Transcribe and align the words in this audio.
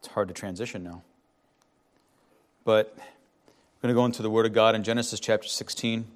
It's 0.00 0.08
hard 0.08 0.28
to 0.28 0.34
transition 0.34 0.82
now. 0.82 1.02
But 2.64 2.94
I'm 2.96 3.02
going 3.82 3.94
to 3.94 3.94
go 3.94 4.06
into 4.06 4.22
the 4.22 4.30
Word 4.30 4.46
of 4.46 4.54
God 4.54 4.74
in 4.74 4.82
Genesis 4.82 5.20
chapter 5.20 5.46
16. 5.46 6.06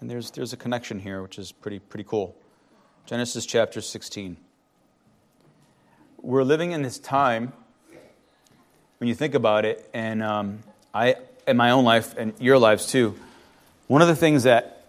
And 0.00 0.10
there's, 0.10 0.32
there's 0.32 0.52
a 0.52 0.56
connection 0.56 0.98
here, 0.98 1.22
which 1.22 1.38
is 1.38 1.52
pretty, 1.52 1.78
pretty 1.78 2.02
cool. 2.02 2.34
Genesis 3.06 3.46
chapter 3.46 3.80
16. 3.80 4.36
We're 6.20 6.42
living 6.42 6.72
in 6.72 6.82
this 6.82 6.98
time, 6.98 7.52
when 8.98 9.06
you 9.06 9.14
think 9.14 9.34
about 9.34 9.64
it, 9.64 9.88
and 9.94 10.20
um, 10.20 10.64
I, 10.92 11.14
in 11.46 11.56
my 11.56 11.70
own 11.70 11.84
life 11.84 12.16
and 12.18 12.34
your 12.40 12.58
lives 12.58 12.86
too, 12.86 13.16
one 13.86 14.02
of 14.02 14.08
the 14.08 14.16
things 14.16 14.42
that 14.42 14.84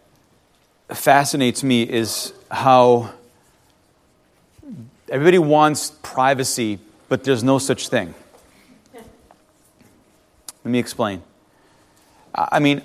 fascinates 0.90 1.64
me 1.64 1.84
is 1.84 2.34
how 2.50 3.14
everybody 5.08 5.38
wants 5.38 5.92
privacy, 6.02 6.80
but 7.10 7.24
there's 7.24 7.44
no 7.44 7.60
such 7.60 7.90
thing. 7.90 8.16
Let 10.64 10.72
me 10.72 10.80
explain. 10.80 11.24
I 12.36 12.60
mean, 12.60 12.82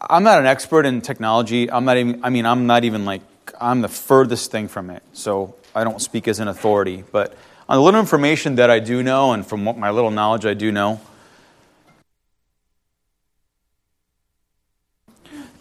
I'm 0.00 0.22
not 0.22 0.38
an 0.38 0.46
expert 0.46 0.86
in 0.86 1.00
technology. 1.00 1.70
I'm 1.70 1.84
not 1.84 1.96
even, 1.96 2.24
I 2.24 2.30
mean, 2.30 2.46
I'm 2.46 2.66
not 2.66 2.84
even 2.84 3.04
like, 3.04 3.22
I'm 3.60 3.82
the 3.82 3.88
furthest 3.88 4.50
thing 4.50 4.68
from 4.68 4.90
it. 4.90 5.02
So 5.12 5.54
I 5.74 5.84
don't 5.84 6.00
speak 6.00 6.28
as 6.28 6.40
an 6.40 6.48
authority. 6.48 7.04
But 7.10 7.36
on 7.68 7.76
the 7.76 7.82
little 7.82 8.00
information 8.00 8.56
that 8.56 8.70
I 8.70 8.78
do 8.78 9.02
know, 9.02 9.32
and 9.32 9.46
from 9.46 9.64
what 9.64 9.76
my 9.76 9.90
little 9.90 10.10
knowledge 10.10 10.46
I 10.46 10.54
do 10.54 10.72
know, 10.72 11.00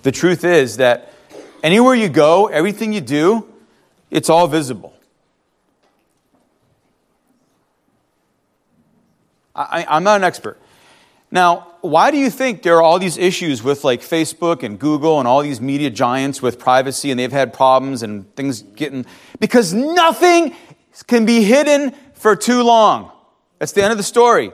the 0.04 0.12
truth 0.12 0.44
is 0.44 0.78
that 0.78 1.14
anywhere 1.62 1.96
you 1.96 2.10
go, 2.10 2.48
everything 2.48 2.94
you 2.94 3.02
do, 3.02 3.48
it's 4.10 4.30
all 4.30 4.48
visible. 4.48 4.94
I, 9.56 9.98
am 9.98 10.04
not 10.04 10.16
an 10.16 10.24
expert. 10.24 10.58
Now, 11.32 11.68
why 11.82 12.12
do 12.12 12.18
you 12.18 12.30
think 12.30 12.64
there 12.64 12.78
are 12.78 12.82
all 12.82 13.00
these 13.00 13.18
issues 13.18 13.64
with 13.64 13.84
like 13.84 14.02
Facebook 14.02 14.64
and 14.64 14.80
Google 14.80 15.20
and 15.20 15.28
all 15.28 15.42
these 15.42 15.62
media 15.62 15.90
giants 15.90 16.42
with 16.42 16.60
privacy 16.60 17.12
and 17.12 17.20
they've 17.20 17.32
had 17.32 17.54
problems 17.54 18.04
and 18.04 18.34
things 18.36 18.62
getting. 18.62 19.06
Because 19.40 19.74
nothing 19.74 20.56
can 21.08 21.26
be 21.26 21.44
hidden 21.44 21.94
for 22.14 22.36
too 22.36 22.64
long. 22.64 23.12
That's 23.60 23.74
the 23.74 23.84
end 23.84 23.92
of 23.92 23.98
the 23.98 24.04
story. 24.04 24.52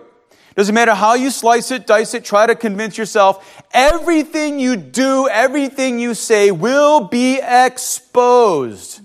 Doesn't 0.56 0.76
matter 0.76 0.94
how 0.94 1.16
you 1.16 1.32
slice 1.32 1.72
it, 1.72 1.86
dice 1.86 2.14
it, 2.14 2.24
try 2.24 2.46
to 2.46 2.56
convince 2.56 2.98
yourself. 2.98 3.64
Everything 3.72 4.60
you 4.60 4.78
do, 4.78 5.28
everything 5.28 6.00
you 6.00 6.14
say 6.14 6.52
will 6.52 7.08
be 7.08 7.40
exposed. 7.42 9.02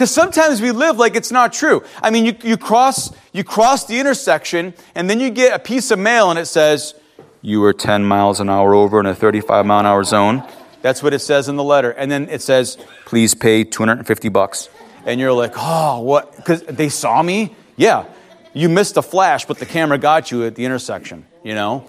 Because 0.00 0.14
sometimes 0.14 0.62
we 0.62 0.70
live 0.70 0.96
like 0.96 1.14
it's 1.14 1.30
not 1.30 1.52
true. 1.52 1.84
I 2.02 2.08
mean, 2.08 2.24
you, 2.24 2.34
you, 2.42 2.56
cross, 2.56 3.12
you 3.34 3.44
cross 3.44 3.84
the 3.84 4.00
intersection, 4.00 4.72
and 4.94 5.10
then 5.10 5.20
you 5.20 5.28
get 5.28 5.54
a 5.54 5.58
piece 5.58 5.90
of 5.90 5.98
mail, 5.98 6.30
and 6.30 6.38
it 6.38 6.46
says, 6.46 6.94
You 7.42 7.60
were 7.60 7.74
10 7.74 8.06
miles 8.06 8.40
an 8.40 8.48
hour 8.48 8.74
over 8.74 8.98
in 8.98 9.04
a 9.04 9.14
35 9.14 9.66
mile 9.66 9.80
an 9.80 9.84
hour 9.84 10.02
zone. 10.02 10.42
That's 10.80 11.02
what 11.02 11.12
it 11.12 11.18
says 11.18 11.50
in 11.50 11.56
the 11.56 11.62
letter. 11.62 11.90
And 11.90 12.10
then 12.10 12.30
it 12.30 12.40
says, 12.40 12.78
Please 13.04 13.34
pay 13.34 13.62
250 13.62 14.30
bucks. 14.30 14.70
And 15.04 15.20
you're 15.20 15.34
like, 15.34 15.52
Oh, 15.54 16.00
what? 16.00 16.34
Because 16.34 16.62
they 16.62 16.88
saw 16.88 17.22
me? 17.22 17.54
Yeah. 17.76 18.06
You 18.54 18.70
missed 18.70 18.96
a 18.96 19.02
flash, 19.02 19.44
but 19.44 19.58
the 19.58 19.66
camera 19.66 19.98
got 19.98 20.30
you 20.30 20.46
at 20.46 20.54
the 20.54 20.64
intersection, 20.64 21.26
you 21.44 21.52
know? 21.52 21.84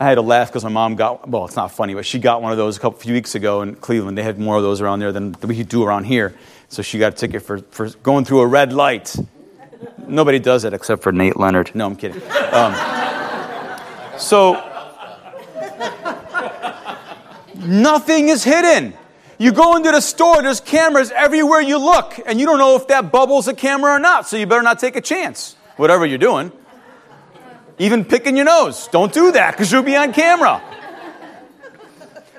I 0.00 0.04
had 0.04 0.14
to 0.14 0.22
laugh 0.22 0.48
because 0.48 0.62
my 0.62 0.70
mom 0.70 0.94
got, 0.94 1.28
well, 1.28 1.44
it's 1.44 1.56
not 1.56 1.72
funny, 1.72 1.92
but 1.94 2.06
she 2.06 2.20
got 2.20 2.40
one 2.40 2.52
of 2.52 2.58
those 2.58 2.76
a 2.76 2.80
couple 2.80 3.00
few 3.00 3.14
weeks 3.14 3.34
ago 3.34 3.62
in 3.62 3.74
Cleveland. 3.74 4.16
They 4.16 4.22
had 4.22 4.38
more 4.38 4.56
of 4.56 4.62
those 4.62 4.80
around 4.80 5.00
there 5.00 5.10
than 5.10 5.34
we 5.42 5.64
do 5.64 5.82
around 5.82 6.04
here. 6.04 6.34
So 6.68 6.82
she 6.82 7.00
got 7.00 7.14
a 7.14 7.16
ticket 7.16 7.42
for, 7.42 7.58
for 7.58 7.88
going 7.88 8.24
through 8.24 8.40
a 8.40 8.46
red 8.46 8.72
light. 8.72 9.16
Nobody 10.06 10.38
does 10.38 10.64
it 10.64 10.72
except 10.72 11.02
for 11.02 11.10
Nate 11.10 11.36
Leonard. 11.36 11.74
No, 11.74 11.86
I'm 11.86 11.96
kidding. 11.96 12.22
Um, 12.52 12.74
so, 14.18 14.64
nothing 17.56 18.28
is 18.28 18.44
hidden. 18.44 18.94
You 19.38 19.52
go 19.52 19.76
into 19.76 19.90
the 19.90 20.00
store, 20.00 20.42
there's 20.42 20.60
cameras 20.60 21.10
everywhere 21.10 21.60
you 21.60 21.78
look, 21.78 22.20
and 22.24 22.38
you 22.38 22.46
don't 22.46 22.58
know 22.58 22.76
if 22.76 22.86
that 22.88 23.10
bubble's 23.10 23.48
a 23.48 23.54
camera 23.54 23.92
or 23.92 23.98
not, 23.98 24.28
so 24.28 24.36
you 24.36 24.46
better 24.46 24.62
not 24.62 24.78
take 24.78 24.96
a 24.96 25.00
chance, 25.00 25.56
whatever 25.76 26.06
you're 26.06 26.18
doing. 26.18 26.52
Even 27.78 28.04
picking 28.04 28.36
your 28.36 28.46
nose. 28.46 28.88
Don't 28.88 29.12
do 29.12 29.32
that 29.32 29.52
because 29.52 29.70
you'll 29.70 29.82
be 29.82 29.96
on 29.96 30.12
camera. 30.12 30.62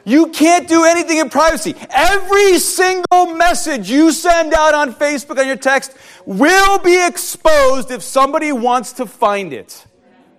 You 0.06 0.28
can't 0.28 0.68
do 0.68 0.86
anything 0.86 1.20
in 1.20 1.30
privacy. 1.30 1.76
Every 1.92 2.58
single 2.58 3.28
message 3.36 3.92
you 3.92 4.12
send 4.12 4.54
out 4.54 4.74
on 4.74 4.94
Facebook 4.94 5.38
on 5.38 5.46
your 5.46 5.56
text 5.56 5.96
will 6.26 6.80
be 6.80 7.06
exposed 7.06 7.92
if 7.92 8.02
somebody 8.02 8.52
wants 8.52 8.94
to 8.94 9.06
find 9.06 9.54
it. 9.54 9.86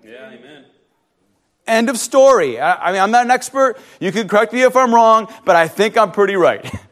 Yeah, 0.04 0.30
amen. 0.32 0.64
End 1.66 1.88
of 1.88 1.98
story. 1.98 2.58
I, 2.58 2.88
I 2.88 2.92
mean, 2.92 3.00
I'm 3.00 3.12
not 3.12 3.26
an 3.26 3.30
expert. 3.30 3.78
You 4.00 4.10
can 4.10 4.26
correct 4.26 4.52
me 4.52 4.62
if 4.62 4.74
I'm 4.74 4.92
wrong, 4.92 5.32
but 5.44 5.54
I 5.54 5.68
think 5.68 5.96
I'm 5.96 6.10
pretty 6.10 6.36
right. 6.36 6.68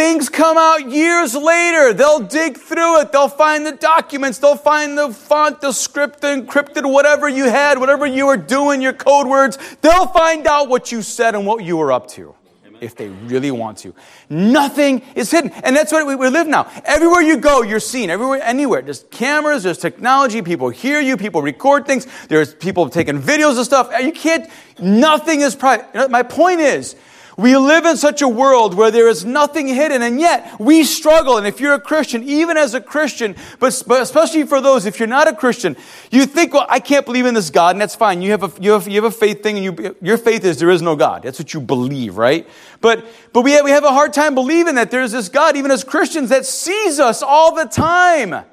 Things 0.00 0.30
come 0.30 0.56
out 0.56 0.90
years 0.90 1.34
later. 1.34 1.92
They'll 1.92 2.20
dig 2.20 2.56
through 2.56 3.02
it. 3.02 3.12
They'll 3.12 3.28
find 3.28 3.66
the 3.66 3.72
documents. 3.72 4.38
They'll 4.38 4.56
find 4.56 4.96
the 4.96 5.12
font, 5.12 5.60
the 5.60 5.72
script, 5.72 6.22
the 6.22 6.28
encrypted, 6.28 6.90
whatever 6.90 7.28
you 7.28 7.50
had, 7.50 7.78
whatever 7.78 8.06
you 8.06 8.24
were 8.24 8.38
doing, 8.38 8.80
your 8.80 8.94
code 8.94 9.26
words. 9.26 9.58
They'll 9.82 10.06
find 10.06 10.46
out 10.46 10.70
what 10.70 10.90
you 10.90 11.02
said 11.02 11.34
and 11.34 11.44
what 11.44 11.64
you 11.64 11.76
were 11.76 11.92
up 11.92 12.08
to 12.12 12.34
if 12.80 12.96
they 12.96 13.08
really 13.08 13.50
want 13.50 13.76
to. 13.76 13.94
Nothing 14.30 15.02
is 15.14 15.30
hidden. 15.30 15.50
And 15.50 15.76
that's 15.76 15.92
what 15.92 16.06
we, 16.06 16.16
we, 16.16 16.30
live 16.30 16.46
now. 16.46 16.70
Everywhere 16.86 17.20
you 17.20 17.36
go, 17.36 17.60
you're 17.60 17.78
seen. 17.78 18.08
Everywhere, 18.08 18.40
anywhere. 18.42 18.80
There's 18.80 19.04
cameras, 19.10 19.64
there's 19.64 19.76
technology, 19.76 20.40
people 20.40 20.70
hear 20.70 21.02
you, 21.02 21.18
people 21.18 21.42
record 21.42 21.84
things, 21.84 22.06
there's 22.28 22.54
people 22.54 22.88
taking 22.88 23.20
videos 23.20 23.58
of 23.58 23.66
stuff. 23.66 23.92
You 24.00 24.12
can't, 24.12 24.48
nothing 24.80 25.42
is 25.42 25.54
private. 25.54 26.10
My 26.10 26.22
point 26.22 26.60
is, 26.60 26.96
we 27.40 27.56
live 27.56 27.86
in 27.86 27.96
such 27.96 28.22
a 28.22 28.28
world 28.28 28.74
where 28.74 28.90
there 28.90 29.08
is 29.08 29.24
nothing 29.24 29.66
hidden, 29.66 30.02
and 30.02 30.20
yet 30.20 30.60
we 30.60 30.84
struggle. 30.84 31.38
And 31.38 31.46
if 31.46 31.60
you're 31.60 31.74
a 31.74 31.80
Christian, 31.80 32.22
even 32.24 32.56
as 32.56 32.74
a 32.74 32.80
Christian, 32.80 33.34
but, 33.58 33.82
but 33.86 34.02
especially 34.02 34.44
for 34.44 34.60
those, 34.60 34.84
if 34.84 34.98
you're 34.98 35.08
not 35.08 35.26
a 35.26 35.34
Christian, 35.34 35.76
you 36.10 36.26
think, 36.26 36.52
well, 36.52 36.66
I 36.68 36.80
can't 36.80 37.06
believe 37.06 37.26
in 37.26 37.34
this 37.34 37.50
God, 37.50 37.74
and 37.74 37.80
that's 37.80 37.94
fine. 37.94 38.20
You 38.22 38.32
have 38.32 38.42
a, 38.42 38.62
you 38.62 38.72
have, 38.72 38.86
you 38.86 39.02
have 39.02 39.12
a 39.12 39.16
faith 39.16 39.42
thing, 39.42 39.56
and 39.56 39.64
you, 39.64 39.96
your 40.02 40.18
faith 40.18 40.44
is 40.44 40.58
there 40.58 40.70
is 40.70 40.82
no 40.82 40.96
God. 40.96 41.22
That's 41.22 41.38
what 41.38 41.54
you 41.54 41.60
believe, 41.60 42.16
right? 42.16 42.46
But, 42.80 43.04
but 43.32 43.42
we 43.42 43.52
have, 43.52 43.64
we 43.64 43.70
have 43.70 43.84
a 43.84 43.92
hard 43.92 44.12
time 44.12 44.34
believing 44.34 44.74
that 44.74 44.90
there's 44.90 45.12
this 45.12 45.28
God, 45.28 45.56
even 45.56 45.70
as 45.70 45.82
Christians, 45.82 46.28
that 46.28 46.44
sees 46.46 47.00
us 47.00 47.22
all 47.22 47.54
the 47.54 47.64
time. 47.64 48.44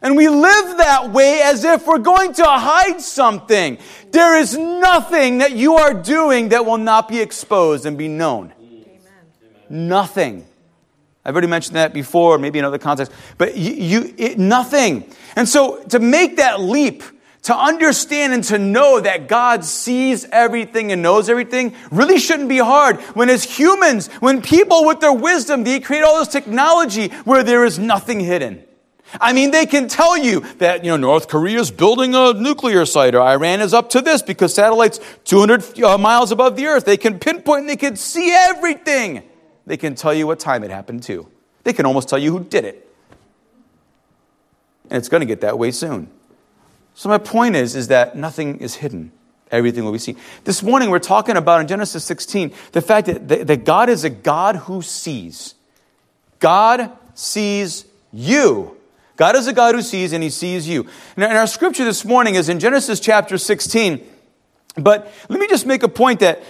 And 0.00 0.16
we 0.16 0.28
live 0.28 0.78
that 0.78 1.10
way 1.10 1.40
as 1.42 1.64
if 1.64 1.86
we're 1.86 1.98
going 1.98 2.32
to 2.34 2.44
hide 2.44 3.00
something. 3.00 3.78
There 4.10 4.38
is 4.38 4.56
nothing 4.56 5.38
that 5.38 5.52
you 5.52 5.74
are 5.74 5.92
doing 5.92 6.50
that 6.50 6.64
will 6.64 6.78
not 6.78 7.08
be 7.08 7.20
exposed 7.20 7.84
and 7.84 7.98
be 7.98 8.08
known. 8.08 8.52
Amen. 8.60 9.88
Nothing. 9.88 10.46
I've 11.24 11.34
already 11.34 11.48
mentioned 11.48 11.76
that 11.76 11.92
before, 11.92 12.38
maybe 12.38 12.58
in 12.58 12.64
other 12.64 12.78
contexts, 12.78 13.14
but 13.36 13.56
you, 13.56 13.72
you 13.72 14.14
it, 14.16 14.38
nothing. 14.38 15.12
And 15.36 15.48
so 15.48 15.82
to 15.88 15.98
make 15.98 16.36
that 16.36 16.60
leap, 16.60 17.02
to 17.42 17.56
understand 17.56 18.32
and 18.32 18.44
to 18.44 18.58
know 18.58 19.00
that 19.00 19.28
God 19.28 19.64
sees 19.64 20.24
everything 20.26 20.92
and 20.92 21.02
knows 21.02 21.28
everything 21.28 21.74
really 21.90 22.18
shouldn't 22.18 22.48
be 22.48 22.58
hard. 22.58 22.96
When 23.14 23.30
as 23.30 23.44
humans, 23.44 24.08
when 24.20 24.42
people 24.42 24.84
with 24.84 25.00
their 25.00 25.12
wisdom, 25.12 25.64
they 25.64 25.80
create 25.80 26.02
all 26.02 26.18
this 26.18 26.28
technology 26.28 27.08
where 27.24 27.42
there 27.42 27.64
is 27.64 27.78
nothing 27.78 28.20
hidden. 28.20 28.64
I 29.20 29.32
mean, 29.32 29.50
they 29.50 29.66
can 29.66 29.88
tell 29.88 30.16
you 30.16 30.40
that, 30.58 30.84
you 30.84 30.90
know, 30.90 30.96
North 30.96 31.28
Korea 31.28 31.60
is 31.60 31.70
building 31.70 32.14
a 32.14 32.34
nuclear 32.34 32.84
site 32.84 33.14
or 33.14 33.22
Iran 33.22 33.60
is 33.60 33.72
up 33.72 33.90
to 33.90 34.00
this 34.00 34.22
because 34.22 34.54
satellites 34.54 35.00
200 35.24 35.82
uh, 35.82 35.98
miles 35.98 36.30
above 36.30 36.56
the 36.56 36.66
earth. 36.66 36.84
They 36.84 36.96
can 36.96 37.18
pinpoint 37.18 37.60
and 37.60 37.68
they 37.68 37.76
can 37.76 37.96
see 37.96 38.30
everything. 38.30 39.22
They 39.66 39.76
can 39.76 39.94
tell 39.94 40.14
you 40.14 40.26
what 40.26 40.40
time 40.40 40.64
it 40.64 40.70
happened 40.70 41.02
to. 41.04 41.26
They 41.64 41.72
can 41.72 41.86
almost 41.86 42.08
tell 42.08 42.18
you 42.18 42.32
who 42.32 42.44
did 42.44 42.64
it. 42.64 42.88
And 44.90 44.98
it's 44.98 45.08
going 45.08 45.20
to 45.20 45.26
get 45.26 45.42
that 45.42 45.58
way 45.58 45.70
soon. 45.70 46.10
So 46.94 47.08
my 47.08 47.18
point 47.18 47.56
is, 47.56 47.76
is 47.76 47.88
that 47.88 48.16
nothing 48.16 48.58
is 48.58 48.76
hidden. 48.76 49.12
Everything 49.50 49.84
will 49.84 49.92
be 49.92 49.98
seen. 49.98 50.16
This 50.44 50.62
morning 50.62 50.90
we're 50.90 50.98
talking 50.98 51.36
about 51.36 51.60
in 51.60 51.68
Genesis 51.68 52.04
16 52.04 52.52
the 52.72 52.82
fact 52.82 53.06
that, 53.06 53.46
that 53.46 53.64
God 53.64 53.88
is 53.88 54.04
a 54.04 54.10
God 54.10 54.56
who 54.56 54.82
sees. 54.82 55.54
God 56.38 56.90
sees 57.14 57.86
you. 58.12 58.77
God 59.18 59.34
is 59.34 59.48
a 59.48 59.52
God 59.52 59.74
who 59.74 59.82
sees 59.82 60.12
and 60.12 60.22
he 60.22 60.30
sees 60.30 60.68
you. 60.68 60.86
And 61.16 61.24
our 61.24 61.48
scripture 61.48 61.84
this 61.84 62.04
morning 62.04 62.36
is 62.36 62.48
in 62.48 62.60
Genesis 62.60 63.00
chapter 63.00 63.36
16. 63.36 64.00
But 64.76 65.12
let 65.28 65.40
me 65.40 65.48
just 65.48 65.66
make 65.66 65.82
a 65.82 65.88
point 65.88 66.20
that 66.20 66.40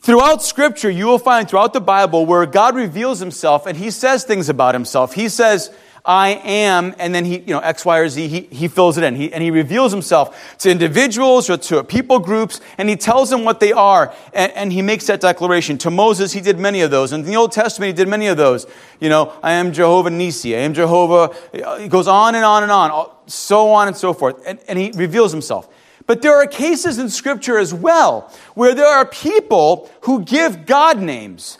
throughout 0.00 0.42
scripture, 0.42 0.90
you 0.90 1.06
will 1.06 1.18
find 1.18 1.48
throughout 1.48 1.72
the 1.72 1.80
Bible 1.80 2.26
where 2.26 2.44
God 2.44 2.76
reveals 2.76 3.20
himself 3.20 3.64
and 3.64 3.74
he 3.74 3.90
says 3.90 4.24
things 4.24 4.50
about 4.50 4.74
himself. 4.74 5.14
He 5.14 5.30
says, 5.30 5.74
I 6.04 6.30
am, 6.44 6.94
and 6.98 7.14
then 7.14 7.24
he, 7.24 7.40
you 7.40 7.52
know, 7.54 7.58
X, 7.60 7.84
Y, 7.84 7.98
or 7.98 8.08
Z, 8.08 8.26
he, 8.28 8.40
he 8.50 8.68
fills 8.68 8.96
it 8.96 9.04
in. 9.04 9.16
He, 9.16 9.32
and 9.32 9.42
he 9.42 9.50
reveals 9.50 9.92
himself 9.92 10.56
to 10.58 10.70
individuals 10.70 11.50
or 11.50 11.56
to 11.58 11.84
people 11.84 12.18
groups, 12.18 12.60
and 12.78 12.88
he 12.88 12.96
tells 12.96 13.28
them 13.30 13.44
what 13.44 13.60
they 13.60 13.72
are, 13.72 14.14
and, 14.32 14.52
and 14.52 14.72
he 14.72 14.80
makes 14.82 15.06
that 15.06 15.20
declaration. 15.20 15.76
To 15.78 15.90
Moses, 15.90 16.32
he 16.32 16.40
did 16.40 16.58
many 16.58 16.80
of 16.80 16.90
those. 16.90 17.12
And 17.12 17.24
in 17.24 17.30
the 17.30 17.36
Old 17.36 17.52
Testament, 17.52 17.88
he 17.88 17.92
did 17.92 18.08
many 18.08 18.28
of 18.28 18.36
those. 18.36 18.66
You 18.98 19.08
know, 19.08 19.32
I 19.42 19.52
am 19.52 19.72
Jehovah 19.72 20.10
Nissi, 20.10 20.54
I 20.54 20.60
am 20.60 20.72
Jehovah. 20.72 21.34
Uh, 21.54 21.78
he 21.78 21.88
goes 21.88 22.08
on 22.08 22.34
and 22.34 22.44
on 22.44 22.62
and 22.62 22.72
on, 22.72 23.10
so 23.26 23.70
on 23.70 23.88
and 23.88 23.96
so 23.96 24.14
forth. 24.14 24.42
And, 24.46 24.58
and 24.68 24.78
he 24.78 24.92
reveals 24.94 25.32
himself. 25.32 25.68
But 26.06 26.22
there 26.22 26.34
are 26.34 26.46
cases 26.46 26.98
in 26.98 27.08
Scripture 27.08 27.58
as 27.58 27.72
well 27.72 28.32
where 28.54 28.74
there 28.74 28.86
are 28.86 29.06
people 29.06 29.90
who 30.02 30.24
give 30.24 30.66
God 30.66 31.00
names. 31.00 31.58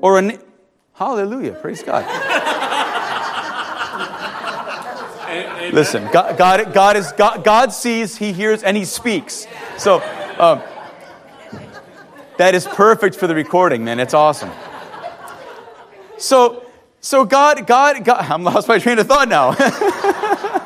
Or 0.00 0.18
a 0.18 0.38
hallelujah, 0.94 1.52
praise 1.52 1.82
God. 1.82 2.04
Listen, 5.78 6.08
God, 6.10 6.36
God, 6.36 6.74
God, 6.74 6.96
is, 6.96 7.12
God, 7.12 7.44
God 7.44 7.72
sees, 7.72 8.16
He 8.16 8.32
hears, 8.32 8.64
and 8.64 8.76
He 8.76 8.84
speaks. 8.84 9.46
So 9.76 10.02
um, 10.36 10.60
that 12.36 12.56
is 12.56 12.66
perfect 12.66 13.14
for 13.14 13.28
the 13.28 13.34
recording, 13.36 13.84
man. 13.84 14.00
It's 14.00 14.12
awesome. 14.12 14.50
So, 16.16 16.66
so 17.00 17.24
God, 17.24 17.64
God, 17.68 18.04
God, 18.04 18.28
I'm 18.28 18.42
lost 18.42 18.66
my 18.66 18.80
train 18.80 18.98
of 18.98 19.06
thought 19.06 19.28
now. 19.28 19.52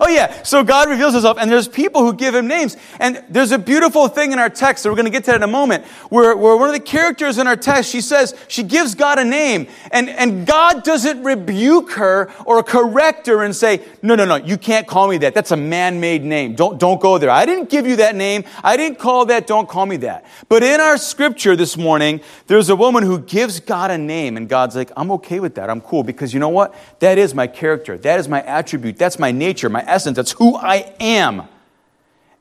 Oh, 0.00 0.08
yeah. 0.08 0.42
So 0.42 0.62
God 0.62 0.88
reveals 0.88 1.14
himself, 1.14 1.38
and 1.40 1.50
there's 1.50 1.68
people 1.68 2.02
who 2.02 2.12
give 2.12 2.34
him 2.34 2.46
names. 2.46 2.76
And 2.98 3.24
there's 3.28 3.52
a 3.52 3.58
beautiful 3.58 4.08
thing 4.08 4.32
in 4.32 4.38
our 4.38 4.50
text, 4.50 4.82
so 4.82 4.90
we're 4.90 4.96
going 4.96 5.06
to 5.06 5.10
get 5.10 5.24
to 5.24 5.30
that 5.30 5.36
in 5.36 5.42
a 5.42 5.46
moment, 5.46 5.84
where, 6.10 6.36
where 6.36 6.56
one 6.56 6.68
of 6.68 6.74
the 6.74 6.80
characters 6.80 7.38
in 7.38 7.46
our 7.46 7.56
text, 7.56 7.90
she 7.90 8.00
says, 8.00 8.34
she 8.48 8.62
gives 8.62 8.94
God 8.94 9.18
a 9.18 9.24
name. 9.24 9.68
And, 9.90 10.08
and 10.08 10.46
God 10.46 10.84
doesn't 10.84 11.22
rebuke 11.22 11.92
her 11.92 12.30
or 12.44 12.62
correct 12.62 13.26
her 13.26 13.42
and 13.42 13.54
say, 13.54 13.82
no, 14.02 14.14
no, 14.14 14.24
no, 14.24 14.36
you 14.36 14.58
can't 14.58 14.86
call 14.86 15.08
me 15.08 15.18
that. 15.18 15.34
That's 15.34 15.50
a 15.50 15.56
man 15.56 16.00
made 16.00 16.24
name. 16.24 16.54
Don't, 16.54 16.78
don't 16.78 17.00
go 17.00 17.18
there. 17.18 17.30
I 17.30 17.46
didn't 17.46 17.70
give 17.70 17.86
you 17.86 17.96
that 17.96 18.14
name. 18.14 18.44
I 18.62 18.76
didn't 18.76 18.98
call 18.98 19.26
that. 19.26 19.46
Don't 19.46 19.68
call 19.68 19.86
me 19.86 19.96
that. 19.98 20.24
But 20.48 20.62
in 20.62 20.80
our 20.80 20.98
scripture 20.98 21.56
this 21.56 21.76
morning, 21.76 22.20
there's 22.46 22.68
a 22.68 22.76
woman 22.76 23.04
who 23.04 23.18
gives 23.18 23.60
God 23.60 23.90
a 23.90 23.98
name, 23.98 24.36
and 24.36 24.48
God's 24.48 24.76
like, 24.76 24.90
I'm 24.96 25.10
okay 25.12 25.40
with 25.40 25.54
that. 25.54 25.70
I'm 25.70 25.80
cool 25.80 26.02
because 26.02 26.34
you 26.34 26.40
know 26.40 26.48
what? 26.48 26.74
That 27.00 27.18
is 27.18 27.34
my 27.34 27.46
character. 27.46 27.96
That 27.98 28.18
is 28.18 28.28
my 28.28 28.42
attribute. 28.42 28.96
That's 28.96 29.18
my 29.18 29.32
nature, 29.32 29.68
my 29.68 29.79
essence. 29.88 30.16
That's 30.16 30.32
who 30.32 30.56
I 30.56 30.94
am. 31.00 31.48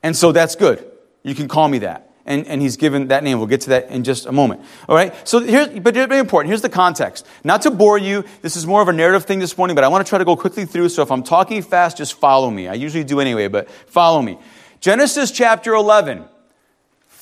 And 0.04 0.16
so 0.16 0.32
that's 0.32 0.56
good. 0.56 0.86
You 1.24 1.36
can 1.36 1.48
call 1.48 1.68
me 1.68 1.80
that. 1.80 2.06
And, 2.26 2.46
and 2.48 2.62
he's 2.62 2.78
given 2.78 3.08
that 3.08 3.24
name. 3.24 3.40
We'll 3.40 3.48
get 3.48 3.62
to 3.62 3.70
that 3.72 3.90
in 3.90 4.04
just 4.04 4.28
a 4.28 4.32
moment. 4.32 4.62
All 4.88 4.96
right? 4.96 5.16
So 5.28 5.40
here's, 5.40 5.68
but 5.80 5.98
it's 5.98 6.08
very 6.08 6.20
important. 6.20 6.50
Here's 6.50 6.62
the 6.62 6.70
context. 6.70 7.26
Not 7.44 7.64
to 7.64 7.72
bore 7.72 7.98
you, 7.98 8.24
this 8.42 8.56
is 8.56 8.68
more 8.68 8.82
of 8.82 8.88
a 8.88 8.94
narrative 8.94 9.26
thing 9.26 9.40
this 9.40 9.58
morning, 9.58 9.74
but 9.74 9.84
I 9.84 9.88
want 9.88 10.06
to 10.06 10.10
try 10.10 10.20
to 10.20 10.26
go 10.26 10.36
quickly 10.36 10.66
through. 10.66 10.90
So 10.90 11.02
if 11.02 11.12
I'm 11.12 11.24
talking 11.24 11.62
fast, 11.64 11.98
just 11.98 12.14
follow 12.14 12.52
me. 12.52 12.68
I 12.68 12.76
usually 12.76 13.04
do 13.04 13.20
anyway, 13.20 13.48
but 13.48 13.70
follow 13.72 14.22
me. 14.22 14.38
Genesis 14.80 15.32
chapter 15.32 15.74
11. 15.74 16.26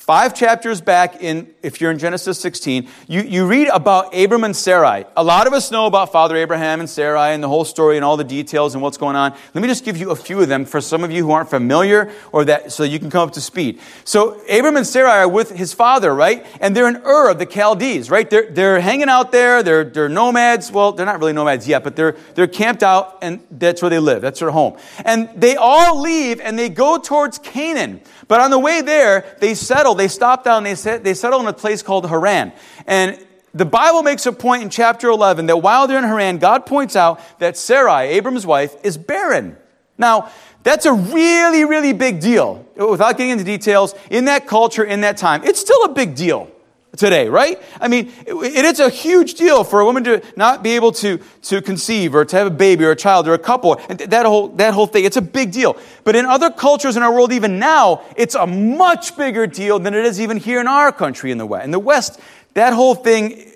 Five 0.08 0.32
chapters 0.32 0.80
back 0.80 1.22
in, 1.22 1.52
if 1.62 1.82
you're 1.82 1.90
in 1.90 1.98
Genesis 1.98 2.40
16, 2.40 2.88
you, 3.08 3.20
you 3.20 3.46
read 3.46 3.68
about 3.68 4.18
Abram 4.18 4.42
and 4.42 4.56
Sarai. 4.56 5.04
A 5.14 5.22
lot 5.22 5.46
of 5.46 5.52
us 5.52 5.70
know 5.70 5.84
about 5.84 6.12
Father 6.12 6.34
Abraham 6.34 6.80
and 6.80 6.88
Sarai 6.88 7.34
and 7.34 7.42
the 7.42 7.48
whole 7.48 7.66
story 7.66 7.96
and 7.96 8.04
all 8.06 8.16
the 8.16 8.24
details 8.24 8.72
and 8.72 8.82
what's 8.82 8.96
going 8.96 9.16
on. 9.16 9.36
Let 9.52 9.60
me 9.60 9.68
just 9.68 9.84
give 9.84 9.98
you 9.98 10.10
a 10.10 10.16
few 10.16 10.40
of 10.40 10.48
them 10.48 10.64
for 10.64 10.80
some 10.80 11.04
of 11.04 11.12
you 11.12 11.24
who 11.24 11.32
aren't 11.32 11.50
familiar 11.50 12.10
or 12.32 12.46
that, 12.46 12.72
so 12.72 12.84
you 12.84 12.98
can 12.98 13.10
come 13.10 13.28
up 13.28 13.34
to 13.34 13.42
speed. 13.42 13.80
So 14.04 14.40
Abram 14.48 14.78
and 14.78 14.86
Sarai 14.86 15.18
are 15.18 15.28
with 15.28 15.50
his 15.50 15.74
father, 15.74 16.14
right? 16.14 16.46
And 16.58 16.74
they're 16.74 16.88
in 16.88 17.02
Ur 17.04 17.28
of 17.28 17.38
the 17.38 17.44
Chaldees, 17.44 18.10
right? 18.10 18.30
They're, 18.30 18.50
they're 18.50 18.80
hanging 18.80 19.10
out 19.10 19.30
there. 19.30 19.62
They're, 19.62 19.84
they're 19.84 20.08
nomads. 20.08 20.72
Well, 20.72 20.92
they're 20.92 21.04
not 21.04 21.18
really 21.18 21.34
nomads 21.34 21.68
yet, 21.68 21.84
but 21.84 21.96
they're, 21.96 22.16
they're 22.34 22.46
camped 22.46 22.82
out 22.82 23.18
and 23.20 23.40
that's 23.50 23.82
where 23.82 23.90
they 23.90 23.98
live. 23.98 24.22
That's 24.22 24.40
their 24.40 24.52
home. 24.52 24.78
And 25.04 25.28
they 25.36 25.56
all 25.56 26.00
leave 26.00 26.40
and 26.40 26.58
they 26.58 26.70
go 26.70 26.96
towards 26.96 27.36
Canaan. 27.36 28.00
But 28.28 28.40
on 28.40 28.50
the 28.50 28.58
way 28.58 28.82
there, 28.82 29.36
they 29.40 29.54
settle, 29.54 29.94
they 29.94 30.08
stop 30.08 30.44
down, 30.44 30.62
they, 30.62 30.74
set, 30.74 31.02
they 31.02 31.14
settle 31.14 31.40
in 31.40 31.46
a 31.46 31.52
place 31.52 31.82
called 31.82 32.08
Haran. 32.08 32.52
And 32.86 33.18
the 33.54 33.64
Bible 33.64 34.02
makes 34.02 34.26
a 34.26 34.32
point 34.32 34.62
in 34.62 34.70
chapter 34.70 35.08
11 35.08 35.46
that 35.46 35.56
while 35.56 35.86
they're 35.86 35.98
in 35.98 36.04
Haran, 36.04 36.38
God 36.38 36.66
points 36.66 36.94
out 36.94 37.20
that 37.40 37.56
Sarai, 37.56 38.08
Abram's 38.08 38.46
wife, 38.46 38.76
is 38.84 38.98
barren. 38.98 39.56
Now, 39.96 40.30
that's 40.62 40.84
a 40.84 40.92
really, 40.92 41.64
really 41.64 41.94
big 41.94 42.20
deal. 42.20 42.66
Without 42.76 43.16
getting 43.16 43.30
into 43.30 43.44
details, 43.44 43.94
in 44.10 44.26
that 44.26 44.46
culture, 44.46 44.84
in 44.84 45.00
that 45.00 45.16
time, 45.16 45.42
it's 45.44 45.58
still 45.58 45.84
a 45.84 45.92
big 45.92 46.14
deal 46.14 46.50
today, 46.98 47.28
right? 47.28 47.62
I 47.80 47.88
mean, 47.88 48.12
it, 48.26 48.34
it's 48.64 48.80
a 48.80 48.90
huge 48.90 49.34
deal 49.34 49.64
for 49.64 49.80
a 49.80 49.84
woman 49.84 50.04
to 50.04 50.22
not 50.36 50.62
be 50.62 50.72
able 50.72 50.92
to, 50.92 51.18
to 51.42 51.62
conceive 51.62 52.14
or 52.14 52.24
to 52.24 52.36
have 52.36 52.46
a 52.46 52.50
baby 52.50 52.84
or 52.84 52.90
a 52.90 52.96
child 52.96 53.26
or 53.28 53.34
a 53.34 53.38
couple. 53.38 53.80
And 53.88 53.98
that 54.00 54.26
whole, 54.26 54.48
that 54.56 54.74
whole 54.74 54.86
thing, 54.86 55.04
it's 55.04 55.16
a 55.16 55.22
big 55.22 55.52
deal. 55.52 55.76
But 56.04 56.16
in 56.16 56.26
other 56.26 56.50
cultures 56.50 56.96
in 56.96 57.02
our 57.02 57.12
world, 57.12 57.32
even 57.32 57.58
now, 57.58 58.02
it's 58.16 58.34
a 58.34 58.46
much 58.46 59.16
bigger 59.16 59.46
deal 59.46 59.78
than 59.78 59.94
it 59.94 60.04
is 60.04 60.20
even 60.20 60.36
here 60.36 60.60
in 60.60 60.66
our 60.66 60.92
country 60.92 61.30
in 61.30 61.38
the 61.38 61.46
West. 61.46 61.64
In 61.64 61.70
the 61.70 61.78
West, 61.78 62.20
that 62.54 62.72
whole 62.72 62.94
thing, 62.94 63.50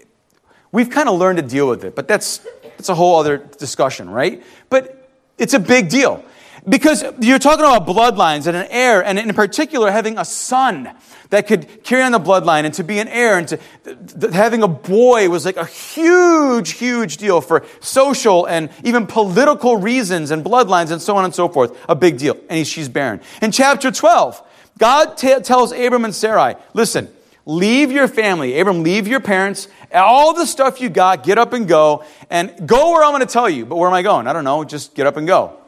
we've 0.70 0.90
kind 0.90 1.08
of 1.08 1.18
learned 1.18 1.38
to 1.38 1.42
deal 1.42 1.68
with 1.68 1.84
it, 1.84 1.94
but 1.94 2.08
that's, 2.08 2.38
that's 2.62 2.88
a 2.88 2.94
whole 2.94 3.16
other 3.16 3.38
discussion, 3.38 4.08
right? 4.08 4.42
But 4.70 5.10
it's 5.38 5.54
a 5.54 5.60
big 5.60 5.88
deal. 5.88 6.24
Because 6.68 7.02
you're 7.20 7.40
talking 7.40 7.64
about 7.64 7.88
bloodlines 7.88 8.46
and 8.46 8.56
an 8.56 8.68
heir, 8.70 9.04
and 9.04 9.18
in 9.18 9.32
particular, 9.34 9.90
having 9.90 10.16
a 10.16 10.24
son 10.24 10.94
that 11.30 11.48
could 11.48 11.82
carry 11.82 12.02
on 12.02 12.12
the 12.12 12.20
bloodline 12.20 12.64
and 12.64 12.74
to 12.74 12.84
be 12.84 13.00
an 13.00 13.08
heir 13.08 13.38
and 13.38 13.48
to 13.48 13.58
th- 13.84 14.32
having 14.32 14.62
a 14.62 14.68
boy 14.68 15.28
was 15.28 15.44
like 15.44 15.56
a 15.56 15.64
huge, 15.64 16.72
huge 16.72 17.16
deal 17.16 17.40
for 17.40 17.64
social 17.80 18.46
and 18.46 18.70
even 18.84 19.06
political 19.08 19.76
reasons 19.76 20.30
and 20.30 20.44
bloodlines 20.44 20.92
and 20.92 21.02
so 21.02 21.16
on 21.16 21.24
and 21.24 21.34
so 21.34 21.48
forth. 21.48 21.76
A 21.88 21.96
big 21.96 22.18
deal. 22.18 22.36
And 22.48 22.64
she's 22.64 22.88
barren. 22.88 23.22
In 23.40 23.50
chapter 23.50 23.90
12, 23.90 24.40
God 24.78 25.16
t- 25.16 25.40
tells 25.40 25.72
Abram 25.72 26.04
and 26.04 26.14
Sarai, 26.14 26.54
listen, 26.74 27.08
leave 27.44 27.90
your 27.90 28.06
family. 28.06 28.60
Abram, 28.60 28.84
leave 28.84 29.08
your 29.08 29.20
parents, 29.20 29.66
all 29.92 30.34
the 30.34 30.46
stuff 30.46 30.80
you 30.80 30.90
got, 30.90 31.24
get 31.24 31.38
up 31.38 31.54
and 31.54 31.66
go, 31.66 32.04
and 32.30 32.68
go 32.68 32.92
where 32.92 33.02
I'm 33.02 33.10
going 33.10 33.26
to 33.26 33.32
tell 33.32 33.50
you. 33.50 33.66
But 33.66 33.76
where 33.76 33.88
am 33.88 33.94
I 33.94 34.02
going? 34.02 34.28
I 34.28 34.32
don't 34.32 34.44
know. 34.44 34.62
Just 34.62 34.94
get 34.94 35.08
up 35.08 35.16
and 35.16 35.26
go. 35.26 35.58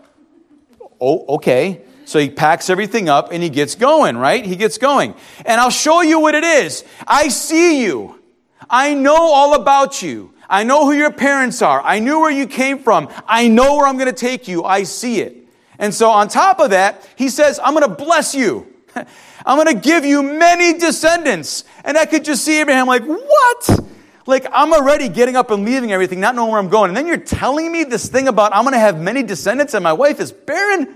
Oh, 1.00 1.36
okay. 1.36 1.82
So 2.04 2.18
he 2.18 2.30
packs 2.30 2.68
everything 2.68 3.08
up 3.08 3.32
and 3.32 3.42
he 3.42 3.48
gets 3.48 3.74
going, 3.74 4.16
right? 4.16 4.44
He 4.44 4.56
gets 4.56 4.78
going. 4.78 5.14
And 5.46 5.60
I'll 5.60 5.70
show 5.70 6.02
you 6.02 6.20
what 6.20 6.34
it 6.34 6.44
is. 6.44 6.84
I 7.06 7.28
see 7.28 7.82
you. 7.82 8.20
I 8.68 8.94
know 8.94 9.16
all 9.16 9.54
about 9.54 10.02
you. 10.02 10.32
I 10.48 10.64
know 10.64 10.84
who 10.84 10.92
your 10.92 11.12
parents 11.12 11.62
are. 11.62 11.80
I 11.82 11.98
knew 11.98 12.20
where 12.20 12.30
you 12.30 12.46
came 12.46 12.78
from. 12.78 13.08
I 13.26 13.48
know 13.48 13.76
where 13.76 13.86
I'm 13.86 13.96
going 13.96 14.06
to 14.06 14.12
take 14.12 14.46
you. 14.46 14.64
I 14.64 14.82
see 14.82 15.20
it. 15.20 15.48
And 15.78 15.92
so 15.92 16.10
on 16.10 16.28
top 16.28 16.60
of 16.60 16.70
that, 16.70 17.08
he 17.16 17.28
says, 17.28 17.58
I'm 17.62 17.74
going 17.74 17.88
to 17.88 17.94
bless 17.94 18.34
you. 18.34 18.66
I'm 19.46 19.58
going 19.58 19.74
to 19.74 19.80
give 19.80 20.04
you 20.04 20.22
many 20.22 20.78
descendants. 20.78 21.64
And 21.84 21.96
I 21.96 22.06
could 22.06 22.24
just 22.24 22.44
see 22.44 22.60
Abraham 22.60 22.86
like, 22.86 23.04
what? 23.04 23.80
Like, 24.26 24.46
I'm 24.52 24.72
already 24.72 25.08
getting 25.08 25.36
up 25.36 25.50
and 25.50 25.64
leaving 25.64 25.92
everything, 25.92 26.20
not 26.20 26.34
knowing 26.34 26.50
where 26.50 26.60
I'm 26.60 26.68
going. 26.68 26.88
And 26.88 26.96
then 26.96 27.06
you're 27.06 27.16
telling 27.16 27.70
me 27.70 27.84
this 27.84 28.08
thing 28.08 28.28
about 28.28 28.54
I'm 28.54 28.64
going 28.64 28.72
to 28.72 28.78
have 28.78 28.98
many 28.98 29.22
descendants 29.22 29.74
and 29.74 29.84
my 29.84 29.92
wife 29.92 30.18
is 30.20 30.32
barren? 30.32 30.94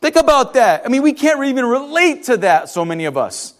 Think 0.00 0.16
about 0.16 0.54
that. 0.54 0.82
I 0.84 0.88
mean, 0.88 1.02
we 1.02 1.12
can't 1.12 1.42
even 1.44 1.64
relate 1.64 2.24
to 2.24 2.36
that, 2.38 2.68
so 2.68 2.84
many 2.84 3.06
of 3.06 3.16
us. 3.16 3.54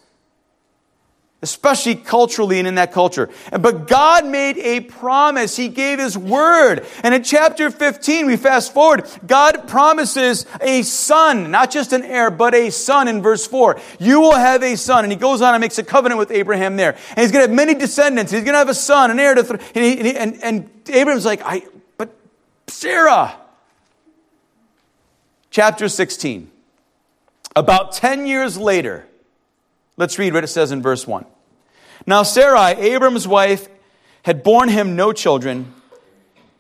Especially 1.40 1.94
culturally 1.94 2.58
and 2.58 2.66
in 2.66 2.74
that 2.74 2.92
culture. 2.92 3.30
But 3.52 3.86
God 3.86 4.26
made 4.26 4.58
a 4.58 4.80
promise. 4.80 5.56
He 5.56 5.68
gave 5.68 6.00
His 6.00 6.18
word. 6.18 6.84
And 7.04 7.14
in 7.14 7.22
chapter 7.22 7.70
15, 7.70 8.26
we 8.26 8.36
fast 8.36 8.74
forward, 8.74 9.08
God 9.24 9.68
promises 9.68 10.46
a 10.60 10.82
son, 10.82 11.52
not 11.52 11.70
just 11.70 11.92
an 11.92 12.02
heir, 12.02 12.32
but 12.32 12.56
a 12.56 12.70
son 12.70 13.06
in 13.06 13.22
verse 13.22 13.46
4. 13.46 13.80
You 14.00 14.20
will 14.20 14.34
have 14.34 14.64
a 14.64 14.76
son. 14.76 15.04
And 15.04 15.12
he 15.12 15.18
goes 15.18 15.40
on 15.40 15.54
and 15.54 15.60
makes 15.60 15.78
a 15.78 15.84
covenant 15.84 16.18
with 16.18 16.32
Abraham 16.32 16.76
there. 16.76 16.96
And 17.10 17.20
he's 17.20 17.30
going 17.30 17.44
to 17.44 17.48
have 17.48 17.56
many 17.56 17.74
descendants. 17.74 18.32
He's 18.32 18.42
going 18.42 18.54
to 18.54 18.58
have 18.58 18.68
a 18.68 18.74
son, 18.74 19.12
an 19.12 19.20
heir 19.20 19.36
to, 19.36 19.60
and, 19.76 19.84
he, 19.84 20.16
and, 20.16 20.42
and 20.42 20.70
Abraham's 20.88 21.24
like, 21.24 21.42
I, 21.44 21.62
but 21.96 22.10
Sarah, 22.66 23.36
chapter 25.50 25.88
16. 25.88 26.50
About 27.54 27.92
10 27.92 28.26
years 28.26 28.56
later, 28.56 29.07
let's 29.98 30.18
read 30.18 30.32
what 30.32 30.44
it 30.44 30.48
says 30.48 30.72
in 30.72 30.80
verse 30.80 31.06
1. 31.06 31.26
Now, 32.06 32.22
Sarai, 32.22 32.72
Abram's 32.72 33.28
wife, 33.28 33.68
had 34.22 34.42
borne 34.42 34.70
him 34.70 34.96
no 34.96 35.12
children, 35.12 35.74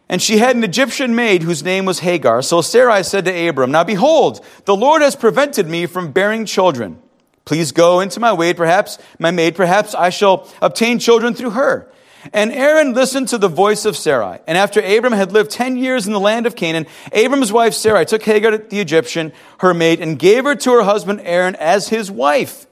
and 0.08 0.20
she 0.20 0.38
had 0.38 0.56
an 0.56 0.64
Egyptian 0.64 1.14
maid 1.14 1.42
whose 1.42 1.62
name 1.62 1.84
was 1.84 2.00
Hagar. 2.00 2.42
So 2.42 2.60
Sarai 2.60 3.02
said 3.02 3.24
to 3.24 3.48
Abram, 3.48 3.70
Now 3.70 3.84
behold, 3.84 4.44
the 4.64 4.76
Lord 4.76 5.02
has 5.02 5.16
prevented 5.16 5.68
me 5.68 5.86
from 5.86 6.12
bearing 6.12 6.44
children. 6.44 7.00
Please 7.44 7.72
go 7.72 8.00
into 8.00 8.20
my 8.20 8.36
maid, 8.36 8.56
perhaps, 8.56 8.98
my 9.18 9.30
maid, 9.30 9.54
perhaps 9.54 9.94
I 9.94 10.10
shall 10.10 10.48
obtain 10.60 10.98
children 10.98 11.34
through 11.34 11.50
her. 11.50 11.90
And 12.32 12.50
Abram 12.52 12.92
listened 12.92 13.28
to 13.28 13.38
the 13.38 13.48
voice 13.48 13.84
of 13.84 13.96
Sarai. 13.96 14.40
And 14.46 14.58
after 14.58 14.80
Abram 14.80 15.12
had 15.12 15.32
lived 15.32 15.50
10 15.50 15.76
years 15.76 16.06
in 16.06 16.12
the 16.12 16.20
land 16.20 16.46
of 16.46 16.56
Canaan, 16.56 16.86
Abram's 17.12 17.52
wife 17.52 17.74
Sarai 17.74 18.04
took 18.04 18.22
Hagar 18.22 18.58
the 18.58 18.80
Egyptian, 18.80 19.32
her 19.60 19.72
maid, 19.72 20.00
and 20.00 20.18
gave 20.18 20.44
her 20.44 20.54
to 20.56 20.72
her 20.72 20.82
husband 20.82 21.20
Abram 21.20 21.54
as 21.56 21.88
his 21.88 22.10
wife. 22.10 22.66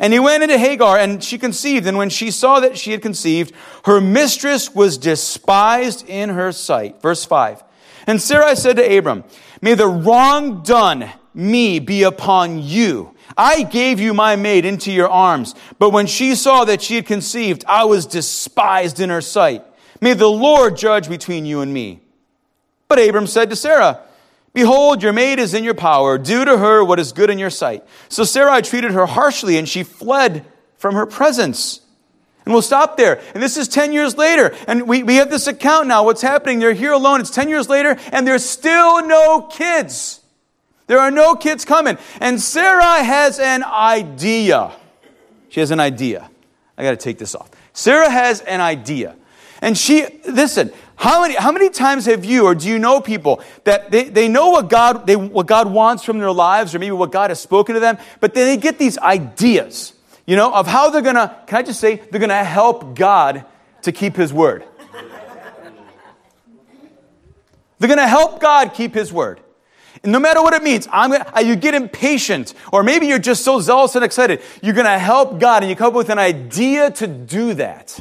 And 0.00 0.12
he 0.12 0.18
went 0.18 0.42
into 0.42 0.58
Hagar, 0.58 0.98
and 0.98 1.22
she 1.22 1.38
conceived. 1.38 1.86
And 1.86 1.96
when 1.96 2.10
she 2.10 2.30
saw 2.30 2.60
that 2.60 2.78
she 2.78 2.92
had 2.92 3.02
conceived, 3.02 3.52
her 3.84 4.00
mistress 4.00 4.74
was 4.74 4.98
despised 4.98 6.08
in 6.08 6.30
her 6.30 6.52
sight. 6.52 7.02
Verse 7.02 7.24
5. 7.24 7.62
And 8.06 8.20
Sarai 8.20 8.56
said 8.56 8.76
to 8.76 8.98
Abram, 8.98 9.24
May 9.60 9.74
the 9.74 9.86
wrong 9.86 10.62
done 10.62 11.10
me 11.34 11.78
be 11.78 12.02
upon 12.02 12.62
you. 12.62 13.14
I 13.36 13.62
gave 13.62 14.00
you 14.00 14.12
my 14.12 14.36
maid 14.36 14.64
into 14.64 14.92
your 14.92 15.08
arms, 15.08 15.54
but 15.78 15.90
when 15.90 16.06
she 16.06 16.34
saw 16.34 16.64
that 16.64 16.82
she 16.82 16.96
had 16.96 17.06
conceived, 17.06 17.64
I 17.66 17.84
was 17.84 18.04
despised 18.04 19.00
in 19.00 19.08
her 19.08 19.22
sight. 19.22 19.64
May 20.00 20.14
the 20.14 20.28
Lord 20.28 20.76
judge 20.76 21.08
between 21.08 21.46
you 21.46 21.60
and 21.60 21.72
me. 21.72 22.00
But 22.88 22.98
Abram 22.98 23.26
said 23.26 23.48
to 23.50 23.56
Sarah, 23.56 24.00
Behold, 24.54 25.02
your 25.02 25.12
maid 25.12 25.38
is 25.38 25.54
in 25.54 25.64
your 25.64 25.74
power. 25.74 26.18
Do 26.18 26.44
to 26.44 26.58
her 26.58 26.84
what 26.84 26.98
is 26.98 27.12
good 27.12 27.30
in 27.30 27.38
your 27.38 27.50
sight. 27.50 27.84
So 28.08 28.24
Sarai 28.24 28.60
treated 28.62 28.90
her 28.92 29.06
harshly, 29.06 29.56
and 29.56 29.68
she 29.68 29.82
fled 29.82 30.44
from 30.76 30.94
her 30.94 31.06
presence. 31.06 31.80
And 32.44 32.52
we'll 32.52 32.62
stop 32.62 32.96
there. 32.96 33.20
And 33.34 33.42
this 33.42 33.56
is 33.56 33.68
10 33.68 33.92
years 33.92 34.16
later. 34.16 34.54
And 34.66 34.88
we, 34.88 35.02
we 35.02 35.16
have 35.16 35.30
this 35.30 35.46
account 35.46 35.86
now. 35.86 36.04
What's 36.04 36.22
happening? 36.22 36.58
They're 36.58 36.72
here 36.72 36.92
alone. 36.92 37.20
It's 37.20 37.30
10 37.30 37.48
years 37.48 37.68
later, 37.68 37.96
and 38.10 38.26
there's 38.26 38.44
still 38.44 39.06
no 39.06 39.42
kids. 39.42 40.20
There 40.86 40.98
are 40.98 41.10
no 41.10 41.34
kids 41.34 41.64
coming. 41.64 41.96
And 42.20 42.40
Sarah 42.40 43.02
has 43.02 43.38
an 43.38 43.62
idea. 43.64 44.72
She 45.48 45.60
has 45.60 45.70
an 45.70 45.80
idea. 45.80 46.28
I 46.76 46.82
got 46.82 46.90
to 46.90 46.96
take 46.96 47.18
this 47.18 47.34
off. 47.34 47.50
Sarah 47.72 48.10
has 48.10 48.40
an 48.40 48.60
idea. 48.60 49.16
And 49.62 49.78
she, 49.78 50.06
listen, 50.28 50.72
how 51.02 51.20
many, 51.20 51.34
how 51.34 51.50
many 51.50 51.68
times 51.68 52.06
have 52.06 52.24
you 52.24 52.44
or 52.44 52.54
do 52.54 52.68
you 52.68 52.78
know 52.78 53.00
people 53.00 53.42
that 53.64 53.90
they, 53.90 54.04
they 54.04 54.28
know 54.28 54.50
what 54.50 54.70
God, 54.70 55.04
they, 55.04 55.16
what 55.16 55.48
God 55.48 55.68
wants 55.68 56.04
from 56.04 56.20
their 56.20 56.30
lives 56.30 56.76
or 56.76 56.78
maybe 56.78 56.92
what 56.92 57.10
God 57.10 57.30
has 57.30 57.40
spoken 57.40 57.74
to 57.74 57.80
them, 57.80 57.98
but 58.20 58.34
then 58.34 58.46
they 58.46 58.56
get 58.56 58.78
these 58.78 58.98
ideas, 58.98 59.94
you 60.26 60.36
know, 60.36 60.54
of 60.54 60.68
how 60.68 60.90
they're 60.90 61.02
going 61.02 61.16
to, 61.16 61.36
can 61.48 61.58
I 61.58 61.62
just 61.62 61.80
say, 61.80 61.96
they're 61.96 62.20
going 62.20 62.28
to 62.28 62.44
help 62.44 62.94
God 62.94 63.44
to 63.82 63.90
keep 63.90 64.14
His 64.14 64.32
word. 64.32 64.64
They're 67.80 67.88
going 67.88 67.98
to 67.98 68.06
help 68.06 68.40
God 68.40 68.72
keep 68.72 68.94
His 68.94 69.12
word. 69.12 69.40
And 70.04 70.12
no 70.12 70.20
matter 70.20 70.40
what 70.40 70.54
it 70.54 70.62
means, 70.62 70.86
I'm 70.92 71.10
gonna, 71.10 71.42
you 71.42 71.56
get 71.56 71.74
impatient, 71.74 72.54
or 72.72 72.84
maybe 72.84 73.08
you're 73.08 73.18
just 73.18 73.42
so 73.42 73.58
zealous 73.58 73.96
and 73.96 74.04
excited. 74.04 74.40
You're 74.62 74.74
going 74.74 74.86
to 74.86 75.00
help 75.00 75.40
God, 75.40 75.64
and 75.64 75.70
you 75.70 75.74
come 75.74 75.88
up 75.88 75.94
with 75.94 76.10
an 76.10 76.20
idea 76.20 76.92
to 76.92 77.08
do 77.08 77.54
that. 77.54 77.98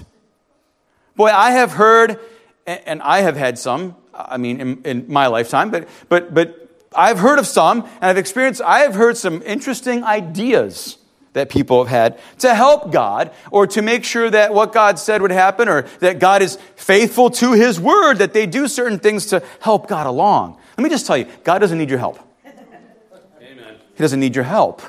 Boy, 1.15 1.29
I 1.29 1.49
have 1.53 1.71
heard 1.71 2.19
and 2.65 3.01
I 3.01 3.21
have 3.21 3.35
had 3.35 3.57
some, 3.57 3.95
I 4.13 4.37
mean, 4.37 4.59
in, 4.59 4.81
in, 4.83 5.05
my 5.07 5.27
lifetime, 5.27 5.71
but, 5.71 5.87
but, 6.09 6.33
but 6.33 6.69
I've 6.95 7.19
heard 7.19 7.39
of 7.39 7.47
some, 7.47 7.81
and 7.81 8.05
I've 8.05 8.17
experienced, 8.17 8.61
I 8.61 8.79
have 8.79 8.95
heard 8.95 9.17
some 9.17 9.41
interesting 9.43 10.03
ideas 10.03 10.97
that 11.33 11.49
people 11.49 11.83
have 11.83 11.89
had 11.89 12.19
to 12.39 12.53
help 12.53 12.91
God 12.91 13.31
or 13.51 13.65
to 13.67 13.81
make 13.81 14.03
sure 14.03 14.29
that 14.29 14.53
what 14.53 14.73
God 14.73 14.99
said 14.99 15.21
would 15.21 15.31
happen 15.31 15.69
or 15.69 15.83
that 15.99 16.19
God 16.19 16.41
is 16.41 16.57
faithful 16.75 17.29
to 17.31 17.53
His 17.53 17.79
word, 17.79 18.15
that 18.15 18.33
they 18.33 18.45
do 18.45 18.67
certain 18.67 18.99
things 18.99 19.27
to 19.27 19.41
help 19.61 19.87
God 19.87 20.07
along. 20.07 20.57
Let 20.77 20.83
me 20.83 20.89
just 20.89 21.05
tell 21.05 21.17
you, 21.17 21.25
God 21.43 21.59
doesn't 21.59 21.77
need 21.77 21.89
your 21.89 21.99
help. 21.99 22.19
Amen. 22.45 23.75
He 23.93 24.01
doesn't 24.03 24.19
need 24.19 24.35
your 24.35 24.43
help. 24.43 24.81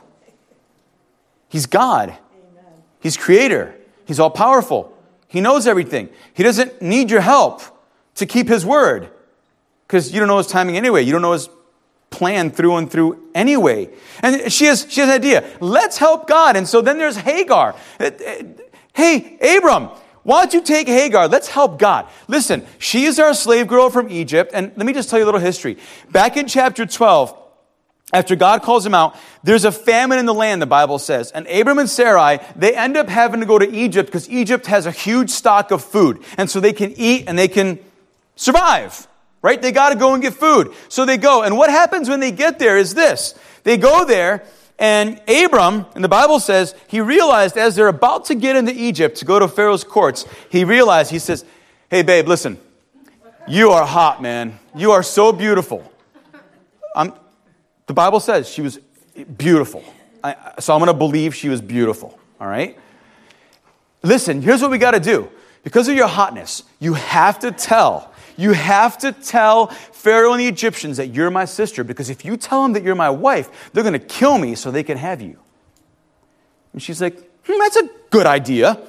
He's 1.49 1.67
God. 1.67 2.09
Amen. 2.09 2.65
He's 3.01 3.17
creator. 3.17 3.75
He's 4.05 4.19
all 4.19 4.31
powerful. 4.31 4.92
He 5.33 5.41
knows 5.41 5.67
everything. 5.67 6.11
He 6.35 6.43
doesn't 6.43 6.83
need 6.83 7.11
your 7.11 7.23
help 7.23 7.63
to 8.17 8.27
keep 8.27 8.49
his 8.49 8.67
word 8.67 9.09
because 9.87 10.13
you 10.13 10.21
don't 10.21 10.29
know 10.29 10.37
his 10.37 10.47
timing 10.47 10.77
anyway. 10.77 11.01
You 11.01 11.13
don't 11.13 11.23
know 11.23 11.33
his 11.33 11.49
plan 12.11 12.51
through 12.51 12.77
and 12.77 12.91
through 12.91 13.31
anyway. 13.35 13.89
And 14.21 14.53
she 14.53 14.67
has, 14.67 14.87
she 14.91 15.01
has 15.01 15.09
an 15.09 15.15
idea. 15.15 15.43
Let's 15.59 15.97
help 15.97 16.29
God. 16.29 16.55
And 16.55 16.69
so 16.69 16.83
then 16.83 16.99
there's 16.99 17.17
Hagar. 17.17 17.75
Uh, 17.99 18.05
uh, 18.05 18.43
hey, 18.93 19.57
Abram, 19.57 19.89
why 20.23 20.43
don't 20.43 20.53
you 20.53 20.61
take 20.61 20.87
Hagar? 20.87 21.29
Let's 21.29 21.49
help 21.49 21.79
God. 21.79 22.11
Listen, 22.29 22.67
she 22.77 23.05
is 23.05 23.19
our 23.19 23.33
slave 23.33 23.69
girl 23.69 23.89
from 23.89 24.11
Egypt. 24.11 24.51
And 24.53 24.71
let 24.77 24.85
me 24.85 24.93
just 24.93 25.09
tell 25.09 25.19
you 25.19 25.25
a 25.25 25.31
little 25.33 25.41
history. 25.41 25.79
Back 26.11 26.37
in 26.37 26.47
chapter 26.47 26.85
12, 26.85 27.42
after 28.13 28.37
God 28.37 28.63
calls 28.63 28.85
him 28.85 28.95
out, 28.95 29.17
there's 29.43 29.65
a 29.65 29.73
famine 29.73 30.19
in 30.19 30.27
the 30.27 30.35
land, 30.35 30.61
the 30.61 30.67
Bible 30.67 30.99
says. 30.99 31.31
And 31.31 31.47
Abram 31.47 31.79
and 31.79 31.89
Sarai, 31.89 32.41
they 32.55 32.77
end 32.77 32.97
up 32.97 33.09
having 33.09 33.41
to 33.41 33.47
go 33.47 33.59
to 33.59 33.71
Egypt 33.71 34.07
because 34.07 34.29
Egypt 34.29 34.67
has 34.67 34.85
a 34.85 34.91
huge 34.91 35.31
stock 35.31 35.71
of 35.71 35.83
food. 35.83 36.23
And 36.37 36.51
so 36.51 36.61
they 36.61 36.73
can 36.73 36.93
eat 36.97 37.25
and 37.27 37.39
they 37.39 37.49
can 37.49 37.79
survive, 38.37 39.07
right? 39.41 39.61
They 39.61 39.73
got 39.73 39.91
to 39.91 39.99
go 39.99 40.13
and 40.13 40.23
get 40.23 40.35
food. 40.35 40.75
So 40.89 41.07
they 41.07 41.17
go. 41.17 41.43
And 41.43 41.57
what 41.57 41.71
happens 41.71 42.09
when 42.09 42.21
they 42.21 42.33
get 42.33 42.59
there 42.59 42.77
is 42.77 42.95
this. 42.95 43.35
They 43.65 43.79
go 43.79 44.05
there 44.05 44.45
and 44.79 45.21
Abram, 45.29 45.87
and 45.95 46.03
the 46.03 46.09
Bible 46.09 46.41
says, 46.41 46.75
he 46.89 47.01
realized 47.01 47.57
as 47.57 47.77
they're 47.77 47.87
about 47.87 48.25
to 48.27 48.35
get 48.35 48.57
into 48.57 48.73
Egypt 48.73 49.19
to 49.19 49.25
go 49.25 49.39
to 49.39 49.47
Pharaoh's 49.47 49.85
courts, 49.85 50.27
he 50.51 50.65
realized, 50.65 51.13
he 51.13 51.21
says, 51.21 51.45
Hey, 51.89 52.03
babe, 52.03 52.27
listen, 52.27 52.59
you 53.47 53.71
are 53.71 53.87
hot, 53.87 54.21
man. 54.21 54.59
You 54.75 54.93
are 54.93 55.03
so 55.03 55.31
beautiful. 55.31 55.89
I'm, 56.97 57.13
the 57.93 57.97
Bible 57.97 58.21
says 58.21 58.49
she 58.49 58.63
was 58.63 58.79
beautiful. 59.37 59.85
I, 60.25 60.55
so 60.61 60.73
I'm 60.73 60.79
going 60.79 60.87
to 60.87 60.95
believe 60.95 61.35
she 61.35 61.51
was 61.51 61.61
beautiful. 61.61 62.19
All 62.41 62.47
right? 62.47 62.79
Listen, 64.03 64.41
here's 64.41 64.63
what 64.63 64.71
we 64.71 64.79
got 64.79 64.93
to 64.93 65.01
do. 65.01 65.29
Because 65.63 65.89
of 65.89 65.95
your 65.95 66.07
hotness, 66.07 66.63
you 66.79 66.95
have 66.95 67.39
to 67.41 67.53
tell. 67.53 68.15
You 68.39 68.53
have 68.53 68.97
to 69.01 69.13
tell 69.13 69.67
Pharaoh 69.67 70.33
and 70.33 70.41
the 70.41 70.47
Egyptians 70.47 70.97
that 70.97 71.09
you're 71.09 71.31
my 71.31 71.45
sister 71.45 71.85
because 71.85 72.09
if 72.09 72.25
you 72.25 72.39
tell 72.39 72.63
them 72.63 72.73
that 72.73 72.83
you're 72.83 72.95
my 72.95 73.11
wife, 73.11 73.71
they're 73.75 73.85
going 73.85 73.93
to 73.93 73.99
kill 73.99 74.39
me 74.39 74.55
so 74.55 74.71
they 74.71 74.83
can 74.83 74.97
have 74.97 75.21
you. 75.21 75.39
And 76.73 76.83
she's 76.83 77.03
like, 77.03 77.19
hmm, 77.45 77.59
that's 77.59 77.77
a 77.77 77.91
good 78.09 78.25
idea. 78.25 78.81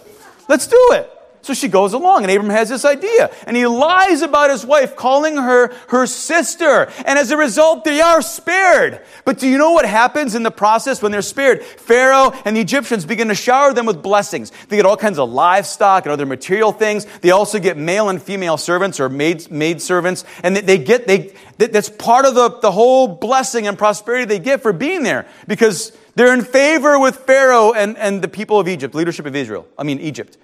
Let's 0.48 0.65
do 0.65 0.89
it. 0.93 1.12
So 1.43 1.53
she 1.53 1.67
goes 1.67 1.91
along, 1.91 2.23
and 2.23 2.31
Abram 2.31 2.50
has 2.51 2.69
this 2.69 2.85
idea. 2.85 3.29
And 3.45 3.57
he 3.57 3.67
lies 3.67 4.21
about 4.21 4.50
his 4.50 4.65
wife, 4.65 4.95
calling 4.95 5.35
her 5.35 5.73
her 5.89 6.07
sister. 6.07 6.89
And 7.05 7.19
as 7.19 7.31
a 7.31 7.38
result, 7.38 7.83
they 7.83 8.00
are 8.00 8.21
spared. 8.21 9.01
But 9.25 9.39
do 9.39 9.50
you 9.50 9.57
know 9.57 9.71
what 9.71 9.85
happens 9.85 10.35
in 10.35 10.43
the 10.43 10.51
process 10.51 11.01
when 11.01 11.12
they're 11.12 11.21
spared? 11.21 11.62
Pharaoh 11.62 12.31
and 12.45 12.55
the 12.55 12.62
Egyptians 12.62 13.05
begin 13.05 13.27
to 13.27 13.35
shower 13.35 13.73
them 13.73 13.85
with 13.85 14.01
blessings. 14.01 14.53
They 14.69 14.77
get 14.77 14.85
all 14.85 14.95
kinds 14.95 15.19
of 15.19 15.29
livestock 15.31 16.05
and 16.05 16.13
other 16.13 16.25
material 16.25 16.71
things. 16.71 17.05
They 17.19 17.31
also 17.31 17.59
get 17.59 17.75
male 17.75 18.07
and 18.07 18.23
female 18.23 18.55
servants 18.55 19.01
or 19.01 19.09
maid, 19.09 19.51
maid 19.51 19.81
servants. 19.81 20.23
And 20.43 20.55
they 20.55 20.77
get, 20.77 21.07
they, 21.07 21.35
that's 21.57 21.89
part 21.89 22.23
of 22.23 22.35
the, 22.35 22.57
the 22.62 22.71
whole 22.71 23.09
blessing 23.09 23.67
and 23.67 23.77
prosperity 23.77 24.23
they 24.23 24.39
get 24.39 24.62
for 24.62 24.71
being 24.71 25.03
there 25.03 25.27
because 25.45 25.91
they're 26.15 26.33
in 26.33 26.45
favor 26.45 26.97
with 26.97 27.17
Pharaoh 27.17 27.73
and, 27.73 27.97
and 27.97 28.21
the 28.21 28.29
people 28.29 28.62
of 28.62 28.69
Egypt, 28.69 28.95
leadership 28.95 29.25
of 29.25 29.35
Israel. 29.35 29.67
I 29.77 29.83
mean, 29.83 30.00
Egypt. 30.00 30.38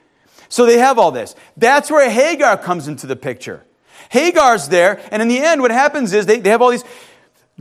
So 0.50 0.66
they 0.66 0.80
have 0.80 1.00
all 1.00 1.12
this. 1.12 1.36
That's 1.56 1.90
where 1.90 2.10
Hagar 2.10 2.58
comes 2.58 2.88
into 2.88 3.08
the 3.08 3.16
picture. 3.16 3.64
Hagar's 4.10 4.68
there, 4.68 5.00
and 5.12 5.22
in 5.22 5.28
the 5.28 5.40
end, 5.40 5.62
what 5.62 5.72
happens 5.72 6.12
is 6.14 6.26
they, 6.26 6.40
they 6.40 6.50
have 6.50 6.62
all 6.62 6.72
these. 6.72 6.84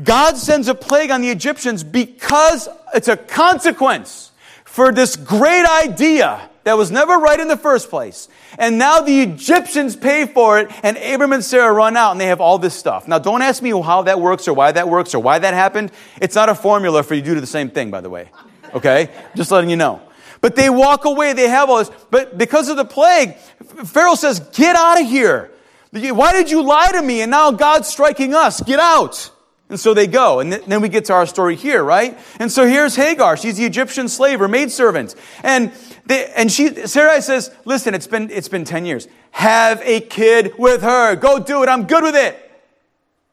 God 0.02 0.36
sends 0.36 0.68
a 0.68 0.74
plague 0.74 1.10
on 1.10 1.20
the 1.20 1.28
Egyptians 1.28 1.84
because 1.84 2.68
it's 2.94 3.08
a 3.08 3.16
consequence 3.16 4.30
for 4.64 4.92
this 4.92 5.16
great 5.16 5.66
idea 5.66 6.48
that 6.64 6.76
was 6.76 6.90
never 6.90 7.18
right 7.18 7.40
in 7.40 7.48
the 7.48 7.56
first 7.56 7.90
place. 7.90 8.28
And 8.58 8.78
now 8.78 9.00
the 9.00 9.20
Egyptians 9.20 9.96
pay 9.96 10.26
for 10.26 10.58
it, 10.58 10.70
and 10.82 10.96
Abram 10.98 11.32
and 11.32 11.44
Sarah 11.44 11.72
run 11.72 11.96
out, 11.96 12.12
and 12.12 12.20
they 12.20 12.26
have 12.26 12.40
all 12.40 12.58
this 12.58 12.74
stuff. 12.74 13.08
Now, 13.08 13.18
don't 13.18 13.42
ask 13.42 13.62
me 13.62 13.70
how 13.70 14.02
that 14.02 14.20
works 14.20 14.46
or 14.46 14.54
why 14.54 14.72
that 14.72 14.88
works 14.88 15.14
or 15.14 15.22
why 15.22 15.38
that 15.38 15.54
happened. 15.54 15.90
It's 16.20 16.34
not 16.34 16.48
a 16.48 16.54
formula 16.54 17.02
for 17.02 17.14
you 17.14 17.22
to 17.22 17.34
do 17.34 17.40
the 17.40 17.46
same 17.46 17.70
thing, 17.70 17.90
by 17.90 18.00
the 18.00 18.10
way. 18.10 18.30
Okay? 18.74 19.10
Just 19.34 19.50
letting 19.50 19.70
you 19.70 19.76
know. 19.76 20.00
But 20.40 20.56
they 20.56 20.70
walk 20.70 21.04
away, 21.04 21.32
they 21.32 21.48
have 21.48 21.68
all 21.68 21.78
this. 21.78 21.90
But 22.10 22.38
because 22.38 22.68
of 22.68 22.76
the 22.76 22.84
plague, 22.84 23.34
Pharaoh 23.36 24.14
says, 24.14 24.40
Get 24.40 24.76
out 24.76 25.00
of 25.00 25.06
here. 25.06 25.50
Why 25.90 26.32
did 26.32 26.50
you 26.50 26.62
lie 26.62 26.90
to 26.92 27.02
me? 27.02 27.22
And 27.22 27.30
now 27.30 27.50
God's 27.50 27.88
striking 27.88 28.34
us. 28.34 28.60
Get 28.62 28.78
out. 28.78 29.30
And 29.70 29.78
so 29.78 29.94
they 29.94 30.06
go. 30.06 30.40
And 30.40 30.52
then 30.52 30.80
we 30.80 30.88
get 30.88 31.06
to 31.06 31.12
our 31.12 31.26
story 31.26 31.56
here, 31.56 31.82
right? 31.82 32.18
And 32.38 32.50
so 32.50 32.66
here's 32.66 32.96
Hagar. 32.96 33.36
She's 33.36 33.56
the 33.56 33.64
Egyptian 33.64 34.08
slave 34.08 34.40
or 34.40 34.48
maidservant. 34.48 35.14
And 35.42 35.72
they, 36.06 36.26
and 36.34 36.50
she, 36.50 36.86
Sarai 36.86 37.20
says, 37.20 37.50
listen, 37.64 37.94
it's 37.94 38.06
been, 38.06 38.30
it's 38.30 38.48
been 38.48 38.64
10 38.64 38.86
years. 38.86 39.08
Have 39.32 39.82
a 39.82 40.00
kid 40.00 40.54
with 40.58 40.82
her. 40.82 41.16
Go 41.16 41.38
do 41.38 41.62
it. 41.62 41.68
I'm 41.68 41.86
good 41.86 42.02
with 42.02 42.16
it. 42.16 42.44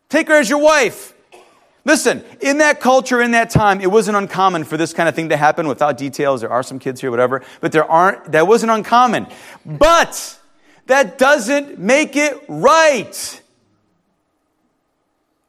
Take 0.10 0.28
her 0.28 0.36
as 0.36 0.50
your 0.50 0.60
wife. 0.60 1.14
Listen, 1.86 2.24
in 2.42 2.58
that 2.58 2.80
culture, 2.80 3.22
in 3.22 3.32
that 3.32 3.52
time, 3.52 3.80
it 3.80 3.92
wasn't 3.92 4.18
uncommon 4.18 4.64
for 4.64 4.76
this 4.76 4.92
kind 4.92 5.08
of 5.08 5.14
thing 5.14 5.30
to 5.30 5.38
happen 5.38 5.68
without 5.68 5.98
details. 5.98 6.42
There 6.42 6.52
are 6.52 6.64
some 6.64 6.80
kids 6.80 7.00
here, 7.00 7.12
whatever, 7.12 7.44
but 7.62 7.72
there 7.72 7.90
aren't, 7.90 8.32
that 8.32 8.48
wasn't 8.48 8.72
uncommon. 8.72 9.28
But 9.64 10.40
that 10.88 11.20
doesn't 11.20 11.78
make 11.78 12.16
it 12.16 12.44
right. 12.48 13.42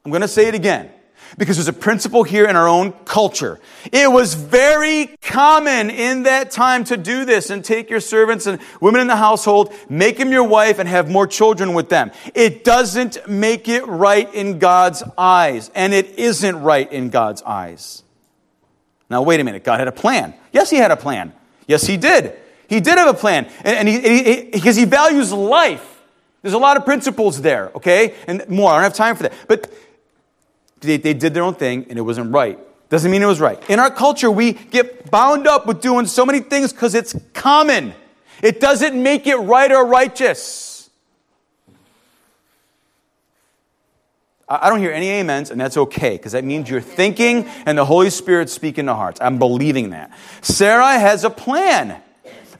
I'm 0.04 0.10
going 0.10 0.22
to 0.22 0.28
say 0.28 0.46
it 0.46 0.54
again 0.54 0.90
because 1.38 1.56
there's 1.56 1.68
a 1.68 1.72
principle 1.72 2.22
here 2.22 2.46
in 2.46 2.56
our 2.56 2.68
own 2.68 2.92
culture. 3.04 3.60
It 3.92 4.10
was 4.10 4.34
very 4.34 5.16
common 5.20 5.90
in 5.90 6.24
that 6.24 6.50
time 6.50 6.84
to 6.84 6.96
do 6.96 7.24
this 7.24 7.50
and 7.50 7.64
take 7.64 7.90
your 7.90 8.00
servants 8.00 8.46
and 8.46 8.60
women 8.80 9.00
in 9.00 9.06
the 9.06 9.16
household, 9.16 9.72
make 9.88 10.18
them 10.18 10.32
your 10.32 10.44
wife, 10.44 10.78
and 10.78 10.88
have 10.88 11.10
more 11.10 11.26
children 11.26 11.74
with 11.74 11.88
them. 11.88 12.10
It 12.34 12.64
doesn't 12.64 13.28
make 13.28 13.68
it 13.68 13.86
right 13.86 14.32
in 14.34 14.58
God's 14.58 15.02
eyes, 15.18 15.70
and 15.74 15.92
it 15.92 16.18
isn't 16.18 16.62
right 16.62 16.90
in 16.90 17.10
God's 17.10 17.42
eyes. 17.42 18.02
Now, 19.10 19.22
wait 19.22 19.40
a 19.40 19.44
minute. 19.44 19.62
God 19.62 19.78
had 19.78 19.88
a 19.88 19.92
plan. 19.92 20.34
Yes, 20.52 20.70
He 20.70 20.76
had 20.76 20.90
a 20.90 20.96
plan. 20.96 21.32
Yes, 21.66 21.86
He 21.86 21.96
did. 21.96 22.36
He 22.68 22.80
did 22.80 22.98
have 22.98 23.08
a 23.08 23.18
plan. 23.18 23.48
And, 23.64 23.88
and 23.88 23.88
he, 23.88 24.50
because 24.52 24.76
he, 24.76 24.82
he 24.82 24.88
values 24.88 25.32
life. 25.32 26.02
There's 26.42 26.54
a 26.54 26.58
lot 26.58 26.76
of 26.76 26.84
principles 26.84 27.40
there, 27.40 27.70
okay? 27.74 28.14
And 28.26 28.48
more. 28.48 28.70
I 28.70 28.74
don't 28.74 28.82
have 28.84 28.94
time 28.94 29.16
for 29.16 29.24
that. 29.24 29.32
But 29.48 29.72
they, 30.80 30.96
they 30.96 31.14
did 31.14 31.34
their 31.34 31.42
own 31.42 31.54
thing 31.54 31.86
and 31.88 31.98
it 31.98 32.02
wasn't 32.02 32.32
right. 32.32 32.58
Doesn't 32.88 33.10
mean 33.10 33.22
it 33.22 33.26
was 33.26 33.40
right. 33.40 33.60
In 33.68 33.80
our 33.80 33.90
culture, 33.90 34.30
we 34.30 34.52
get 34.52 35.10
bound 35.10 35.46
up 35.46 35.66
with 35.66 35.80
doing 35.80 36.06
so 36.06 36.24
many 36.24 36.40
things 36.40 36.72
because 36.72 36.94
it's 36.94 37.16
common. 37.34 37.94
It 38.42 38.60
doesn't 38.60 39.00
make 39.00 39.26
it 39.26 39.36
right 39.36 39.72
or 39.72 39.86
righteous. 39.86 40.88
I 44.48 44.68
don't 44.68 44.78
hear 44.78 44.92
any 44.92 45.10
amens, 45.18 45.50
and 45.50 45.60
that's 45.60 45.76
okay, 45.76 46.10
because 46.10 46.30
that 46.30 46.44
means 46.44 46.70
you're 46.70 46.80
thinking 46.80 47.48
and 47.66 47.76
the 47.76 47.84
Holy 47.84 48.10
Spirit 48.10 48.48
speaking 48.48 48.86
to 48.86 48.94
hearts. 48.94 49.20
I'm 49.20 49.40
believing 49.40 49.90
that. 49.90 50.16
Sarah 50.40 50.96
has 51.00 51.24
a 51.24 51.30
plan, 51.30 52.00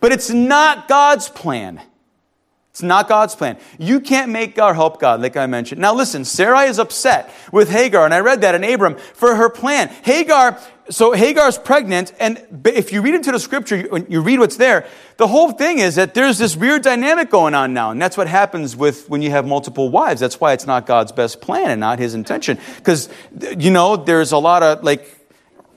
but 0.00 0.10
it's 0.10 0.30
not 0.30 0.88
God's 0.88 1.28
plan. 1.28 1.80
It's 2.76 2.82
not 2.82 3.08
God's 3.08 3.34
plan. 3.34 3.56
You 3.78 4.00
can't 4.00 4.30
make 4.30 4.54
God 4.54 4.74
help 4.74 5.00
God, 5.00 5.22
like 5.22 5.34
I 5.34 5.46
mentioned. 5.46 5.80
Now 5.80 5.94
listen, 5.94 6.26
Sarai 6.26 6.66
is 6.66 6.78
upset 6.78 7.32
with 7.50 7.70
Hagar, 7.70 8.04
and 8.04 8.12
I 8.12 8.20
read 8.20 8.42
that 8.42 8.54
in 8.54 8.62
Abram 8.64 8.96
for 9.14 9.34
her 9.34 9.48
plan. 9.48 9.88
Hagar, 10.02 10.60
so 10.90 11.12
Hagar's 11.12 11.56
pregnant, 11.56 12.12
and 12.20 12.60
if 12.66 12.92
you 12.92 13.00
read 13.00 13.14
into 13.14 13.32
the 13.32 13.38
scripture, 13.38 13.76
you, 13.78 14.06
you 14.10 14.20
read 14.20 14.40
what's 14.40 14.58
there, 14.58 14.86
the 15.16 15.26
whole 15.26 15.52
thing 15.52 15.78
is 15.78 15.94
that 15.94 16.12
there's 16.12 16.36
this 16.36 16.54
weird 16.54 16.82
dynamic 16.82 17.30
going 17.30 17.54
on 17.54 17.72
now, 17.72 17.92
and 17.92 18.02
that's 18.02 18.18
what 18.18 18.28
happens 18.28 18.76
with 18.76 19.08
when 19.08 19.22
you 19.22 19.30
have 19.30 19.46
multiple 19.46 19.88
wives. 19.88 20.20
That's 20.20 20.38
why 20.38 20.52
it's 20.52 20.66
not 20.66 20.84
God's 20.84 21.12
best 21.12 21.40
plan 21.40 21.70
and 21.70 21.80
not 21.80 21.98
his 21.98 22.12
intention. 22.12 22.58
Because, 22.76 23.08
you 23.56 23.70
know, 23.70 23.96
there's 23.96 24.32
a 24.32 24.38
lot 24.38 24.62
of 24.62 24.84
like 24.84 25.10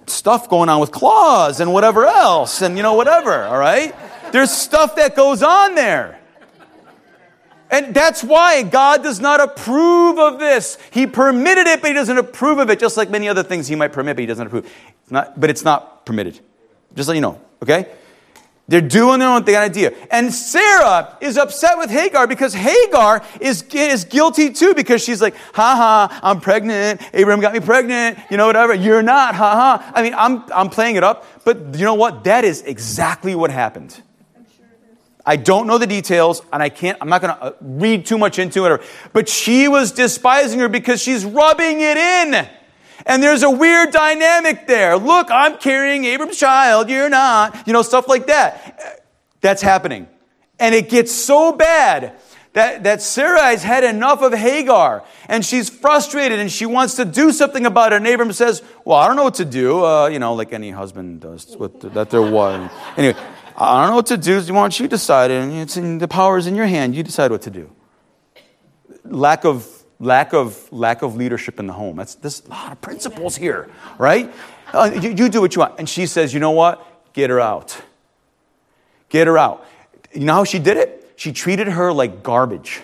stuff 0.08 0.50
going 0.50 0.68
on 0.68 0.82
with 0.82 0.92
claws 0.92 1.62
and 1.62 1.72
whatever 1.72 2.06
else, 2.06 2.62
and 2.62 2.76
you 2.76 2.84
know, 2.84 2.96
whatever, 2.96 3.46
all 3.46 3.58
right? 3.58 3.96
There's 4.34 4.52
stuff 4.52 4.98
that 4.98 5.16
goes 5.16 5.42
on 5.42 5.76
there. 5.76 6.19
And 7.72 7.94
that's 7.94 8.24
why 8.24 8.64
God 8.64 9.04
does 9.04 9.20
not 9.20 9.40
approve 9.40 10.18
of 10.18 10.40
this. 10.40 10.78
He 10.92 11.06
permitted 11.06 11.68
it, 11.68 11.82
but 11.82 11.90
He 11.90 11.94
doesn't 11.94 12.18
approve 12.18 12.58
of 12.58 12.70
it, 12.70 12.80
just 12.80 12.98
like 12.98 13.10
many 13.10 13.30
other 13.30 13.44
things 13.44 13.68
He 13.68 13.76
might 13.76 13.94
permit, 13.94 14.16
but 14.16 14.22
He 14.22 14.28
doesn't 14.28 14.48
approve. 14.48 14.66
It's 15.04 15.12
not, 15.12 15.40
but 15.40 15.50
it's 15.50 15.64
not 15.64 16.06
permitted. 16.06 16.40
Just 16.96 17.08
so 17.08 17.14
you 17.14 17.22
know, 17.22 17.40
okay? 17.62 17.88
They're 18.70 18.82
doing 18.82 19.20
their 19.20 19.30
own 19.30 19.44
thing, 19.46 19.56
idea. 19.56 19.94
And 20.12 20.32
Sarah 20.32 21.18
is 21.22 21.38
upset 21.38 21.80
with 21.80 21.90
Hagar 21.90 22.28
because 22.28 22.54
Hagar 22.54 23.24
is, 23.42 23.64
is 23.74 24.04
guilty 24.04 24.52
too 24.52 24.76
because 24.76 25.04
she's 25.04 25.24
like, 25.24 25.36
ha 25.54 25.76
ha, 25.76 26.20
I'm 26.22 26.40
pregnant. 26.40 27.02
Abraham 27.14 27.42
got 27.42 27.52
me 27.54 27.62
pregnant. 27.62 28.20
You 28.30 28.38
know, 28.38 28.46
whatever. 28.46 28.76
You're 28.76 29.02
not, 29.02 29.34
ha 29.34 29.56
ha. 29.56 29.92
I 29.96 30.04
mean, 30.04 30.14
I'm, 30.14 30.44
I'm 30.54 30.70
playing 30.70 30.98
it 30.98 31.04
up, 31.04 31.26
but 31.46 31.76
you 31.80 31.84
know 31.84 31.96
what? 31.96 32.26
That 32.26 32.46
is 32.46 32.62
exactly 32.62 33.34
what 33.34 33.50
happened. 33.50 34.00
I 35.30 35.36
don't 35.36 35.68
know 35.68 35.78
the 35.78 35.86
details, 35.86 36.42
and 36.52 36.64
I 36.64 36.70
can't, 36.70 36.98
I'm 37.00 37.08
not 37.08 37.22
going 37.22 37.36
to 37.36 37.44
uh, 37.44 37.52
read 37.62 38.08
too 38.08 38.18
much 38.18 38.40
into 38.40 38.66
it. 38.66 38.82
But 39.14 39.30
she 39.30 39.68
was 39.68 39.92
despising 39.92 40.60
her 40.60 40.68
because 40.68 41.04
she's 41.04 41.24
rubbing 41.24 41.82
it 41.82 41.98
in. 41.98 42.50
And 43.06 43.22
there's 43.22 43.44
a 43.44 43.50
weird 43.52 43.92
dynamic 43.92 44.66
there. 44.66 44.98
Look, 44.98 45.30
I'm 45.30 45.60
carrying 45.60 46.06
Abram's 46.06 46.40
child, 46.40 46.90
you're 46.90 47.10
not. 47.10 47.68
You 47.68 47.74
know, 47.74 47.84
stuff 47.84 48.08
like 48.08 48.26
that. 48.26 49.06
That's 49.40 49.62
happening. 49.62 50.08
And 50.58 50.74
it 50.74 50.90
gets 50.90 51.12
so 51.12 51.52
bad 51.52 52.20
that, 52.54 52.84
that 52.84 53.00
Sarai's 53.00 53.62
had 53.62 53.84
enough 53.84 54.24
of 54.24 54.34
Hagar 54.34 55.04
and 55.28 55.46
she's 55.46 55.70
frustrated 55.70 56.40
and 56.40 56.52
she 56.52 56.66
wants 56.66 56.96
to 56.96 57.06
do 57.06 57.32
something 57.32 57.68
about 57.68 57.94
it. 57.94 57.98
And 57.98 58.08
Abram 58.08 58.34
says, 58.34 58.64
Well, 58.84 58.98
I 58.98 59.08
don't 59.08 59.16
know 59.16 59.24
what 59.24 59.36
to 59.36 59.46
do, 59.46 59.86
uh, 59.86 60.08
you 60.08 60.18
know, 60.18 60.34
like 60.34 60.52
any 60.52 60.72
husband 60.72 61.22
does 61.22 61.56
with 61.56 61.82
that 61.94 62.10
their 62.10 62.24
wife. 62.24 62.72
Anyway, 62.98 63.16
I 63.60 63.82
don't 63.82 63.90
know 63.90 63.96
what 63.98 64.06
to 64.08 64.18
do. 64.18 64.40
You 64.40 64.54
want 64.54 64.80
you 64.80 64.88
decide, 64.88 65.32
and 65.32 65.54
it's 65.54 65.76
in 65.76 65.98
the 65.98 66.08
power 66.08 66.38
is 66.38 66.48
in 66.48 66.56
your 66.56 66.66
hand. 66.66 66.96
You 66.96 67.04
decide 67.04 67.32
what 67.32 67.42
to 67.42 67.50
do. 67.50 67.70
Lack 69.04 69.44
of 69.44 69.68
lack 70.00 70.34
of 70.34 70.72
lack 70.72 71.02
of 71.02 71.16
leadership 71.18 71.60
in 71.60 71.68
the 71.68 71.74
home. 71.74 71.98
That's 71.98 72.16
there's 72.16 72.42
a 72.46 72.50
lot 72.50 72.72
of 72.72 72.80
principles 72.80 73.36
here, 73.36 73.70
right? 73.98 74.34
Uh, 74.74 74.92
you, 75.02 75.10
you 75.10 75.30
do 75.30 75.42
what 75.42 75.56
you 75.56 75.60
want. 75.60 75.76
And 75.78 75.90
she 75.90 76.06
says, 76.06 76.34
you 76.34 76.40
know 76.40 76.52
what? 76.52 76.86
Get 77.14 77.30
her 77.30 77.40
out. 77.40 77.80
Get 79.10 79.28
her 79.28 79.38
out. 79.38 79.66
You 80.14 80.22
know 80.22 80.36
how 80.36 80.44
she 80.44 80.60
did 80.60 80.78
it? 80.78 81.14
She 81.18 81.34
treated 81.34 81.68
her 81.68 81.92
like 81.92 82.24
garbage. 82.24 82.82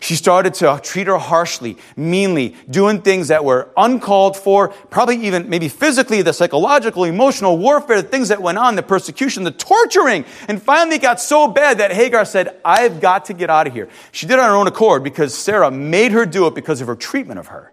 She 0.00 0.14
started 0.14 0.54
to 0.54 0.80
treat 0.82 1.06
her 1.06 1.18
harshly, 1.18 1.76
meanly, 1.96 2.54
doing 2.70 3.02
things 3.02 3.28
that 3.28 3.44
were 3.44 3.70
uncalled 3.76 4.36
for, 4.36 4.68
probably 4.68 5.16
even 5.26 5.48
maybe 5.48 5.68
physically, 5.68 6.22
the 6.22 6.32
psychological, 6.32 7.04
emotional 7.04 7.58
warfare, 7.58 8.02
the 8.02 8.08
things 8.08 8.28
that 8.28 8.40
went 8.40 8.58
on, 8.58 8.76
the 8.76 8.82
persecution, 8.82 9.44
the 9.44 9.50
torturing. 9.50 10.24
And 10.46 10.62
finally 10.62 10.96
it 10.96 11.02
got 11.02 11.20
so 11.20 11.48
bad 11.48 11.78
that 11.78 11.92
Hagar 11.92 12.24
said, 12.24 12.60
I've 12.64 13.00
got 13.00 13.24
to 13.26 13.34
get 13.34 13.50
out 13.50 13.66
of 13.66 13.72
here. 13.72 13.88
She 14.12 14.26
did 14.26 14.34
it 14.34 14.40
on 14.40 14.48
her 14.48 14.56
own 14.56 14.66
accord 14.66 15.02
because 15.02 15.34
Sarah 15.34 15.70
made 15.70 16.12
her 16.12 16.24
do 16.26 16.46
it 16.46 16.54
because 16.54 16.80
of 16.80 16.86
her 16.86 16.96
treatment 16.96 17.40
of 17.40 17.48
her. 17.48 17.72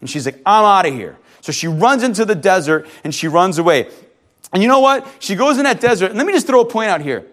And 0.00 0.10
she's 0.10 0.26
like, 0.26 0.40
I'm 0.44 0.64
out 0.64 0.86
of 0.86 0.94
here. 0.94 1.16
So 1.40 1.52
she 1.52 1.68
runs 1.68 2.02
into 2.02 2.24
the 2.24 2.34
desert 2.34 2.86
and 3.02 3.14
she 3.14 3.28
runs 3.28 3.58
away. 3.58 3.88
And 4.52 4.62
you 4.62 4.68
know 4.68 4.80
what? 4.80 5.06
She 5.20 5.36
goes 5.36 5.58
in 5.58 5.64
that 5.64 5.80
desert. 5.80 6.10
And 6.10 6.18
let 6.18 6.26
me 6.26 6.32
just 6.32 6.46
throw 6.46 6.60
a 6.60 6.64
point 6.64 6.90
out 6.90 7.00
here 7.00 7.24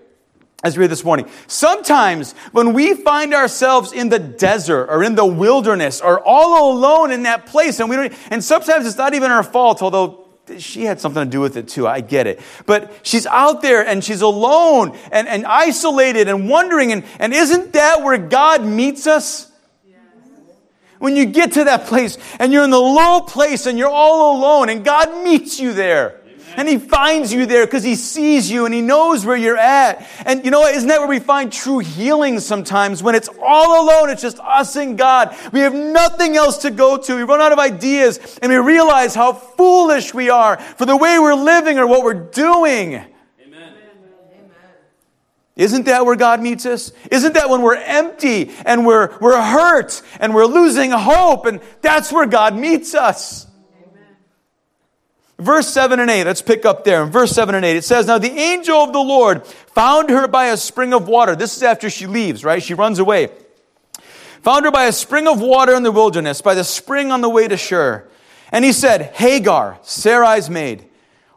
as 0.64 0.78
we 0.78 0.82
read 0.82 0.90
this 0.90 1.04
morning. 1.04 1.30
Sometimes 1.48 2.34
when 2.54 2.74
we 2.74 2.94
find 2.94 3.34
ourselves 3.34 3.92
in 3.92 4.10
the 4.10 4.20
desert 4.20 4.88
or 4.90 5.04
in 5.04 5.16
the 5.16 5.26
wilderness 5.26 6.00
or 6.00 6.22
all 6.22 6.74
alone 6.74 7.12
in 7.12 7.24
that 7.24 7.46
place 7.46 7.80
and 7.80 7.90
we 7.90 7.98
don't, 7.98 8.14
and 8.32 8.44
sometimes 8.44 8.88
it's 8.88 8.98
not 8.98 9.14
even 9.14 9.30
our 9.30 9.44
fault, 9.44 9.82
although 9.82 10.26
she 10.58 10.84
had 10.84 11.00
something 11.00 11.24
to 11.24 11.30
do 11.30 11.42
with 11.42 11.58
it 11.58 11.68
too. 11.68 11.88
I 11.88 12.02
get 12.02 12.28
it. 12.28 12.42
But 12.66 12.94
she's 13.04 13.26
out 13.26 13.62
there 13.62 13.86
and 13.86 14.04
she's 14.04 14.22
alone 14.22 14.98
and, 15.12 15.28
and 15.28 15.46
isolated 15.46 16.28
and 16.30 16.50
wondering. 16.50 16.92
And, 16.94 17.04
and 17.20 17.34
isn't 17.34 17.74
that 17.74 18.02
where 18.02 18.18
God 18.18 18.66
meets 18.66 19.06
us? 19.06 19.50
When 21.00 21.18
you 21.18 21.26
get 21.26 21.54
to 21.54 21.66
that 21.66 21.88
place 21.88 22.18
and 22.40 22.54
you're 22.54 22.64
in 22.64 22.70
the 22.70 22.80
low 22.80 23.20
place 23.20 23.66
and 23.66 23.78
you're 23.78 23.90
all 23.90 24.38
alone 24.38 24.70
and 24.70 24.86
God 24.86 25.24
meets 25.26 25.60
you 25.60 25.74
there. 25.74 26.22
And 26.56 26.68
he 26.68 26.78
finds 26.78 27.34
you 27.34 27.46
there 27.46 27.66
because 27.66 27.84
he 27.84 27.96
sees 27.96 28.50
you 28.50 28.66
and 28.66 28.74
he 28.74 28.82
knows 28.82 29.26
where 29.26 29.36
you're 29.36 29.58
at. 29.58 30.08
And 30.26 30.46
you 30.46 30.52
know 30.52 30.62
what? 30.62 30.76
Isn't 30.76 30.90
that 30.90 31.00
where 31.00 31.08
we 31.08 31.20
find 31.20 31.52
true 31.52 31.80
healing 31.80 32.40
sometimes? 32.40 33.02
When 33.02 33.16
it's 33.16 33.30
all 33.42 33.84
alone, 33.84 34.10
it's 34.10 34.22
just 34.22 34.40
us 34.40 34.76
and 34.76 34.98
God. 34.98 35.36
We 35.52 35.62
have 35.62 35.74
nothing 35.74 36.36
else 36.36 36.60
to 36.60 36.72
go 36.72 36.98
to. 36.98 37.16
We 37.16 37.24
run 37.24 37.42
out 37.42 37.52
of 37.52 37.60
ideas 37.60 38.40
and 38.42 38.52
we 38.52 38.58
realize 38.58 39.16
how 39.16 39.34
foolish 39.34 40.14
we 40.14 40.30
are 40.30 40.58
for 40.58 40.86
the 40.86 40.98
way 40.98 41.18
we're 41.20 41.34
living 41.34 41.80
or 41.80 41.88
what 41.88 42.04
we're 42.04 42.14
doing. 42.14 42.96
Amen. 42.96 43.74
Isn't 45.56 45.86
that 45.86 46.06
where 46.06 46.16
God 46.16 46.42
meets 46.42 46.66
us? 46.66 46.92
Isn't 47.12 47.34
that 47.34 47.50
when 47.50 47.62
we're 47.62 47.76
empty 47.76 48.52
and 48.66 48.86
we're, 48.86 49.16
we're 49.20 49.40
hurt 49.42 50.02
and 50.20 50.34
we're 50.34 50.46
losing 50.46 50.92
hope? 50.92 51.46
And 51.46 51.62
that's 51.82 52.12
where 52.12 52.26
God 52.26 52.56
meets 52.56 52.96
us. 52.96 53.48
Verse 55.44 55.68
7 55.68 56.00
and 56.00 56.10
8, 56.10 56.24
let's 56.24 56.42
pick 56.42 56.64
up 56.64 56.86
there. 56.86 57.04
In 57.04 57.10
verse 57.10 57.32
7 57.32 57.54
and 57.54 57.66
8, 57.66 57.76
it 57.76 57.84
says, 57.84 58.08
Now 58.08 58.18
the 58.18 58.32
angel 58.32 58.78
of 58.78 58.94
the 58.94 59.00
Lord 59.00 59.46
found 59.46 60.10
her 60.10 60.26
by 60.26 60.46
a 60.46 60.58
spring 60.58 60.94
of 60.94 61.10
water. 61.10 61.36
This 61.36 61.58
is 61.58 61.64
after 61.64 61.90
she 61.90 62.08
leaves, 62.08 62.46
right? 62.46 62.64
She 62.64 62.74
runs 62.74 62.98
away. 62.98 63.30
Found 64.44 64.64
her 64.64 64.72
by 64.72 64.86
a 64.86 64.94
spring 64.94 65.28
of 65.28 65.42
water 65.42 65.76
in 65.76 65.84
the 65.84 65.92
wilderness, 65.92 66.42
by 66.42 66.54
the 66.54 66.64
spring 66.64 67.12
on 67.12 67.20
the 67.20 67.28
way 67.28 67.50
to 67.50 67.58
Shur. 67.58 68.08
And 68.54 68.64
he 68.64 68.72
said, 68.72 69.02
Hagar, 69.16 69.80
Sarai's 69.82 70.50
maid, 70.50 70.86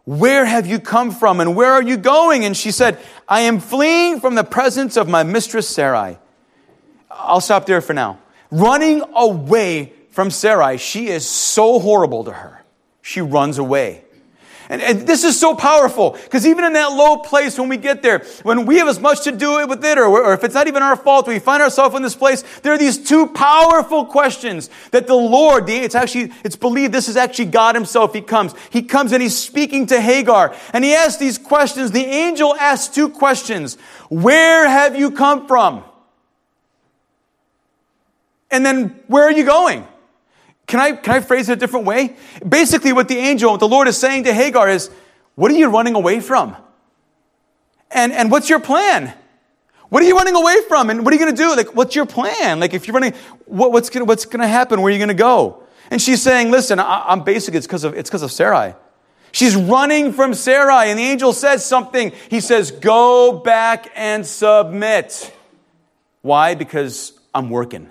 where 0.05 0.45
have 0.45 0.69
you 0.69 0.79
come 0.79 1.11
from 1.11 1.40
and 1.40 1.57
where 1.57 1.73
are 1.73 1.83
you 1.83 1.97
going? 1.97 2.45
And 2.45 2.57
she 2.57 2.71
said, 2.71 3.01
I 3.29 3.40
am 3.42 3.59
fleeing 3.59 4.21
from 4.21 4.37
the 4.37 4.45
presence 4.45 4.97
of 4.97 5.09
my 5.09 5.25
mistress 5.25 5.69
Sarai. 5.69 6.16
I'll 7.11 7.40
stop 7.40 7.66
there 7.66 7.81
for 7.81 7.92
now. 7.92 8.21
Running 8.53 9.03
away 9.16 9.95
from 10.11 10.31
Sarai, 10.31 10.79
she 10.79 11.09
is 11.09 11.27
so 11.27 11.81
horrible 11.81 12.23
to 12.25 12.33
her 12.33 12.62
she 13.07 13.21
runs 13.21 13.57
away. 13.57 14.03
And, 14.69 14.83
and, 14.83 15.07
this 15.07 15.23
is 15.23 15.38
so 15.38 15.55
powerful 15.55 16.19
because 16.25 16.45
even 16.45 16.64
in 16.64 16.73
that 16.73 16.87
low 16.87 17.19
place 17.19 17.57
when 17.57 17.69
we 17.69 17.77
get 17.77 18.03
there, 18.03 18.25
when 18.42 18.66
we 18.66 18.79
have 18.79 18.88
as 18.88 18.99
much 18.99 19.23
to 19.23 19.31
do 19.31 19.64
with 19.69 19.85
it, 19.85 19.97
or, 19.97 20.07
or 20.07 20.35
if 20.35 20.42
it's 20.42 20.55
not 20.55 20.66
even 20.66 20.83
our 20.83 20.97
fault, 20.97 21.29
we 21.29 21.38
find 21.38 21.62
ourselves 21.62 21.95
in 21.95 22.03
this 22.03 22.16
place, 22.16 22.42
there 22.62 22.73
are 22.73 22.79
these 22.79 22.99
two 22.99 23.29
powerful 23.29 24.07
questions 24.07 24.71
that 24.90 25.07
the 25.07 25.14
Lord, 25.14 25.71
it's 25.71 25.95
actually, 25.95 26.33
it's 26.42 26.57
believed 26.57 26.92
this 26.92 27.09
is 27.09 27.16
actually 27.16 27.45
God 27.45 27.77
Himself. 27.77 28.12
He 28.12 28.21
comes. 28.21 28.57
He 28.71 28.83
comes 28.83 29.12
and 29.12 29.23
He's 29.23 29.38
speaking 29.38 29.87
to 29.87 30.01
Hagar 30.01 30.57
and 30.73 30.85
He 30.85 30.92
asks 30.92 31.19
these 31.19 31.38
questions. 31.38 31.92
The 31.92 32.05
angel 32.05 32.57
asks 32.57 32.92
two 32.92 33.09
questions. 33.09 33.77
Where 34.09 34.69
have 34.69 34.97
you 34.97 35.12
come 35.12 35.47
from? 35.47 35.85
And 38.51 38.66
then 38.66 39.01
where 39.07 39.23
are 39.23 39.33
you 39.33 39.45
going? 39.45 39.87
Can 40.66 40.81
I, 40.81 40.92
can 40.92 41.14
I 41.14 41.20
phrase 41.20 41.48
it 41.48 41.55
a 41.55 41.57
different 41.57 41.87
way? 41.87 42.16
Basically, 42.46 42.92
what 42.92 43.09
the 43.09 43.18
angel, 43.18 43.52
what 43.52 43.61
the 43.61 43.68
Lord 43.68 43.87
is 43.88 43.96
saying 43.96 44.24
to 44.24 44.33
Hagar 44.33 44.68
is, 44.68 44.90
What 45.35 45.50
are 45.50 45.55
you 45.55 45.68
running 45.68 45.94
away 45.94 46.20
from? 46.20 46.57
And, 47.90 48.12
and 48.12 48.31
what's 48.31 48.50
your 48.50 48.61
plan? 48.61 49.14
What 49.88 50.02
are 50.02 50.07
you 50.07 50.16
running 50.16 50.35
away 50.35 50.57
from? 50.68 50.90
And 50.90 51.05
what 51.05 51.14
are 51.14 51.16
you 51.16 51.22
going 51.22 51.37
to 51.37 51.42
do? 51.42 51.55
Like, 51.55 51.74
what's 51.76 51.94
your 51.94 52.07
plan? 52.07 52.59
Like, 52.59 52.74
if 52.74 52.88
you're 52.88 52.94
running, 52.94 53.14
what, 53.44 53.70
what's 53.70 53.88
going 53.88 54.07
what's 54.07 54.26
to 54.26 54.46
happen? 54.46 54.83
Where 54.83 54.90
are 54.90 54.92
you 54.92 54.98
going 54.98 55.09
to 55.09 55.14
go? 55.14 55.62
And 55.90 56.02
she's 56.02 56.20
saying, 56.22 56.50
Listen, 56.50 56.81
I, 56.81 57.12
am 57.12 57.22
basically, 57.22 57.59
it's 57.59 57.66
because 57.66 57.85
of, 57.85 57.94
it's 57.94 58.11
because 58.11 58.22
of 58.22 58.33
Sarai. 58.33 58.74
She's 59.31 59.55
running 59.55 60.12
from 60.12 60.35
Sarai, 60.35 60.90
and 60.90 60.98
the 60.98 61.05
angel 61.05 61.33
says 61.33 61.64
something. 61.64 62.12
He 62.29 62.40
says, 62.40 62.72
Go 62.72 63.38
back 63.38 63.92
and 63.94 64.26
submit. 64.26 65.33
Why? 66.22 66.57
Because 66.57 67.12
I'm 67.33 67.50
working. 67.50 67.90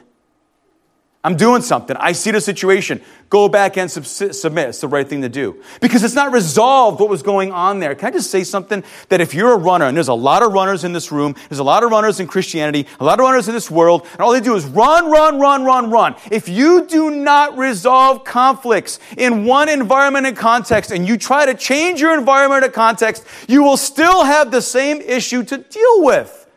I'm 1.25 1.35
doing 1.35 1.63
something. 1.63 1.97
I 1.99 2.11
see 2.11 2.29
the 2.29 2.39
situation. 2.39 3.01
Go 3.29 3.49
back 3.49 3.77
and 3.77 3.89
sub- 3.89 4.05
submit. 4.05 4.69
It's 4.69 4.81
the 4.81 4.87
right 4.87 5.07
thing 5.07 5.23
to 5.23 5.29
do. 5.29 5.59
Because 5.81 6.03
it's 6.03 6.13
not 6.13 6.31
resolved 6.31 6.99
what 6.99 7.09
was 7.09 7.23
going 7.23 7.51
on 7.51 7.79
there. 7.79 7.95
Can 7.95 8.09
I 8.09 8.11
just 8.11 8.29
say 8.29 8.43
something? 8.43 8.83
That 9.09 9.21
if 9.21 9.33
you're 9.33 9.53
a 9.53 9.57
runner, 9.57 9.85
and 9.85 9.97
there's 9.97 10.07
a 10.07 10.13
lot 10.13 10.43
of 10.43 10.53
runners 10.53 10.83
in 10.83 10.93
this 10.93 11.11
room, 11.11 11.33
there's 11.49 11.57
a 11.57 11.63
lot 11.63 11.83
of 11.83 11.89
runners 11.89 12.19
in 12.19 12.27
Christianity, 12.27 12.85
a 12.99 13.03
lot 13.03 13.19
of 13.19 13.23
runners 13.23 13.47
in 13.47 13.55
this 13.55 13.71
world, 13.71 14.05
and 14.11 14.21
all 14.21 14.33
they 14.33 14.39
do 14.39 14.55
is 14.55 14.65
run, 14.65 15.09
run, 15.09 15.39
run, 15.39 15.65
run, 15.65 15.89
run. 15.89 16.15
If 16.29 16.47
you 16.47 16.85
do 16.85 17.09
not 17.09 17.57
resolve 17.57 18.23
conflicts 18.23 18.99
in 19.17 19.45
one 19.45 19.67
environment 19.67 20.27
and 20.27 20.37
context, 20.37 20.91
and 20.91 21.07
you 21.07 21.17
try 21.17 21.47
to 21.47 21.55
change 21.55 21.99
your 21.99 22.15
environment 22.15 22.65
and 22.65 22.71
context, 22.71 23.25
you 23.47 23.63
will 23.63 23.77
still 23.77 24.25
have 24.25 24.51
the 24.51 24.61
same 24.61 25.01
issue 25.01 25.43
to 25.43 25.57
deal 25.57 26.03
with. 26.03 26.47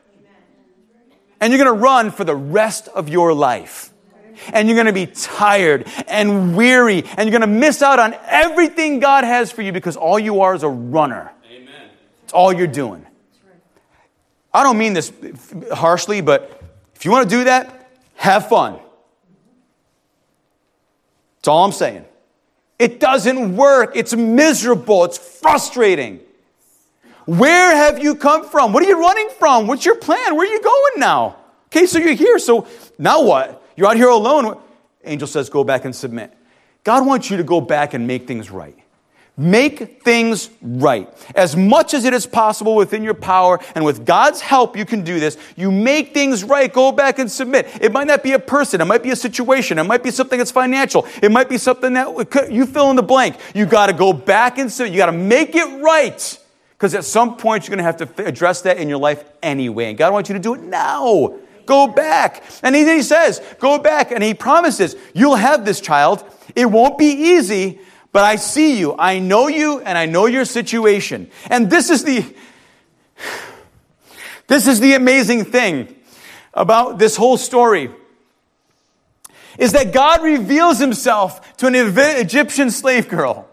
And 1.40 1.54
you're 1.54 1.64
going 1.64 1.74
to 1.74 1.82
run 1.82 2.10
for 2.10 2.24
the 2.24 2.36
rest 2.36 2.88
of 2.88 3.08
your 3.08 3.32
life 3.32 3.94
and 4.52 4.68
you're 4.68 4.76
going 4.76 4.86
to 4.86 4.92
be 4.92 5.06
tired 5.06 5.86
and 6.06 6.56
weary 6.56 7.04
and 7.16 7.28
you're 7.28 7.38
going 7.38 7.52
to 7.52 7.58
miss 7.58 7.82
out 7.82 7.98
on 7.98 8.14
everything 8.26 9.00
God 9.00 9.24
has 9.24 9.52
for 9.52 9.62
you 9.62 9.72
because 9.72 9.96
all 9.96 10.18
you 10.18 10.40
are 10.42 10.54
is 10.54 10.62
a 10.62 10.68
runner. 10.68 11.32
Amen. 11.50 11.90
It's 12.24 12.32
all 12.32 12.52
you're 12.52 12.66
doing. 12.66 13.04
I 14.52 14.62
don't 14.62 14.78
mean 14.78 14.92
this 14.92 15.12
harshly, 15.72 16.20
but 16.20 16.62
if 16.94 17.04
you 17.04 17.10
want 17.10 17.28
to 17.28 17.36
do 17.36 17.44
that, 17.44 17.90
have 18.16 18.48
fun. 18.48 18.78
That's 21.36 21.48
all 21.48 21.64
I'm 21.64 21.72
saying. 21.72 22.04
It 22.78 23.00
doesn't 23.00 23.56
work. 23.56 23.92
It's 23.94 24.14
miserable. 24.14 25.04
It's 25.04 25.18
frustrating. 25.18 26.20
Where 27.26 27.76
have 27.76 28.02
you 28.02 28.14
come 28.14 28.48
from? 28.48 28.72
What 28.72 28.82
are 28.82 28.88
you 28.88 29.00
running 29.00 29.28
from? 29.38 29.66
What's 29.66 29.84
your 29.84 29.96
plan? 29.96 30.36
Where 30.36 30.48
are 30.48 30.52
you 30.52 30.62
going 30.62 30.92
now? 30.96 31.36
Okay, 31.66 31.86
so 31.86 31.98
you're 31.98 32.14
here. 32.14 32.38
So 32.38 32.66
now 32.98 33.22
what? 33.22 33.62
You're 33.78 33.86
out 33.86 33.96
here 33.96 34.08
alone. 34.08 34.60
Angel 35.04 35.28
says, 35.28 35.48
go 35.48 35.62
back 35.62 35.84
and 35.84 35.94
submit. 35.94 36.36
God 36.82 37.06
wants 37.06 37.30
you 37.30 37.36
to 37.36 37.44
go 37.44 37.60
back 37.60 37.94
and 37.94 38.08
make 38.08 38.26
things 38.26 38.50
right. 38.50 38.76
Make 39.36 40.02
things 40.02 40.50
right. 40.60 41.08
As 41.36 41.54
much 41.54 41.94
as 41.94 42.04
it 42.04 42.12
is 42.12 42.26
possible 42.26 42.74
within 42.74 43.04
your 43.04 43.14
power, 43.14 43.60
and 43.76 43.84
with 43.84 44.04
God's 44.04 44.40
help, 44.40 44.76
you 44.76 44.84
can 44.84 45.04
do 45.04 45.20
this. 45.20 45.38
You 45.54 45.70
make 45.70 46.12
things 46.12 46.42
right. 46.42 46.72
Go 46.72 46.90
back 46.90 47.20
and 47.20 47.30
submit. 47.30 47.68
It 47.80 47.92
might 47.92 48.08
not 48.08 48.24
be 48.24 48.32
a 48.32 48.40
person. 48.40 48.80
It 48.80 48.86
might 48.86 49.04
be 49.04 49.10
a 49.10 49.16
situation. 49.16 49.78
It 49.78 49.84
might 49.84 50.02
be 50.02 50.10
something 50.10 50.38
that's 50.38 50.50
financial. 50.50 51.06
It 51.22 51.30
might 51.30 51.48
be 51.48 51.56
something 51.56 51.92
that 51.92 52.48
you 52.50 52.66
fill 52.66 52.90
in 52.90 52.96
the 52.96 53.02
blank. 53.04 53.36
You 53.54 53.64
got 53.64 53.86
to 53.86 53.92
go 53.92 54.12
back 54.12 54.58
and 54.58 54.72
submit. 54.72 54.92
You 54.92 54.98
got 54.98 55.06
to 55.06 55.12
make 55.12 55.54
it 55.54 55.80
right. 55.80 56.38
Because 56.70 56.96
at 56.96 57.04
some 57.04 57.36
point, 57.36 57.68
you're 57.68 57.76
going 57.76 57.84
to 57.86 58.02
have 58.04 58.16
to 58.16 58.26
address 58.26 58.62
that 58.62 58.78
in 58.78 58.88
your 58.88 58.98
life 58.98 59.22
anyway. 59.40 59.84
And 59.84 59.96
God 59.96 60.12
wants 60.12 60.28
you 60.28 60.32
to 60.32 60.40
do 60.40 60.54
it 60.54 60.62
now. 60.62 61.38
Go 61.68 61.86
back. 61.86 62.42
And 62.62 62.74
then 62.74 62.96
he 62.96 63.02
says, 63.02 63.42
Go 63.58 63.78
back. 63.78 64.10
And 64.10 64.24
he 64.24 64.32
promises, 64.32 64.96
You'll 65.12 65.36
have 65.36 65.66
this 65.66 65.82
child. 65.82 66.24
It 66.56 66.64
won't 66.64 66.96
be 66.96 67.10
easy, 67.34 67.78
but 68.10 68.24
I 68.24 68.36
see 68.36 68.78
you. 68.78 68.96
I 68.98 69.18
know 69.18 69.48
you, 69.48 69.80
and 69.80 69.98
I 69.98 70.06
know 70.06 70.24
your 70.24 70.46
situation. 70.46 71.30
And 71.50 71.70
this 71.70 71.90
is 71.90 72.04
the. 72.04 72.24
This 74.46 74.66
is 74.66 74.80
the 74.80 74.94
amazing 74.94 75.44
thing 75.44 75.94
about 76.54 76.98
this 76.98 77.16
whole 77.16 77.36
story 77.36 77.90
is 79.58 79.72
that 79.72 79.92
God 79.92 80.22
reveals 80.22 80.78
himself 80.78 81.58
to 81.58 81.66
an 81.66 81.74
Egyptian 81.74 82.70
slave 82.70 83.10
girl. 83.10 83.47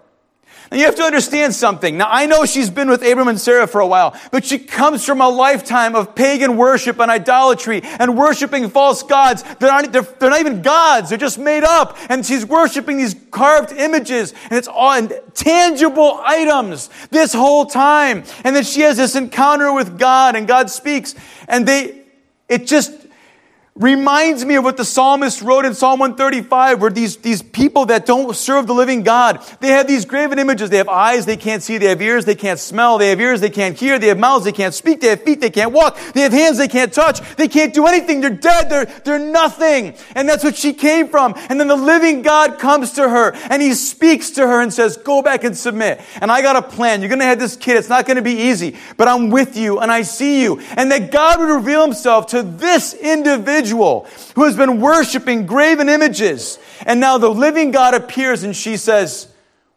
And 0.71 0.79
you 0.79 0.85
have 0.85 0.95
to 0.95 1.03
understand 1.03 1.53
something. 1.53 1.97
Now, 1.97 2.07
I 2.09 2.25
know 2.25 2.45
she's 2.45 2.69
been 2.69 2.89
with 2.89 3.03
Abram 3.05 3.27
and 3.27 3.39
Sarah 3.39 3.67
for 3.67 3.81
a 3.81 3.87
while, 3.87 4.19
but 4.31 4.43
she 4.43 4.57
comes 4.57 5.05
from 5.05 5.21
a 5.21 5.29
lifetime 5.29 5.95
of 5.95 6.15
pagan 6.15 6.57
worship 6.57 6.99
and 6.99 7.11
idolatry 7.11 7.81
and 7.83 8.17
worshiping 8.17 8.69
false 8.69 9.03
gods. 9.03 9.43
They're 9.59 9.69
not, 9.69 9.91
they're, 9.91 10.01
they're 10.01 10.29
not 10.31 10.39
even 10.39 10.61
gods. 10.61 11.09
They're 11.09 11.17
just 11.17 11.37
made 11.37 11.63
up. 11.63 11.97
And 12.09 12.25
she's 12.25 12.45
worshiping 12.45 12.97
these 12.97 13.15
carved 13.31 13.71
images 13.73 14.33
and 14.49 14.53
it's 14.53 14.67
all 14.67 15.07
tangible 15.33 16.21
items 16.23 16.89
this 17.11 17.33
whole 17.33 17.65
time. 17.65 18.23
And 18.43 18.55
then 18.55 18.63
she 18.63 18.81
has 18.81 18.97
this 18.97 19.15
encounter 19.15 19.71
with 19.73 19.99
God 19.99 20.35
and 20.35 20.47
God 20.47 20.69
speaks 20.69 21.15
and 21.47 21.67
they, 21.67 22.01
it 22.49 22.65
just, 22.65 22.91
reminds 23.77 24.45
me 24.45 24.55
of 24.55 24.63
what 24.63 24.77
the 24.77 24.85
psalmist 24.85 25.41
wrote 25.41 25.65
in 25.65 25.73
Psalm 25.73 25.99
135, 25.99 26.79
where 26.79 26.89
these, 26.89 27.17
these 27.17 27.41
people 27.41 27.87
that 27.87 28.05
don't 28.05 28.33
serve 28.33 28.67
the 28.67 28.73
living 28.73 29.03
God, 29.03 29.43
they 29.59 29.67
have 29.67 29.85
these 29.85 30.05
graven 30.05 30.39
images. 30.39 30.69
They 30.69 30.77
have 30.77 30.87
eyes 30.87 31.25
they 31.25 31.35
can't 31.35 31.61
see. 31.61 31.77
They 31.77 31.87
have 31.87 32.01
ears 32.01 32.23
they 32.23 32.35
can't 32.35 32.57
smell. 32.57 32.97
They 32.97 33.09
have 33.09 33.19
ears 33.19 33.41
they 33.41 33.49
can't 33.49 33.77
hear. 33.77 33.99
They 33.99 34.07
have 34.07 34.17
mouths 34.17 34.45
they 34.45 34.53
can't 34.53 34.73
speak. 34.73 35.01
They 35.01 35.07
have 35.07 35.23
feet 35.23 35.41
they 35.41 35.49
can't 35.49 35.73
walk. 35.73 35.97
They 36.13 36.21
have 36.21 36.31
hands 36.31 36.57
they 36.57 36.69
can't 36.69 36.93
touch. 36.93 37.19
They 37.35 37.49
can't 37.49 37.73
do 37.73 37.85
anything. 37.85 38.21
They're 38.21 38.29
dead. 38.29 38.69
They're, 38.69 38.85
they're 38.85 39.19
nothing. 39.19 39.95
And 40.15 40.29
that's 40.29 40.45
what 40.45 40.55
she 40.55 40.71
came 40.71 41.09
from. 41.09 41.33
And 41.49 41.59
then 41.59 41.67
the 41.67 41.75
living 41.75 42.21
God 42.21 42.59
comes 42.59 42.93
to 42.93 43.09
her 43.09 43.33
and 43.49 43.61
he 43.61 43.73
speaks 43.73 44.29
to 44.31 44.47
her 44.47 44.61
and 44.61 44.73
says, 44.73 44.95
go 44.95 45.21
back 45.21 45.43
and 45.43 45.55
submit. 45.55 45.99
And 46.21 46.31
I 46.31 46.41
got 46.41 46.55
a 46.55 46.61
plan. 46.61 47.01
You're 47.01 47.09
going 47.09 47.19
to 47.19 47.25
have 47.25 47.39
this 47.39 47.57
kid. 47.57 47.75
It's 47.75 47.89
not 47.89 48.05
going 48.05 48.15
to 48.15 48.23
be 48.23 48.43
easy, 48.43 48.77
but 48.95 49.09
I'm 49.09 49.31
with 49.31 49.57
you 49.57 49.79
and 49.79 49.91
I 49.91 50.03
see 50.03 50.41
you. 50.43 50.61
And 50.77 50.89
that 50.93 51.11
God 51.11 51.41
would 51.41 51.53
reveal 51.53 51.81
himself 51.81 52.27
to 52.27 52.41
this 52.41 52.93
individual 52.93 53.64
individual 53.65 54.07
who 54.35 54.43
has 54.43 54.55
been 54.55 54.79
worshiping 54.79 55.45
graven 55.45 55.89
images. 55.89 56.59
And 56.85 56.99
now 56.99 57.17
the 57.17 57.29
living 57.29 57.71
God 57.71 57.93
appears 57.93 58.43
and 58.43 58.55
she 58.55 58.77
says, 58.77 59.27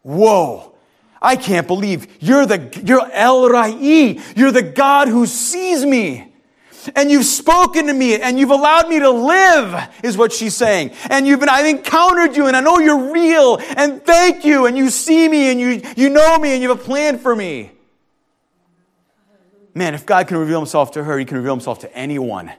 Whoa, 0.03 0.75
I 1.21 1.37
can't 1.37 1.67
believe 1.67 2.07
you're 2.21 2.47
the, 2.47 2.81
you're 2.85 3.09
El 3.13 3.49
Roi. 3.49 4.21
You're 4.37 4.53
the 4.53 4.63
God 4.63 5.09
who 5.09 5.27
sees 5.27 5.85
me. 5.85 6.33
And 6.95 7.11
you've 7.11 7.27
spoken 7.27 7.89
to 7.89 7.93
me 7.93 8.19
and 8.19 8.39
you've 8.39 8.53
allowed 8.53 8.89
me 8.89 9.01
to 9.01 9.11
live, 9.11 9.91
is 10.03 10.17
what 10.17 10.33
she's 10.33 10.55
saying. 10.55 10.93
And 11.11 11.27
you've 11.27 11.41
been, 11.41 11.49
I've 11.49 11.67
encountered 11.67 12.37
you 12.37 12.47
and 12.47 12.57
I 12.57 12.61
know 12.61 12.79
you're 12.79 13.13
real 13.13 13.59
and 13.77 14.03
thank 14.03 14.45
you 14.45 14.67
and 14.67 14.79
you 14.79 14.89
see 14.89 15.29
me 15.29 15.51
and 15.51 15.61
you, 15.61 15.83
you 15.97 16.09
know 16.09 16.39
me 16.39 16.53
and 16.53 16.63
you 16.63 16.69
have 16.71 16.81
a 16.81 16.83
plan 16.83 17.19
for 17.19 17.35
me. 17.35 17.73
Man, 19.75 19.95
if 19.95 20.07
God 20.07 20.29
can 20.29 20.39
reveal 20.39 20.61
himself 20.61 20.93
to 20.93 21.05
her, 21.05 21.19
he 21.19 21.25
can 21.25 21.37
reveal 21.37 21.53
himself 21.53 21.81
to 21.81 21.95
anyone. 21.95 22.53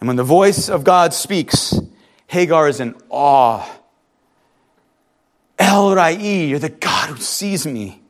And 0.00 0.08
when 0.08 0.16
the 0.16 0.24
voice 0.24 0.68
of 0.68 0.82
God 0.82 1.14
speaks, 1.14 1.78
Hagar 2.26 2.68
is 2.68 2.80
in 2.80 2.94
awe. 3.10 3.68
El 5.58 5.94
Roi, 5.94 6.16
you're 6.16 6.58
the 6.58 6.70
God 6.70 7.10
who 7.10 7.16
sees 7.16 7.66
me. 7.66 8.00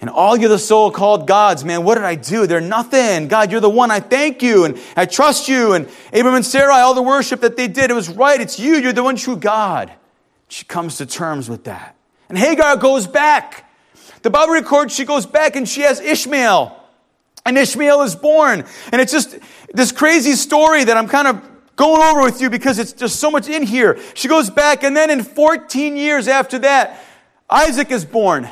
And 0.00 0.08
all 0.08 0.36
you 0.36 0.46
the 0.46 0.58
so 0.58 0.92
called 0.92 1.26
gods, 1.26 1.64
man, 1.64 1.82
what 1.82 1.96
did 1.96 2.04
I 2.04 2.14
do? 2.14 2.46
They're 2.46 2.60
nothing. 2.60 3.26
God, 3.26 3.50
you're 3.50 3.60
the 3.60 3.68
one. 3.68 3.90
I 3.90 3.98
thank 3.98 4.42
you 4.42 4.64
and 4.64 4.78
I 4.96 5.06
trust 5.06 5.48
you. 5.48 5.72
And 5.72 5.88
Abram 6.12 6.36
and 6.36 6.46
Sarai, 6.46 6.80
all 6.80 6.94
the 6.94 7.02
worship 7.02 7.40
that 7.40 7.56
they 7.56 7.66
did, 7.66 7.90
it 7.90 7.94
was 7.94 8.08
right. 8.08 8.40
It's 8.40 8.60
you. 8.60 8.76
You're 8.76 8.92
the 8.92 9.02
one 9.02 9.16
true 9.16 9.36
God. 9.36 9.92
She 10.46 10.64
comes 10.64 10.98
to 10.98 11.06
terms 11.06 11.50
with 11.50 11.64
that. 11.64 11.96
And 12.28 12.38
Hagar 12.38 12.76
goes 12.76 13.08
back. 13.08 13.68
The 14.22 14.30
Bible 14.30 14.52
records 14.52 14.94
she 14.94 15.04
goes 15.04 15.26
back 15.26 15.56
and 15.56 15.68
she 15.68 15.80
has 15.80 16.00
Ishmael. 16.00 16.77
And 17.44 17.56
Ishmael 17.56 18.02
is 18.02 18.14
born. 18.14 18.64
And 18.92 19.00
it's 19.00 19.12
just 19.12 19.38
this 19.72 19.92
crazy 19.92 20.32
story 20.32 20.84
that 20.84 20.96
I'm 20.96 21.08
kind 21.08 21.28
of 21.28 21.42
going 21.76 22.02
over 22.02 22.22
with 22.22 22.40
you 22.40 22.50
because 22.50 22.78
it's 22.78 22.92
just 22.92 23.16
so 23.16 23.30
much 23.30 23.48
in 23.48 23.62
here. 23.62 23.98
She 24.14 24.28
goes 24.28 24.50
back, 24.50 24.82
and 24.82 24.96
then 24.96 25.10
in 25.10 25.22
14 25.22 25.96
years 25.96 26.28
after 26.28 26.58
that, 26.58 27.02
Isaac 27.48 27.90
is 27.90 28.04
born. 28.04 28.50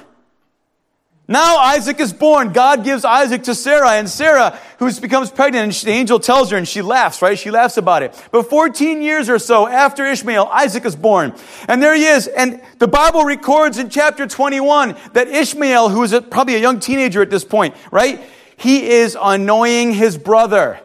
Now 1.28 1.56
Isaac 1.56 1.98
is 1.98 2.12
born. 2.12 2.52
God 2.52 2.84
gives 2.84 3.04
Isaac 3.04 3.42
to 3.44 3.54
Sarah, 3.54 3.94
and 3.94 4.08
Sarah, 4.08 4.56
who 4.78 4.92
becomes 5.00 5.30
pregnant, 5.32 5.64
and 5.64 5.72
the 5.72 5.90
angel 5.90 6.20
tells 6.20 6.52
her, 6.52 6.56
and 6.56 6.68
she 6.68 6.82
laughs, 6.82 7.20
right? 7.20 7.36
She 7.36 7.50
laughs 7.50 7.76
about 7.76 8.04
it. 8.04 8.14
But 8.30 8.48
14 8.48 9.02
years 9.02 9.28
or 9.28 9.40
so 9.40 9.66
after 9.66 10.06
Ishmael, 10.06 10.46
Isaac 10.46 10.84
is 10.84 10.94
born. 10.94 11.34
And 11.66 11.82
there 11.82 11.96
he 11.96 12.04
is. 12.04 12.28
And 12.28 12.62
the 12.78 12.86
Bible 12.86 13.24
records 13.24 13.78
in 13.78 13.90
chapter 13.90 14.28
21 14.28 14.96
that 15.14 15.26
Ishmael, 15.26 15.88
who 15.88 16.04
is 16.04 16.14
probably 16.30 16.54
a 16.54 16.60
young 16.60 16.78
teenager 16.78 17.22
at 17.22 17.30
this 17.30 17.44
point, 17.44 17.74
right? 17.90 18.20
He 18.56 18.90
is 18.90 19.16
annoying 19.20 19.92
his 19.92 20.16
brother. 20.16 20.80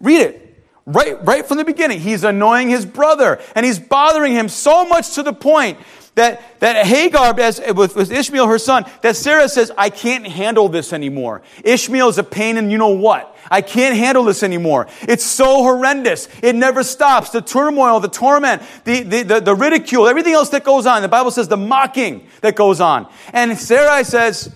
Read 0.00 0.20
it. 0.20 0.44
Right, 0.86 1.22
right 1.22 1.46
from 1.46 1.58
the 1.58 1.64
beginning. 1.64 2.00
He's 2.00 2.24
annoying 2.24 2.70
his 2.70 2.86
brother 2.86 3.40
and 3.54 3.66
he's 3.66 3.78
bothering 3.78 4.32
him 4.32 4.48
so 4.48 4.86
much 4.86 5.16
to 5.16 5.22
the 5.22 5.34
point 5.34 5.78
that, 6.14 6.60
that 6.60 6.86
Hagar, 6.86 7.38
as, 7.38 7.60
with, 7.74 7.94
with 7.94 8.10
Ishmael, 8.10 8.46
her 8.46 8.58
son, 8.58 8.86
that 9.02 9.14
Sarah 9.14 9.50
says, 9.50 9.70
I 9.76 9.90
can't 9.90 10.26
handle 10.26 10.70
this 10.70 10.94
anymore. 10.94 11.42
Ishmael 11.62 12.08
is 12.08 12.16
a 12.16 12.24
pain 12.24 12.56
and 12.56 12.72
you 12.72 12.78
know 12.78 12.88
what? 12.88 13.36
I 13.50 13.60
can't 13.60 13.96
handle 13.96 14.24
this 14.24 14.42
anymore. 14.42 14.88
It's 15.02 15.24
so 15.24 15.62
horrendous. 15.62 16.26
It 16.42 16.54
never 16.54 16.82
stops. 16.82 17.30
The 17.30 17.42
turmoil, 17.42 18.00
the 18.00 18.08
torment, 18.08 18.62
the, 18.84 19.02
the, 19.02 19.22
the, 19.22 19.40
the 19.40 19.54
ridicule, 19.54 20.08
everything 20.08 20.32
else 20.32 20.48
that 20.50 20.64
goes 20.64 20.86
on. 20.86 21.02
The 21.02 21.08
Bible 21.08 21.30
says 21.30 21.48
the 21.48 21.56
mocking 21.56 22.26
that 22.40 22.56
goes 22.56 22.80
on. 22.80 23.08
And 23.32 23.58
Sarah 23.58 24.04
says, 24.04 24.54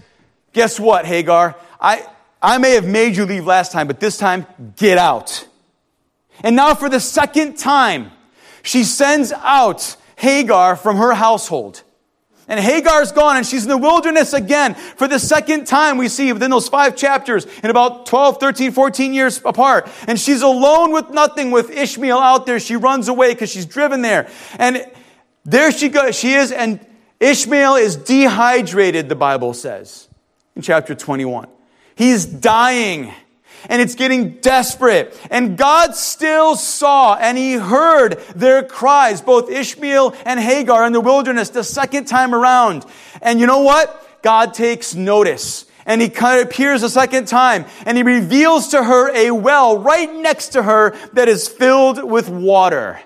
Guess 0.52 0.78
what, 0.78 1.06
Hagar? 1.06 1.56
I, 1.80 2.06
I 2.40 2.58
may 2.58 2.72
have 2.72 2.86
made 2.86 3.16
you 3.16 3.24
leave 3.24 3.46
last 3.46 3.72
time, 3.72 3.86
but 3.86 4.00
this 4.00 4.18
time, 4.18 4.46
get 4.76 4.98
out. 4.98 5.46
And 6.42 6.56
now, 6.56 6.74
for 6.74 6.88
the 6.88 7.00
second 7.00 7.56
time, 7.56 8.10
she 8.62 8.84
sends 8.84 9.32
out 9.32 9.96
Hagar 10.16 10.76
from 10.76 10.96
her 10.96 11.14
household. 11.14 11.82
And 12.48 12.58
Hagar's 12.58 13.12
gone 13.12 13.36
and 13.36 13.46
she's 13.46 13.62
in 13.62 13.68
the 13.68 13.78
wilderness 13.78 14.32
again 14.32 14.74
for 14.74 15.06
the 15.06 15.18
second 15.18 15.66
time 15.66 15.96
we 15.96 16.08
see 16.08 16.32
within 16.32 16.50
those 16.50 16.68
five 16.68 16.96
chapters 16.96 17.46
in 17.62 17.70
about 17.70 18.06
12, 18.06 18.40
13, 18.40 18.72
14 18.72 19.14
years 19.14 19.40
apart. 19.44 19.88
And 20.06 20.18
she's 20.18 20.42
alone 20.42 20.92
with 20.92 21.10
nothing 21.10 21.50
with 21.50 21.70
Ishmael 21.70 22.18
out 22.18 22.44
there. 22.44 22.58
She 22.58 22.76
runs 22.76 23.08
away 23.08 23.32
because 23.32 23.50
she's 23.50 23.64
driven 23.64 24.02
there. 24.02 24.28
And 24.58 24.84
there 25.44 25.70
she 25.72 25.88
goes, 25.88 26.16
she 26.16 26.34
is, 26.34 26.52
and 26.52 26.84
Ishmael 27.20 27.76
is 27.76 27.96
dehydrated, 27.96 29.08
the 29.08 29.16
Bible 29.16 29.54
says 29.54 30.08
in 30.56 30.62
chapter 30.62 30.94
21. 30.94 31.48
He's 31.94 32.24
dying 32.24 33.12
and 33.68 33.80
it's 33.80 33.94
getting 33.94 34.38
desperate. 34.40 35.18
And 35.30 35.56
God 35.56 35.94
still 35.94 36.56
saw 36.56 37.14
and 37.14 37.38
he 37.38 37.54
heard 37.54 38.18
their 38.34 38.62
cries, 38.62 39.20
both 39.20 39.50
Ishmael 39.50 40.14
and 40.24 40.40
Hagar 40.40 40.86
in 40.86 40.92
the 40.92 41.00
wilderness 41.00 41.50
the 41.50 41.64
second 41.64 42.06
time 42.06 42.34
around. 42.34 42.84
And 43.20 43.40
you 43.40 43.46
know 43.46 43.60
what? 43.60 44.22
God 44.22 44.54
takes 44.54 44.94
notice. 44.94 45.66
And 45.84 46.00
he 46.00 46.08
kind 46.08 46.40
of 46.40 46.46
appears 46.46 46.82
a 46.82 46.88
second 46.88 47.26
time 47.26 47.64
and 47.84 47.96
he 47.96 48.04
reveals 48.04 48.68
to 48.68 48.82
her 48.82 49.14
a 49.14 49.32
well 49.32 49.78
right 49.78 50.12
next 50.12 50.50
to 50.50 50.62
her 50.62 50.96
that 51.14 51.28
is 51.28 51.48
filled 51.48 52.02
with 52.08 52.28
water. 52.28 53.00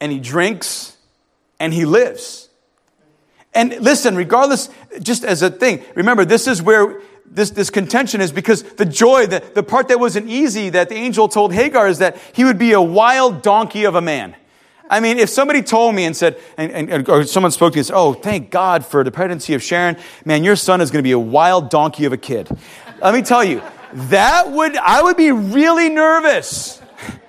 And 0.00 0.12
he 0.12 0.20
drinks 0.20 0.98
and 1.58 1.72
he 1.72 1.86
lives. 1.86 2.43
And 3.54 3.80
listen, 3.80 4.16
regardless, 4.16 4.68
just 5.00 5.24
as 5.24 5.42
a 5.42 5.50
thing, 5.50 5.82
remember, 5.94 6.24
this 6.24 6.48
is 6.48 6.60
where 6.60 7.00
this, 7.24 7.50
this 7.50 7.70
contention 7.70 8.20
is 8.20 8.32
because 8.32 8.62
the 8.62 8.84
joy, 8.84 9.26
the, 9.26 9.42
the 9.54 9.62
part 9.62 9.88
that 9.88 9.98
wasn't 9.98 10.28
easy 10.28 10.70
that 10.70 10.88
the 10.88 10.96
angel 10.96 11.28
told 11.28 11.52
Hagar 11.52 11.88
is 11.88 11.98
that 11.98 12.16
he 12.32 12.44
would 12.44 12.58
be 12.58 12.72
a 12.72 12.80
wild 12.80 13.42
donkey 13.42 13.84
of 13.84 13.94
a 13.94 14.00
man. 14.00 14.36
I 14.90 15.00
mean, 15.00 15.18
if 15.18 15.30
somebody 15.30 15.62
told 15.62 15.94
me 15.94 16.04
and 16.04 16.16
said, 16.16 16.38
and, 16.58 16.90
and, 16.90 17.08
or 17.08 17.24
someone 17.24 17.50
spoke 17.52 17.72
to 17.72 17.76
me 17.76 17.80
and 17.80 17.86
said, 17.86 17.96
oh, 17.96 18.12
thank 18.12 18.50
God 18.50 18.84
for 18.84 19.02
the 19.02 19.10
pregnancy 19.10 19.54
of 19.54 19.62
Sharon, 19.62 19.96
man, 20.24 20.44
your 20.44 20.56
son 20.56 20.80
is 20.80 20.90
going 20.90 21.02
to 21.02 21.06
be 21.06 21.12
a 21.12 21.18
wild 21.18 21.70
donkey 21.70 22.04
of 22.04 22.12
a 22.12 22.18
kid. 22.18 22.48
Let 23.00 23.14
me 23.14 23.22
tell 23.22 23.42
you, 23.42 23.62
that 23.92 24.50
would, 24.50 24.76
I 24.76 25.02
would 25.02 25.16
be 25.16 25.32
really 25.32 25.88
nervous. 25.88 26.82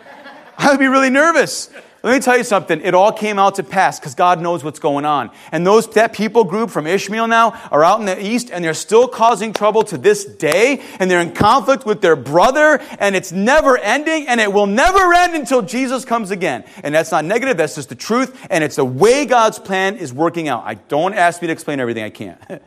I 0.58 0.72
would 0.72 0.80
be 0.80 0.88
really 0.88 1.10
nervous. 1.10 1.70
Let 2.06 2.14
me 2.14 2.20
tell 2.20 2.38
you 2.38 2.44
something. 2.44 2.82
It 2.82 2.94
all 2.94 3.12
came 3.12 3.40
out 3.40 3.56
to 3.56 3.64
pass 3.64 4.00
because 4.00 4.14
God 4.14 4.40
knows 4.40 4.64
what's 4.64 4.78
going 4.78 5.06
on. 5.06 5.32
And 5.52 5.66
those, 5.66 5.90
that 5.94 6.14
people 6.14 6.44
group 6.44 6.70
from 6.70 6.86
Ishmael 6.86 7.28
now 7.28 7.60
are 7.72 7.84
out 7.84 8.00
in 8.00 8.06
the 8.06 8.24
east 8.24 8.52
and 8.52 8.64
they're 8.64 8.76
still 8.76 9.08
causing 9.08 9.54
trouble 9.54 9.82
to 9.86 9.98
this 9.98 10.24
day. 10.24 10.84
And 11.00 11.10
they're 11.10 11.20
in 11.20 11.32
conflict 11.32 11.84
with 11.84 12.02
their 12.02 12.16
brother 12.16 12.80
and 13.00 13.16
it's 13.16 13.32
never 13.32 13.80
ending 13.80 14.28
and 14.28 14.40
it 14.40 14.54
will 14.54 14.68
never 14.68 15.16
end 15.16 15.34
until 15.34 15.64
Jesus 15.64 16.06
comes 16.06 16.30
again. 16.30 16.64
And 16.84 16.94
that's 16.94 17.10
not 17.10 17.26
negative. 17.26 17.58
That's 17.58 17.74
just 17.74 17.90
the 17.90 17.96
truth. 17.96 18.40
And 18.52 18.64
it's 18.64 18.76
the 18.76 18.86
way 18.86 19.26
God's 19.26 19.58
plan 19.58 19.98
is 19.98 20.14
working 20.14 20.48
out. 20.48 20.62
I 20.64 20.76
don't 20.76 21.16
ask 21.16 21.42
me 21.42 21.48
to 21.48 21.54
explain 21.54 21.80
everything. 21.80 22.04
I 22.04 22.12
can't. 22.12 22.40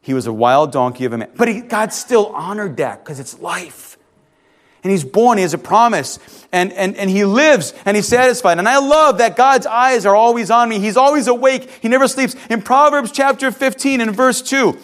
he 0.00 0.14
was 0.14 0.28
a 0.28 0.32
wild 0.32 0.70
donkey 0.70 1.06
of 1.06 1.12
a 1.12 1.18
man. 1.18 1.30
But 1.34 1.48
he, 1.48 1.60
God 1.60 1.92
still 1.92 2.26
honored 2.26 2.76
that 2.76 3.02
because 3.02 3.18
it's 3.18 3.40
life. 3.40 3.89
And 4.82 4.90
he's 4.90 5.04
born, 5.04 5.38
he 5.38 5.42
has 5.42 5.54
a 5.54 5.58
promise, 5.58 6.18
and, 6.52 6.72
and, 6.72 6.96
and 6.96 7.10
he 7.10 7.24
lives 7.24 7.74
and 7.84 7.96
he's 7.96 8.08
satisfied. 8.08 8.58
And 8.58 8.68
I 8.68 8.78
love 8.78 9.18
that 9.18 9.36
God's 9.36 9.66
eyes 9.66 10.06
are 10.06 10.16
always 10.16 10.50
on 10.50 10.68
me. 10.68 10.78
He's 10.78 10.96
always 10.96 11.26
awake, 11.26 11.70
he 11.82 11.88
never 11.88 12.08
sleeps. 12.08 12.34
In 12.48 12.62
Proverbs 12.62 13.12
chapter 13.12 13.50
15 13.50 14.00
and 14.00 14.14
verse 14.14 14.40
2, 14.42 14.78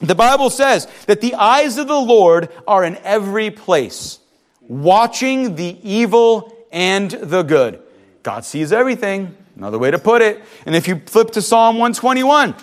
the 0.00 0.14
Bible 0.14 0.50
says 0.50 0.86
that 1.06 1.20
the 1.20 1.34
eyes 1.34 1.78
of 1.78 1.88
the 1.88 1.94
Lord 1.94 2.50
are 2.66 2.84
in 2.84 2.96
every 2.98 3.50
place, 3.50 4.18
watching 4.60 5.54
the 5.54 5.78
evil 5.82 6.52
and 6.72 7.10
the 7.10 7.42
good. 7.42 7.80
God 8.22 8.44
sees 8.44 8.72
everything. 8.72 9.36
Another 9.56 9.78
way 9.78 9.90
to 9.90 9.98
put 9.98 10.22
it. 10.22 10.42
And 10.66 10.74
if 10.74 10.88
you 10.88 11.00
flip 11.06 11.30
to 11.32 11.42
Psalm 11.42 11.76
121, 11.76 12.54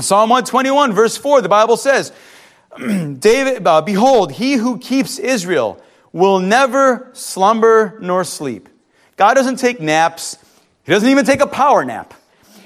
Psalm 0.00 0.28
121, 0.28 0.92
verse 0.92 1.16
4, 1.16 1.40
the 1.40 1.48
Bible 1.48 1.76
says, 1.76 2.12
David, 2.78 3.66
uh, 3.66 3.80
behold, 3.80 4.32
he 4.32 4.54
who 4.54 4.78
keeps 4.78 5.18
Israel 5.18 5.80
will 6.16 6.38
never 6.38 7.10
slumber 7.12 7.98
nor 8.00 8.24
sleep. 8.24 8.70
God 9.18 9.34
doesn't 9.34 9.56
take 9.56 9.80
naps. 9.80 10.38
He 10.84 10.90
doesn't 10.90 11.10
even 11.10 11.26
take 11.26 11.42
a 11.42 11.46
power 11.46 11.84
nap. 11.84 12.14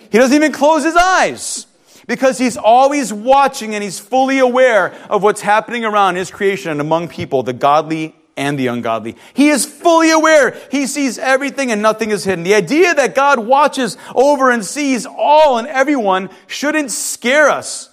He 0.09 0.19
doesn't 0.19 0.37
even 0.37 0.53
close 0.53 0.85
his 0.85 0.95
eyes 0.95 1.67
because 2.07 2.39
he's 2.39 2.57
always 2.57 3.13
watching 3.13 3.75
and 3.75 3.83
he's 3.83 3.99
fully 3.99 4.39
aware 4.39 4.95
of 5.11 5.25
what's 5.25 5.41
happening 5.41 5.85
around 5.85 6.15
his 6.15 6.31
creation 6.31 6.71
and 6.71 6.81
among 6.81 7.09
people, 7.09 7.43
the 7.43 7.53
godly 7.53 8.15
and 8.37 8.57
the 8.57 8.69
ungodly. 8.69 9.17
He 9.35 9.49
is 9.49 9.67
fully 9.67 10.13
aware. 10.13 10.57
He 10.71 10.87
sees 10.87 11.19
everything 11.19 11.73
and 11.73 11.83
nothing 11.83 12.13
is 12.13 12.23
hidden. 12.23 12.45
The 12.45 12.55
idea 12.55 12.95
that 12.95 13.17
God 13.17 13.41
watches 13.41 13.97
over 14.15 14.51
and 14.51 14.65
sees 14.65 15.07
all 15.07 15.59
and 15.59 15.67
everyone 15.67 16.31
shouldn't 16.47 16.93
scare 16.93 17.51
us, 17.51 17.91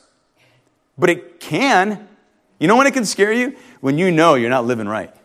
but 0.99 1.09
it 1.09 1.39
can. 1.39 2.07
You 2.59 2.67
know 2.67 2.75
when 2.75 2.85
it 2.85 2.93
can 2.93 3.05
scare 3.05 3.33
you? 3.33 3.55
When 3.81 3.97
you 3.97 4.11
know 4.11 4.35
you're 4.35 4.51
not 4.51 4.65
living 4.65 4.87
right. 4.87 5.16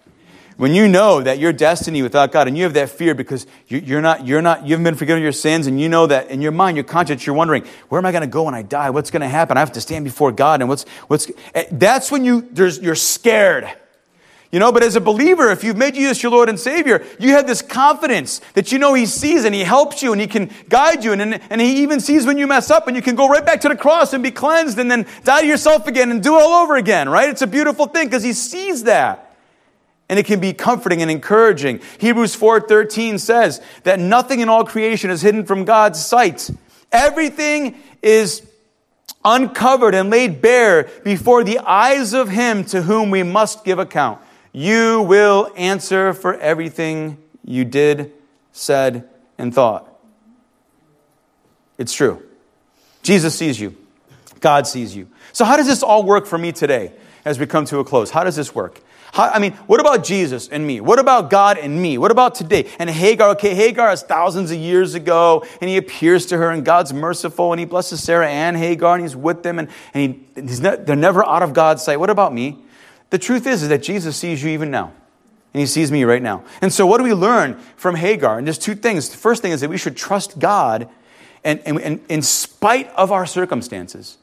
When 0.57 0.75
you 0.75 0.87
know 0.87 1.21
that 1.21 1.39
your 1.39 1.53
destiny 1.53 2.03
without 2.03 2.31
God, 2.31 2.47
and 2.47 2.57
you 2.57 2.65
have 2.65 2.75
that 2.75 2.91
fear 2.91 3.15
because 3.15 3.47
you, 3.69 3.97
are 3.97 4.03
not, 4.03 4.27
you're 4.27 4.43
not, 4.43 4.65
you 4.65 4.71
haven't 4.71 4.85
been 4.85 4.95
forgiven 4.95 5.19
of 5.19 5.23
your 5.23 5.33
sins, 5.33 5.67
and 5.67 5.81
you 5.81 5.89
know 5.89 6.07
that 6.07 6.31
in 6.31 6.43
your 6.43 6.53
mind, 6.53 6.77
your 6.77 6.85
conscience, 6.85 7.27
you're 7.27 7.35
wondering, 7.35 7.65
where 7.89 7.99
am 7.99 8.07
I 8.07 8.13
going 8.13 8.23
to 8.23 8.27
go 8.27 8.45
when 8.45 8.55
I 8.55 8.63
die? 8.63 8.91
What's 8.91 9.11
going 9.11 9.23
to 9.23 9.29
happen? 9.29 9.57
I 9.57 9.61
have 9.61 9.73
to 9.73 9.81
stand 9.81 10.05
before 10.05 10.31
God, 10.31 10.61
and 10.61 10.69
what's, 10.69 10.85
what's, 11.09 11.31
eh, 11.55 11.65
that's 11.73 12.11
when 12.11 12.25
you, 12.25 12.49
there's, 12.53 12.79
you're 12.79 12.95
scared. 12.95 13.69
You 14.53 14.59
know, 14.59 14.71
but 14.71 14.83
as 14.83 14.97
a 14.97 15.01
believer, 15.01 15.51
if 15.51 15.65
you've 15.65 15.79
made 15.79 15.95
Jesus 15.95 16.23
your 16.23 16.31
Lord 16.31 16.51
and 16.51 16.61
Savior, 16.61 17.03
you 17.19 17.31
have 17.31 17.47
this 17.47 17.63
confidence 17.63 18.43
that 18.53 18.71
you 18.71 18.79
know 18.79 18.93
He 18.93 19.07
sees 19.07 19.47
and 19.47 19.55
He 19.55 19.63
helps 19.63 20.03
you 20.03 20.13
and 20.13 20.21
He 20.21 20.27
can 20.27 20.51
guide 20.69 21.03
you. 21.03 21.15
And, 21.15 21.41
and 21.51 21.59
He 21.59 21.83
even 21.83 22.01
sees 22.01 22.27
when 22.27 22.37
you 22.37 22.47
mess 22.47 22.71
up 22.71 22.87
and 22.87 22.95
you 22.95 23.01
can 23.01 23.15
go 23.15 23.27
right 23.29 23.47
back 23.47 23.63
to 23.63 23.71
the 23.71 23.77
cross 23.77 24.13
and 24.13 24.23
be 24.23 24.31
cleansed 24.31 24.79
and 24.79 24.91
then 24.91 25.07
die 25.25 25.41
to 25.41 25.47
yourself 25.47 25.87
again 25.87 26.11
and 26.11 26.23
do 26.23 26.37
it 26.37 26.43
all 26.43 26.63
over 26.63 26.77
again, 26.77 27.09
right? 27.09 27.31
It's 27.31 27.41
a 27.41 27.47
beautiful 27.47 27.87
thing 27.87 28.09
because 28.09 28.23
He 28.23 28.35
sees 28.35 28.83
that 28.83 29.32
and 30.09 30.19
it 30.19 30.27
can 30.27 30.41
be 30.41 30.53
comforting 30.53 31.03
and 31.03 31.11
encouraging. 31.11 31.81
Hebrews 31.99 32.35
4:13 32.37 33.19
says 33.19 33.61
that 33.85 33.99
nothing 33.99 34.41
in 34.41 34.49
all 34.49 34.65
creation 34.65 35.11
is 35.11 35.23
hidden 35.23 35.45
from 35.45 35.65
God's 35.65 36.05
sight. 36.05 36.51
Everything 36.91 37.77
is 38.03 38.43
uncovered 39.25 39.95
and 39.95 40.11
laid 40.11 40.43
bare 40.43 40.89
before 41.05 41.45
the 41.45 41.59
eyes 41.61 42.13
of 42.13 42.29
him 42.29 42.65
to 42.65 42.83
whom 42.83 43.11
we 43.11 43.23
must 43.23 43.65
give 43.65 43.79
account. 43.79 44.21
You 44.53 45.03
will 45.03 45.51
answer 45.57 46.13
for 46.13 46.35
everything 46.35 47.19
you 47.45 47.65
did, 47.65 48.13
said, 48.53 49.09
and 49.39 49.55
thought. 49.55 49.89
It's 51.79 51.93
true. 51.93 52.23
Jesus 53.03 53.35
sees 53.35 53.59
you. 53.59 53.77
God 54.41 54.67
sees 54.67 54.95
you. 54.95 55.09
So 55.33 55.45
how 55.45 55.57
does 55.57 55.67
this 55.67 55.83
all 55.83 56.03
work 56.03 56.27
for 56.27 56.37
me 56.37 56.53
today 56.53 56.93
as 57.25 57.39
we 57.39 57.47
come 57.47 57.65
to 57.67 57.79
a 57.79 57.85
close? 57.85 58.11
How 58.11 58.25
does 58.25 58.37
this 58.37 58.55
work? 58.55 58.81
How, 59.13 59.29
I 59.29 59.39
mean, 59.39 59.53
what 59.67 59.79
about 59.79 60.05
Jesus 60.05 60.49
and 60.49 60.67
me? 60.67 60.81
What 60.81 60.99
about 60.99 61.29
God 61.29 61.59
and 61.59 61.81
me? 61.81 61.99
What 61.99 62.11
about 62.11 62.35
today? 62.35 62.71
And 62.79 62.89
Hagar, 62.89 63.29
okay, 63.33 63.55
Hagar 63.55 63.93
is 63.93 64.03
thousands 64.03 64.51
of 64.51 64.57
years 64.57 64.95
ago, 64.95 65.45
and 65.61 65.69
he 65.69 65.77
appears 65.77 66.25
to 66.27 66.39
her, 66.39 66.51
and 66.51 66.65
God's 66.65 66.95
merciful, 66.95 67.53
and 67.53 67.61
he 67.61 67.67
blesses 67.67 68.03
Sarah 68.03 68.29
and 68.29 68.57
Hagar, 68.57 68.95
and 68.95 69.03
he's 69.03 69.15
with 69.15 69.43
them, 69.43 69.59
and, 69.59 69.69
and 69.93 70.27
he, 70.35 70.41
he's 70.41 70.63
not, 70.63 70.87
they're 70.87 70.97
never 70.97 71.23
out 71.27 71.43
of 71.43 71.53
God's 71.53 71.83
sight. 71.83 72.01
What 72.01 72.09
about 72.09 72.33
me? 72.33 72.65
The 73.11 73.19
truth 73.19 73.47
is, 73.47 73.63
is 73.63 73.69
that 73.69 73.83
Jesus 73.83 74.17
sees 74.17 74.43
you 74.43 74.49
even 74.51 74.71
now. 74.71 74.95
And 75.53 75.61
he 75.61 75.67
sees 75.67 75.93
me 75.93 76.05
right 76.05 76.23
now. 76.23 76.45
And 76.63 76.73
so, 76.73 76.87
what 76.87 76.97
do 76.97 77.05
we 77.05 77.13
learn 77.13 77.61
from 77.77 77.97
Hagar? 77.97 78.39
And 78.39 78.47
there's 78.47 78.57
two 78.57 78.75
things. 78.75 79.11
The 79.11 79.19
first 79.19 79.43
thing 79.43 79.53
is 79.53 79.61
that 79.61 79.69
we 79.69 79.77
should 79.77 79.99
trust 79.99 80.39
God 80.39 80.89
and, 81.45 81.61
and, 81.67 81.79
and 81.79 82.01
in 82.09 82.23
spite 82.23 82.89
of 82.93 83.13
our 83.13 83.27
circumstances. 83.27 84.17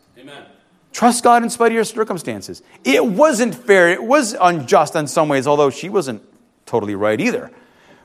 Trust 0.99 1.23
God 1.23 1.43
in 1.43 1.49
spite 1.49 1.67
of 1.67 1.75
your 1.75 1.85
circumstances. 1.85 2.62
It 2.83 3.05
wasn't 3.05 3.55
fair. 3.55 3.88
It 3.88 4.03
was 4.03 4.33
unjust 4.33 4.97
in 4.97 5.07
some 5.07 5.29
ways, 5.29 5.47
although 5.47 5.69
she 5.69 5.88
wasn't 5.88 6.21
totally 6.65 6.93
right 6.93 7.21
either. 7.21 7.51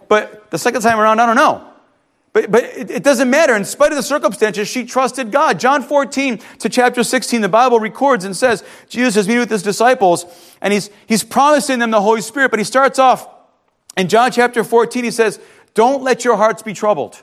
But 0.07 0.49
the 0.53 0.59
second 0.59 0.83
time 0.83 1.01
around, 1.01 1.19
I 1.19 1.27
don't 1.27 1.35
know. 1.35 1.69
But, 2.33 2.53
but 2.53 2.63
it, 2.63 2.93
it, 2.93 3.03
doesn't 3.03 3.29
matter. 3.29 3.57
In 3.57 3.65
spite 3.65 3.91
of 3.91 3.97
the 3.97 4.03
circumstances, 4.05 4.69
she 4.69 4.85
trusted 4.87 5.33
God. 5.33 5.59
John 5.59 5.83
14 5.83 6.39
to 6.61 6.69
chapter 6.69 7.03
16, 7.03 7.41
the 7.41 7.49
Bible 7.49 7.81
records 7.81 8.25
and 8.25 8.37
says 8.37 8.63
Jesus 8.89 9.17
is 9.17 9.27
meeting 9.27 9.41
with 9.41 9.51
his 9.51 9.65
disciples 9.65 10.25
and 10.61 10.73
he's, 10.73 10.89
he's 11.09 11.25
promising 11.25 11.81
them 11.81 11.91
the 11.91 12.01
Holy 12.01 12.21
Spirit. 12.21 12.53
But 12.53 12.61
he 12.61 12.65
starts 12.65 13.01
off 13.01 13.29
in 13.97 14.07
John 14.07 14.31
chapter 14.31 14.63
14, 14.63 15.03
he 15.03 15.11
says, 15.11 15.41
Don't 15.75 16.05
let 16.05 16.25
your 16.25 16.37
hearts 16.37 16.63
be 16.63 16.75
troubled. 16.75 17.21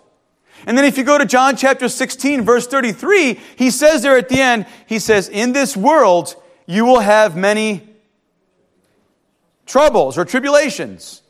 And 0.66 0.78
then 0.78 0.86
if 0.86 0.98
you 0.98 1.04
go 1.04 1.18
to 1.18 1.26
John 1.26 1.56
chapter 1.56 1.90
16, 1.90 2.44
verse 2.44 2.68
33, 2.68 3.40
he 3.56 3.72
says 3.72 4.02
there 4.02 4.18
at 4.18 4.30
the 4.30 4.40
end, 4.40 4.66
he 4.86 5.00
says, 5.00 5.28
In 5.28 5.54
this 5.54 5.76
world 5.76 6.36
you 6.66 6.86
will 6.86 7.00
have 7.00 7.36
many 7.36 7.88
troubles 9.66 10.18
or 10.18 10.26
tribulations. 10.26 11.22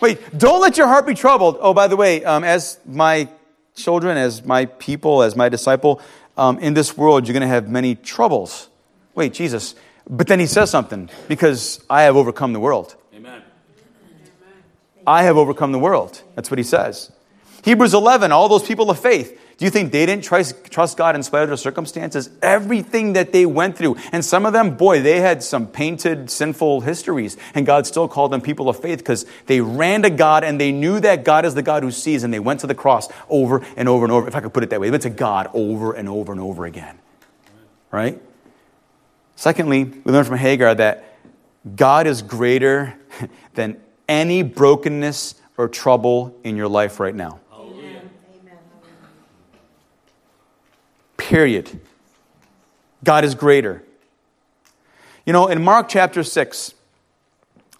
Wait, 0.00 0.36
don't 0.36 0.60
let 0.60 0.76
your 0.76 0.86
heart 0.86 1.06
be 1.06 1.14
troubled. 1.14 1.58
Oh, 1.60 1.74
by 1.74 1.86
the 1.86 1.96
way, 1.96 2.24
um, 2.24 2.42
as 2.42 2.78
my 2.86 3.28
children, 3.74 4.16
as 4.16 4.44
my 4.44 4.66
people, 4.66 5.22
as 5.22 5.36
my 5.36 5.48
disciple, 5.48 6.00
um, 6.36 6.58
in 6.58 6.74
this 6.74 6.96
world 6.96 7.26
you're 7.26 7.34
going 7.34 7.42
to 7.42 7.46
have 7.46 7.68
many 7.68 7.94
troubles. 7.94 8.68
Wait, 9.14 9.32
Jesus. 9.32 9.74
But 10.08 10.26
then 10.26 10.40
he 10.40 10.46
says 10.46 10.70
something, 10.70 11.08
because 11.28 11.80
I 11.88 12.02
have 12.02 12.16
overcome 12.16 12.52
the 12.52 12.60
world. 12.60 12.96
Amen. 13.14 13.42
I 15.06 15.22
have 15.22 15.36
overcome 15.36 15.72
the 15.72 15.78
world. 15.78 16.22
That's 16.34 16.50
what 16.50 16.58
he 16.58 16.64
says. 16.64 17.12
Hebrews 17.62 17.94
11, 17.94 18.32
all 18.32 18.48
those 18.48 18.66
people 18.66 18.90
of 18.90 18.98
faith. 18.98 19.38
Do 19.56 19.64
you 19.64 19.70
think 19.70 19.92
they 19.92 20.04
didn't 20.04 20.24
trust, 20.24 20.96
God 20.96 21.14
in 21.14 21.22
spite 21.22 21.44
of 21.44 21.48
their 21.48 21.56
circumstances? 21.56 22.28
Everything 22.42 23.12
that 23.12 23.32
they 23.32 23.46
went 23.46 23.78
through. 23.78 23.96
And 24.10 24.24
some 24.24 24.44
of 24.44 24.52
them, 24.52 24.76
boy, 24.76 25.00
they 25.00 25.20
had 25.20 25.44
some 25.44 25.68
painted, 25.68 26.28
sinful 26.28 26.80
histories. 26.80 27.36
And 27.54 27.64
God 27.64 27.86
still 27.86 28.08
called 28.08 28.32
them 28.32 28.40
people 28.40 28.68
of 28.68 28.80
faith 28.80 28.98
because 28.98 29.24
they 29.46 29.60
ran 29.60 30.02
to 30.02 30.10
God 30.10 30.42
and 30.42 30.60
they 30.60 30.72
knew 30.72 30.98
that 30.98 31.24
God 31.24 31.44
is 31.44 31.54
the 31.54 31.62
God 31.62 31.84
who 31.84 31.92
sees. 31.92 32.24
And 32.24 32.34
they 32.34 32.40
went 32.40 32.58
to 32.60 32.66
the 32.66 32.74
cross 32.74 33.08
over 33.28 33.64
and 33.76 33.88
over 33.88 34.04
and 34.04 34.12
over. 34.12 34.26
If 34.26 34.34
I 34.34 34.40
could 34.40 34.52
put 34.52 34.64
it 34.64 34.70
that 34.70 34.80
way, 34.80 34.88
they 34.88 34.92
went 34.92 35.04
to 35.04 35.10
God 35.10 35.48
over 35.54 35.92
and 35.92 36.08
over 36.08 36.32
and 36.32 36.40
over 36.40 36.64
again. 36.64 36.98
Right? 37.92 38.20
Secondly, 39.36 39.84
we 39.84 40.12
learn 40.12 40.24
from 40.24 40.38
Hagar 40.38 40.74
that 40.74 41.04
God 41.76 42.08
is 42.08 42.22
greater 42.22 42.98
than 43.54 43.80
any 44.08 44.42
brokenness 44.42 45.36
or 45.56 45.68
trouble 45.68 46.36
in 46.42 46.56
your 46.56 46.68
life 46.68 46.98
right 46.98 47.14
now. 47.14 47.38
Period. 51.28 51.78
God 53.04 53.24
is 53.24 53.36
greater. 53.36 53.84
You 55.24 55.32
know, 55.32 55.46
in 55.46 55.62
Mark 55.62 55.88
chapter 55.88 56.24
6, 56.24 56.74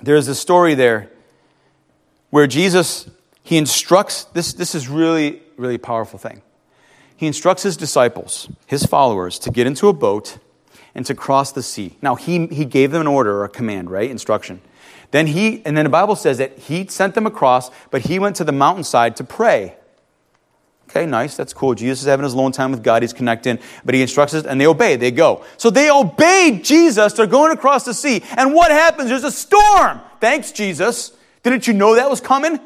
there's 0.00 0.28
a 0.28 0.35
story 0.35 0.74
there 0.74 1.11
where 2.31 2.46
Jesus, 2.46 3.11
he 3.42 3.57
instructs, 3.57 4.24
this, 4.26 4.52
this 4.52 4.76
is 4.76 4.88
really, 4.88 5.42
really 5.57 5.76
powerful 5.76 6.20
thing. 6.20 6.40
He 7.16 7.26
instructs 7.26 7.64
his 7.64 7.76
disciples, 7.76 8.48
his 8.66 8.87
followers, 8.87 9.40
to 9.40 9.50
get 9.50 9.66
into 9.66 9.88
a 9.88 9.92
boat 9.92 10.38
and 10.94 11.05
to 11.07 11.14
cross 11.14 11.50
the 11.50 11.64
sea. 11.64 11.96
Now, 12.00 12.14
he, 12.14 12.46
he 12.46 12.64
gave 12.64 12.92
them 12.92 13.00
an 13.00 13.09
order 13.09 13.38
or 13.38 13.44
a 13.44 13.48
command, 13.48 13.90
right? 13.90 14.09
Instruction. 14.09 14.61
Then 15.11 15.26
he, 15.26 15.62
and 15.66 15.76
then 15.76 15.85
the 15.85 15.90
Bible 15.90 16.14
says 16.14 16.38
that 16.38 16.59
he 16.59 16.87
sent 16.87 17.16
them 17.16 17.26
across, 17.26 17.72
but 17.90 18.02
he 18.02 18.20
went 18.20 18.37
to 18.37 18.44
the 18.44 18.52
mountainside 18.52 19.16
to 19.16 19.24
pray. 19.24 19.74
Okay, 20.92 21.07
nice. 21.07 21.38
That's 21.38 21.55
cool. 21.55 21.74
Jesus 21.74 22.00
is 22.00 22.07
having 22.07 22.24
his 22.24 22.35
alone 22.35 22.52
time 22.52 22.70
with 22.70 22.83
God. 22.83 23.00
He's 23.02 23.14
connecting, 23.14 23.59
but 23.83 23.94
he 23.94 24.02
instructs 24.02 24.35
us 24.35 24.44
and 24.44 24.61
they 24.61 24.66
obey. 24.66 24.96
They 24.96 25.11
go. 25.11 25.42
So 25.57 25.70
they 25.70 25.90
obeyed 25.90 26.64
Jesus. 26.64 27.14
They're 27.14 27.26
going 27.26 27.50
across 27.50 27.87
the 27.87 27.94
sea. 27.94 28.22
And 28.37 28.52
what 28.52 28.70
happens? 28.70 29.09
There's 29.09 29.24
a 29.24 29.33
storm. 29.33 30.02
Thanks, 30.20 30.52
Jesus. 30.52 31.12
Didn't 31.42 31.66
you 31.66 31.72
know 31.72 31.94
that 31.94 32.11
was 32.11 32.20
coming? 32.20 32.61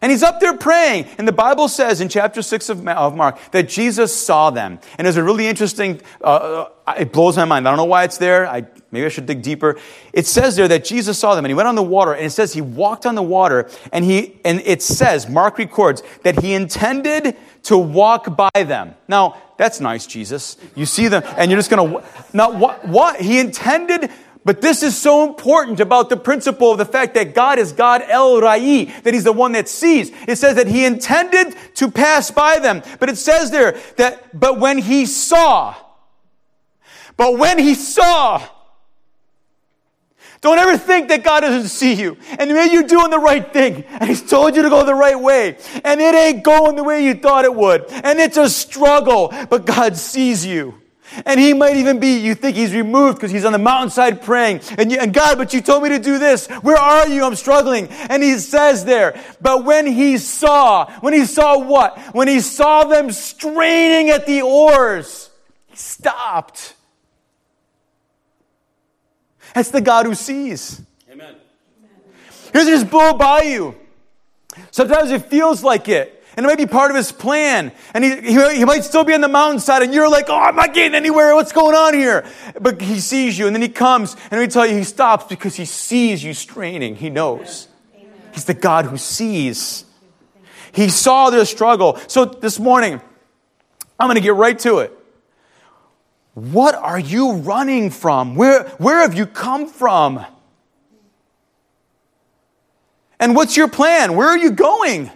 And 0.00 0.10
he's 0.10 0.22
up 0.22 0.40
there 0.40 0.56
praying. 0.56 1.08
And 1.18 1.28
the 1.28 1.32
Bible 1.32 1.68
says 1.68 2.00
in 2.00 2.08
chapter 2.08 2.40
6 2.40 2.70
of, 2.70 2.82
Mark 2.82 3.38
that 3.50 3.68
Jesus 3.68 4.14
saw 4.14 4.48
them. 4.48 4.78
And 4.96 5.04
there's 5.04 5.18
a 5.18 5.22
really 5.22 5.46
interesting, 5.46 6.00
uh, 6.22 6.66
uh, 6.86 6.94
it 6.98 7.12
blows 7.12 7.36
my 7.36 7.44
mind. 7.44 7.68
I 7.68 7.70
don't 7.70 7.76
know 7.76 7.84
why 7.84 8.04
it's 8.04 8.16
there. 8.16 8.46
I, 8.46 8.64
maybe 8.94 9.04
I 9.04 9.10
should 9.10 9.26
dig 9.26 9.42
deeper. 9.42 9.76
It 10.12 10.26
says 10.26 10.56
there 10.56 10.68
that 10.68 10.84
Jesus 10.84 11.18
saw 11.18 11.34
them 11.34 11.44
and 11.44 11.50
he 11.50 11.54
went 11.54 11.68
on 11.68 11.74
the 11.74 11.82
water. 11.82 12.12
And 12.14 12.24
it 12.24 12.30
says 12.30 12.54
he 12.54 12.62
walked 12.62 13.04
on 13.04 13.14
the 13.14 13.22
water. 13.22 13.68
And, 13.92 14.04
he, 14.04 14.40
and 14.44 14.60
it 14.60 14.80
says, 14.80 15.28
Mark 15.28 15.58
records, 15.58 16.02
that 16.22 16.40
he 16.40 16.54
intended 16.54 17.36
to 17.64 17.76
walk 17.76 18.36
by 18.36 18.50
them. 18.54 18.94
Now, 19.08 19.36
that's 19.58 19.80
nice, 19.80 20.06
Jesus. 20.06 20.56
You 20.74 20.86
see 20.86 21.08
them 21.08 21.22
and 21.36 21.50
you're 21.50 21.58
just 21.58 21.70
going 21.70 21.92
to, 21.92 22.04
now 22.32 22.50
what, 22.50 22.88
what? 22.88 23.20
He 23.20 23.38
intended 23.38 24.10
but 24.44 24.60
this 24.60 24.82
is 24.82 24.96
so 24.96 25.26
important 25.26 25.80
about 25.80 26.10
the 26.10 26.18
principle 26.18 26.70
of 26.70 26.76
the 26.76 26.84
fact 26.84 27.14
that 27.14 27.34
God 27.34 27.58
is 27.58 27.72
God 27.72 28.02
El 28.06 28.40
Roi, 28.42 28.84
that 29.02 29.14
He's 29.14 29.24
the 29.24 29.32
one 29.32 29.52
that 29.52 29.68
sees. 29.68 30.10
It 30.28 30.36
says 30.36 30.56
that 30.56 30.66
He 30.66 30.84
intended 30.84 31.56
to 31.76 31.90
pass 31.90 32.30
by 32.30 32.58
them. 32.58 32.82
But 33.00 33.08
it 33.08 33.16
says 33.16 33.50
there 33.50 33.72
that, 33.96 34.38
but 34.38 34.60
when 34.60 34.78
He 34.78 35.06
saw, 35.06 35.74
but 37.16 37.38
when 37.38 37.58
He 37.58 37.74
saw, 37.74 38.46
don't 40.44 40.58
ever 40.58 40.76
think 40.76 41.08
that 41.08 41.24
God 41.24 41.40
doesn't 41.40 41.70
see 41.70 41.94
you. 41.94 42.18
And 42.38 42.50
maybe 42.50 42.74
you're 42.74 42.82
doing 42.82 43.10
the 43.10 43.18
right 43.18 43.50
thing. 43.50 43.82
And 43.84 44.04
He's 44.04 44.22
told 44.22 44.54
you 44.54 44.60
to 44.60 44.68
go 44.68 44.84
the 44.84 44.94
right 44.94 45.18
way. 45.18 45.56
And 45.82 46.02
it 46.02 46.14
ain't 46.14 46.44
going 46.44 46.76
the 46.76 46.84
way 46.84 47.02
you 47.02 47.14
thought 47.14 47.46
it 47.46 47.54
would. 47.54 47.90
And 47.90 48.20
it's 48.20 48.36
a 48.36 48.50
struggle, 48.50 49.32
but 49.48 49.64
God 49.64 49.96
sees 49.96 50.44
you. 50.44 50.74
And 51.24 51.40
he 51.40 51.54
might 51.54 51.76
even 51.76 51.98
be, 51.98 52.18
you 52.18 52.34
think 52.34 52.56
he's 52.56 52.74
removed 52.74 53.16
because 53.16 53.30
he's 53.30 53.46
on 53.46 53.52
the 53.52 53.58
mountainside 53.58 54.20
praying. 54.20 54.60
And, 54.76 54.92
you, 54.92 54.98
and 54.98 55.14
God, 55.14 55.38
but 55.38 55.54
you 55.54 55.62
told 55.62 55.82
me 55.82 55.88
to 55.90 55.98
do 55.98 56.18
this. 56.18 56.46
Where 56.46 56.76
are 56.76 57.08
you? 57.08 57.24
I'm 57.24 57.36
struggling. 57.36 57.88
And 57.88 58.22
he 58.22 58.36
says 58.38 58.84
there, 58.84 59.18
but 59.40 59.64
when 59.64 59.86
he 59.86 60.18
saw, 60.18 60.90
when 61.00 61.14
he 61.14 61.24
saw 61.24 61.58
what? 61.58 61.98
When 62.14 62.28
he 62.28 62.40
saw 62.40 62.84
them 62.84 63.10
straining 63.12 64.10
at 64.10 64.26
the 64.26 64.42
oars, 64.42 65.30
he 65.68 65.76
stopped. 65.76 66.74
That's 69.54 69.70
the 69.70 69.80
God 69.80 70.06
who 70.06 70.14
sees. 70.14 70.82
Amen. 71.10 71.36
He 72.46 72.50
doesn't 72.52 72.72
just 72.72 72.90
blow 72.90 73.14
by 73.14 73.42
you. 73.42 73.76
Sometimes 74.70 75.10
it 75.10 75.26
feels 75.26 75.62
like 75.62 75.88
it. 75.88 76.22
And 76.36 76.44
it 76.44 76.48
might 76.48 76.58
be 76.58 76.66
part 76.66 76.90
of 76.90 76.96
his 76.96 77.12
plan. 77.12 77.70
And 77.94 78.02
he, 78.02 78.20
he, 78.20 78.56
he, 78.56 78.64
might 78.64 78.82
still 78.82 79.04
be 79.04 79.14
on 79.14 79.20
the 79.20 79.28
mountainside 79.28 79.82
and 79.82 79.94
you're 79.94 80.08
like, 80.08 80.28
oh, 80.28 80.36
I'm 80.36 80.56
not 80.56 80.74
getting 80.74 80.96
anywhere. 80.96 81.32
What's 81.36 81.52
going 81.52 81.76
on 81.76 81.94
here? 81.94 82.26
But 82.60 82.80
he 82.80 82.98
sees 82.98 83.38
you 83.38 83.46
and 83.46 83.54
then 83.54 83.62
he 83.62 83.68
comes 83.68 84.16
and 84.32 84.40
we 84.40 84.48
tell 84.48 84.66
you 84.66 84.76
he 84.76 84.82
stops 84.82 85.26
because 85.26 85.54
he 85.54 85.64
sees 85.64 86.24
you 86.24 86.34
straining. 86.34 86.96
He 86.96 87.08
knows. 87.08 87.68
Amen. 87.94 88.10
He's 88.32 88.46
the 88.46 88.54
God 88.54 88.86
who 88.86 88.96
sees. 88.96 89.84
He 90.72 90.88
saw 90.88 91.30
their 91.30 91.44
struggle. 91.44 92.00
So 92.08 92.24
this 92.24 92.58
morning, 92.58 93.00
I'm 94.00 94.08
going 94.08 94.16
to 94.16 94.20
get 94.20 94.34
right 94.34 94.58
to 94.60 94.80
it. 94.80 94.92
What 96.34 96.74
are 96.74 96.98
you 96.98 97.34
running 97.34 97.90
from? 97.90 98.34
Where, 98.34 98.64
where 98.78 99.00
have 99.02 99.14
you 99.14 99.26
come 99.26 99.68
from? 99.68 100.24
And 103.20 103.36
what's 103.36 103.56
your 103.56 103.68
plan? 103.68 104.16
Where 104.16 104.28
are 104.28 104.36
you 104.36 104.50
going? 104.50 105.10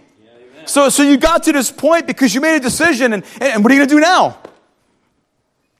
So, 0.65 0.89
so 0.89 1.03
you 1.03 1.17
got 1.17 1.43
to 1.43 1.51
this 1.51 1.71
point 1.71 2.07
because 2.07 2.33
you 2.33 2.41
made 2.41 2.55
a 2.55 2.59
decision, 2.59 3.13
and, 3.13 3.23
and 3.41 3.63
what 3.63 3.71
are 3.71 3.75
you 3.75 3.79
going 3.79 3.89
to 3.89 3.95
do 3.95 3.99
now? 3.99 4.37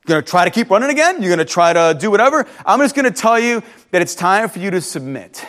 You're 0.08 0.16
going 0.16 0.24
to 0.24 0.30
try 0.30 0.46
to 0.46 0.52
keep 0.52 0.70
running 0.70 0.90
again? 0.90 1.22
You're 1.22 1.36
going 1.36 1.46
to 1.46 1.52
try 1.52 1.74
to 1.74 1.98
do 1.98 2.10
whatever? 2.10 2.46
I'm 2.66 2.80
just 2.80 2.96
going 2.96 3.06
to 3.06 3.12
tell 3.12 3.40
you 3.40 3.62
that 3.92 4.02
it's 4.02 4.16
time 4.16 4.50
for 4.50 4.60
you 4.60 4.72
to 4.72 4.82
submit. 4.82 5.46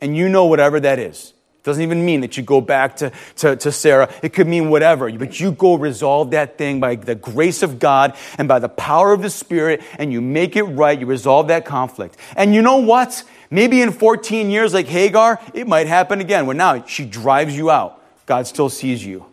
And 0.00 0.16
you 0.16 0.28
know 0.28 0.44
whatever 0.46 0.78
that 0.80 0.98
is. 0.98 1.32
Doesn't 1.64 1.82
even 1.82 2.04
mean 2.04 2.20
that 2.20 2.36
you 2.36 2.42
go 2.42 2.60
back 2.60 2.96
to, 2.96 3.10
to, 3.36 3.56
to 3.56 3.72
Sarah. 3.72 4.12
It 4.22 4.34
could 4.34 4.46
mean 4.46 4.68
whatever. 4.68 5.10
But 5.10 5.40
you 5.40 5.50
go 5.50 5.76
resolve 5.76 6.30
that 6.32 6.58
thing 6.58 6.78
by 6.78 6.94
the 6.96 7.14
grace 7.14 7.62
of 7.62 7.78
God 7.78 8.14
and 8.36 8.46
by 8.46 8.58
the 8.58 8.68
power 8.68 9.14
of 9.14 9.22
the 9.22 9.30
Spirit, 9.30 9.82
and 9.98 10.12
you 10.12 10.20
make 10.20 10.56
it 10.56 10.64
right. 10.64 11.00
You 11.00 11.06
resolve 11.06 11.48
that 11.48 11.64
conflict. 11.64 12.18
And 12.36 12.54
you 12.54 12.60
know 12.60 12.76
what? 12.76 13.24
Maybe 13.50 13.80
in 13.80 13.92
14 13.92 14.50
years, 14.50 14.74
like 14.74 14.86
Hagar, 14.86 15.40
it 15.54 15.66
might 15.66 15.86
happen 15.86 16.20
again, 16.20 16.44
where 16.44 16.54
now 16.54 16.84
she 16.84 17.06
drives 17.06 17.56
you 17.56 17.70
out. 17.70 17.98
God 18.26 18.46
still 18.46 18.68
sees 18.68 19.04
you. 19.04 19.24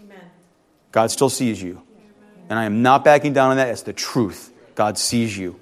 Amen. 0.00 0.30
God 0.92 1.10
still 1.10 1.30
sees 1.30 1.60
you. 1.60 1.82
And 2.48 2.56
I 2.58 2.66
am 2.66 2.82
not 2.82 3.04
backing 3.04 3.32
down 3.32 3.50
on 3.50 3.56
that. 3.56 3.68
It's 3.68 3.82
the 3.82 3.92
truth. 3.92 4.52
God 4.76 4.96
sees 4.96 5.36
you. 5.36 5.58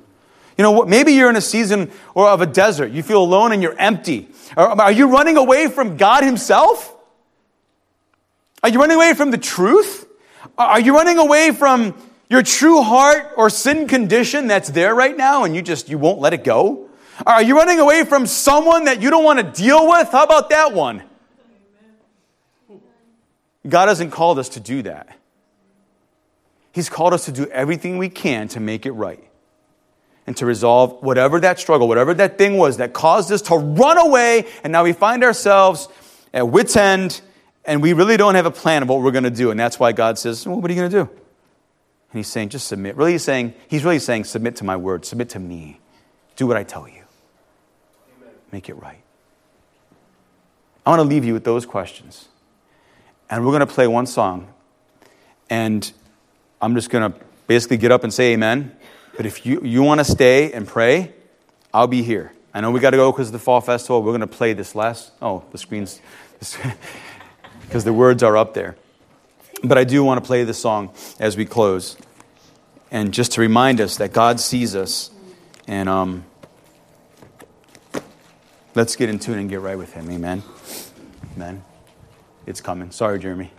You 0.58 0.64
know? 0.64 0.84
Maybe 0.84 1.12
you're 1.12 1.30
in 1.30 1.36
a 1.36 1.40
season 1.40 1.90
or 2.14 2.28
of 2.28 2.42
a 2.42 2.46
desert. 2.46 2.90
You 2.90 3.02
feel 3.02 3.22
alone 3.22 3.52
and 3.52 3.62
you're 3.62 3.78
empty. 3.78 4.28
Are 4.56 4.92
you 4.92 5.08
running 5.08 5.36
away 5.36 5.68
from 5.68 5.96
God 5.96 6.24
Himself? 6.24 6.94
Are 8.62 8.68
you 8.68 8.80
running 8.80 8.96
away 8.96 9.14
from 9.14 9.30
the 9.30 9.38
truth? 9.38 10.06
Are 10.58 10.80
you 10.80 10.94
running 10.94 11.18
away 11.18 11.52
from 11.52 11.94
your 12.28 12.42
true 12.42 12.82
heart 12.82 13.32
or 13.36 13.48
sin 13.48 13.86
condition 13.86 14.48
that's 14.48 14.68
there 14.68 14.94
right 14.94 15.16
now 15.16 15.44
and 15.44 15.54
you 15.54 15.62
just 15.62 15.88
you 15.88 15.96
won't 15.96 16.18
let 16.18 16.34
it 16.34 16.42
go? 16.42 16.88
Are 17.24 17.42
you 17.42 17.56
running 17.56 17.78
away 17.78 18.04
from 18.04 18.26
someone 18.26 18.84
that 18.84 19.00
you 19.00 19.10
don't 19.10 19.24
want 19.24 19.38
to 19.38 19.62
deal 19.62 19.88
with? 19.88 20.08
How 20.10 20.24
about 20.24 20.50
that 20.50 20.72
one? 20.72 21.02
God 23.68 23.88
hasn't 23.88 24.12
called 24.12 24.38
us 24.38 24.50
to 24.50 24.60
do 24.60 24.82
that. 24.82 25.16
He's 26.72 26.88
called 26.88 27.12
us 27.12 27.26
to 27.26 27.32
do 27.32 27.46
everything 27.46 27.98
we 27.98 28.08
can 28.08 28.48
to 28.48 28.60
make 28.60 28.86
it 28.86 28.92
right 28.92 29.27
and 30.28 30.36
to 30.36 30.44
resolve 30.44 31.02
whatever 31.02 31.40
that 31.40 31.58
struggle, 31.58 31.88
whatever 31.88 32.12
that 32.12 32.36
thing 32.36 32.58
was 32.58 32.76
that 32.76 32.92
caused 32.92 33.32
us 33.32 33.40
to 33.40 33.56
run 33.56 33.96
away, 33.96 34.46
and 34.62 34.70
now 34.70 34.84
we 34.84 34.92
find 34.92 35.24
ourselves 35.24 35.88
at 36.34 36.46
wits' 36.46 36.76
end, 36.76 37.22
and 37.64 37.80
we 37.82 37.94
really 37.94 38.18
don't 38.18 38.34
have 38.34 38.44
a 38.44 38.50
plan 38.50 38.82
of 38.82 38.90
what 38.90 39.00
we're 39.00 39.10
going 39.10 39.24
to 39.24 39.30
do. 39.30 39.50
And 39.50 39.58
that's 39.58 39.80
why 39.80 39.92
God 39.92 40.18
says, 40.18 40.46
well, 40.46 40.60
What 40.60 40.70
are 40.70 40.74
you 40.74 40.80
going 40.80 40.90
to 40.90 41.04
do? 41.04 41.10
And 41.10 42.18
He's 42.18 42.28
saying, 42.28 42.50
Just 42.50 42.68
submit. 42.68 42.94
Really, 42.96 43.12
he's 43.12 43.24
saying, 43.24 43.54
He's 43.68 43.84
really 43.84 43.98
saying, 43.98 44.24
Submit 44.24 44.56
to 44.56 44.64
my 44.64 44.76
word, 44.76 45.06
submit 45.06 45.30
to 45.30 45.38
me. 45.38 45.80
Do 46.36 46.46
what 46.46 46.58
I 46.58 46.62
tell 46.62 46.86
you. 46.86 47.04
Amen. 48.20 48.34
Make 48.52 48.68
it 48.68 48.74
right. 48.74 49.00
I 50.84 50.90
want 50.90 51.00
to 51.00 51.08
leave 51.08 51.24
you 51.24 51.32
with 51.32 51.44
those 51.44 51.64
questions 51.64 52.28
and 53.30 53.44
we're 53.44 53.52
going 53.52 53.66
to 53.66 53.74
play 53.74 53.86
one 53.86 54.06
song. 54.06 54.52
And 55.50 55.90
I'm 56.60 56.74
just 56.74 56.90
going 56.90 57.12
to 57.12 57.18
basically 57.46 57.76
get 57.78 57.92
up 57.92 58.04
and 58.04 58.12
say 58.12 58.34
amen. 58.34 58.76
But 59.18 59.26
if 59.26 59.44
you, 59.44 59.60
you 59.62 59.82
want 59.82 59.98
to 59.98 60.04
stay 60.04 60.50
and 60.52 60.66
pray, 60.66 61.12
I'll 61.74 61.86
be 61.86 62.02
here. 62.02 62.32
I 62.54 62.62
know 62.62 62.70
we 62.70 62.80
got 62.80 62.90
to 62.90 62.96
go 62.96 63.12
because 63.12 63.28
of 63.28 63.32
the 63.34 63.38
fall 63.38 63.60
festival. 63.60 64.02
We're 64.02 64.12
going 64.12 64.22
to 64.22 64.26
play 64.26 64.54
this 64.54 64.74
last. 64.74 65.12
Oh, 65.20 65.44
the 65.52 65.58
screen's. 65.58 66.00
Because 67.62 67.84
the 67.84 67.92
words 67.92 68.22
are 68.22 68.34
up 68.34 68.54
there. 68.54 68.76
But 69.62 69.76
I 69.76 69.84
do 69.84 70.02
want 70.02 70.24
to 70.24 70.26
play 70.26 70.42
this 70.44 70.58
song 70.58 70.90
as 71.20 71.36
we 71.36 71.44
close. 71.44 71.98
And 72.90 73.12
just 73.12 73.32
to 73.32 73.42
remind 73.42 73.82
us 73.82 73.98
that 73.98 74.14
God 74.14 74.40
sees 74.40 74.74
us. 74.74 75.10
And 75.66 75.86
um, 75.86 76.24
Let's 78.78 78.94
get 78.94 79.08
in 79.08 79.18
tune 79.18 79.38
and 79.40 79.50
get 79.50 79.60
right 79.60 79.76
with 79.76 79.92
Him. 79.92 80.08
Amen. 80.08 80.40
Amen. 81.34 81.64
It's 82.46 82.60
coming. 82.60 82.92
Sorry, 82.92 83.18
Jeremy. 83.18 83.50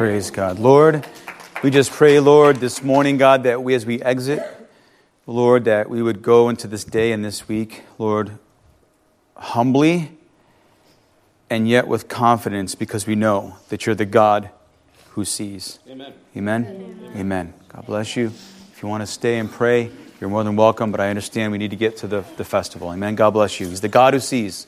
Praise 0.00 0.30
God. 0.30 0.58
Lord, 0.58 1.06
we 1.62 1.68
just 1.68 1.92
pray, 1.92 2.20
Lord, 2.20 2.56
this 2.56 2.82
morning, 2.82 3.18
God, 3.18 3.42
that 3.42 3.62
we, 3.62 3.74
as 3.74 3.84
we 3.84 4.00
exit, 4.00 4.40
Lord, 5.26 5.66
that 5.66 5.90
we 5.90 6.00
would 6.00 6.22
go 6.22 6.48
into 6.48 6.66
this 6.66 6.84
day 6.84 7.12
and 7.12 7.22
this 7.22 7.48
week, 7.48 7.82
Lord, 7.98 8.38
humbly 9.36 10.12
and 11.50 11.68
yet 11.68 11.86
with 11.86 12.08
confidence 12.08 12.74
because 12.74 13.06
we 13.06 13.14
know 13.14 13.56
that 13.68 13.84
you're 13.84 13.94
the 13.94 14.06
God 14.06 14.48
who 15.10 15.26
sees. 15.26 15.80
Amen. 15.86 16.14
Amen. 16.34 16.64
Amen. 16.64 17.12
Amen. 17.18 17.54
God 17.68 17.84
bless 17.84 18.16
you. 18.16 18.28
If 18.72 18.82
you 18.82 18.88
want 18.88 19.02
to 19.02 19.06
stay 19.06 19.38
and 19.38 19.52
pray, 19.52 19.90
you're 20.18 20.30
more 20.30 20.44
than 20.44 20.56
welcome, 20.56 20.90
but 20.92 21.00
I 21.02 21.10
understand 21.10 21.52
we 21.52 21.58
need 21.58 21.72
to 21.72 21.76
get 21.76 21.98
to 21.98 22.06
the, 22.06 22.24
the 22.38 22.44
festival. 22.46 22.90
Amen. 22.90 23.16
God 23.16 23.32
bless 23.32 23.60
you. 23.60 23.68
He's 23.68 23.82
the 23.82 23.88
God 23.88 24.14
who 24.14 24.20
sees. 24.20 24.66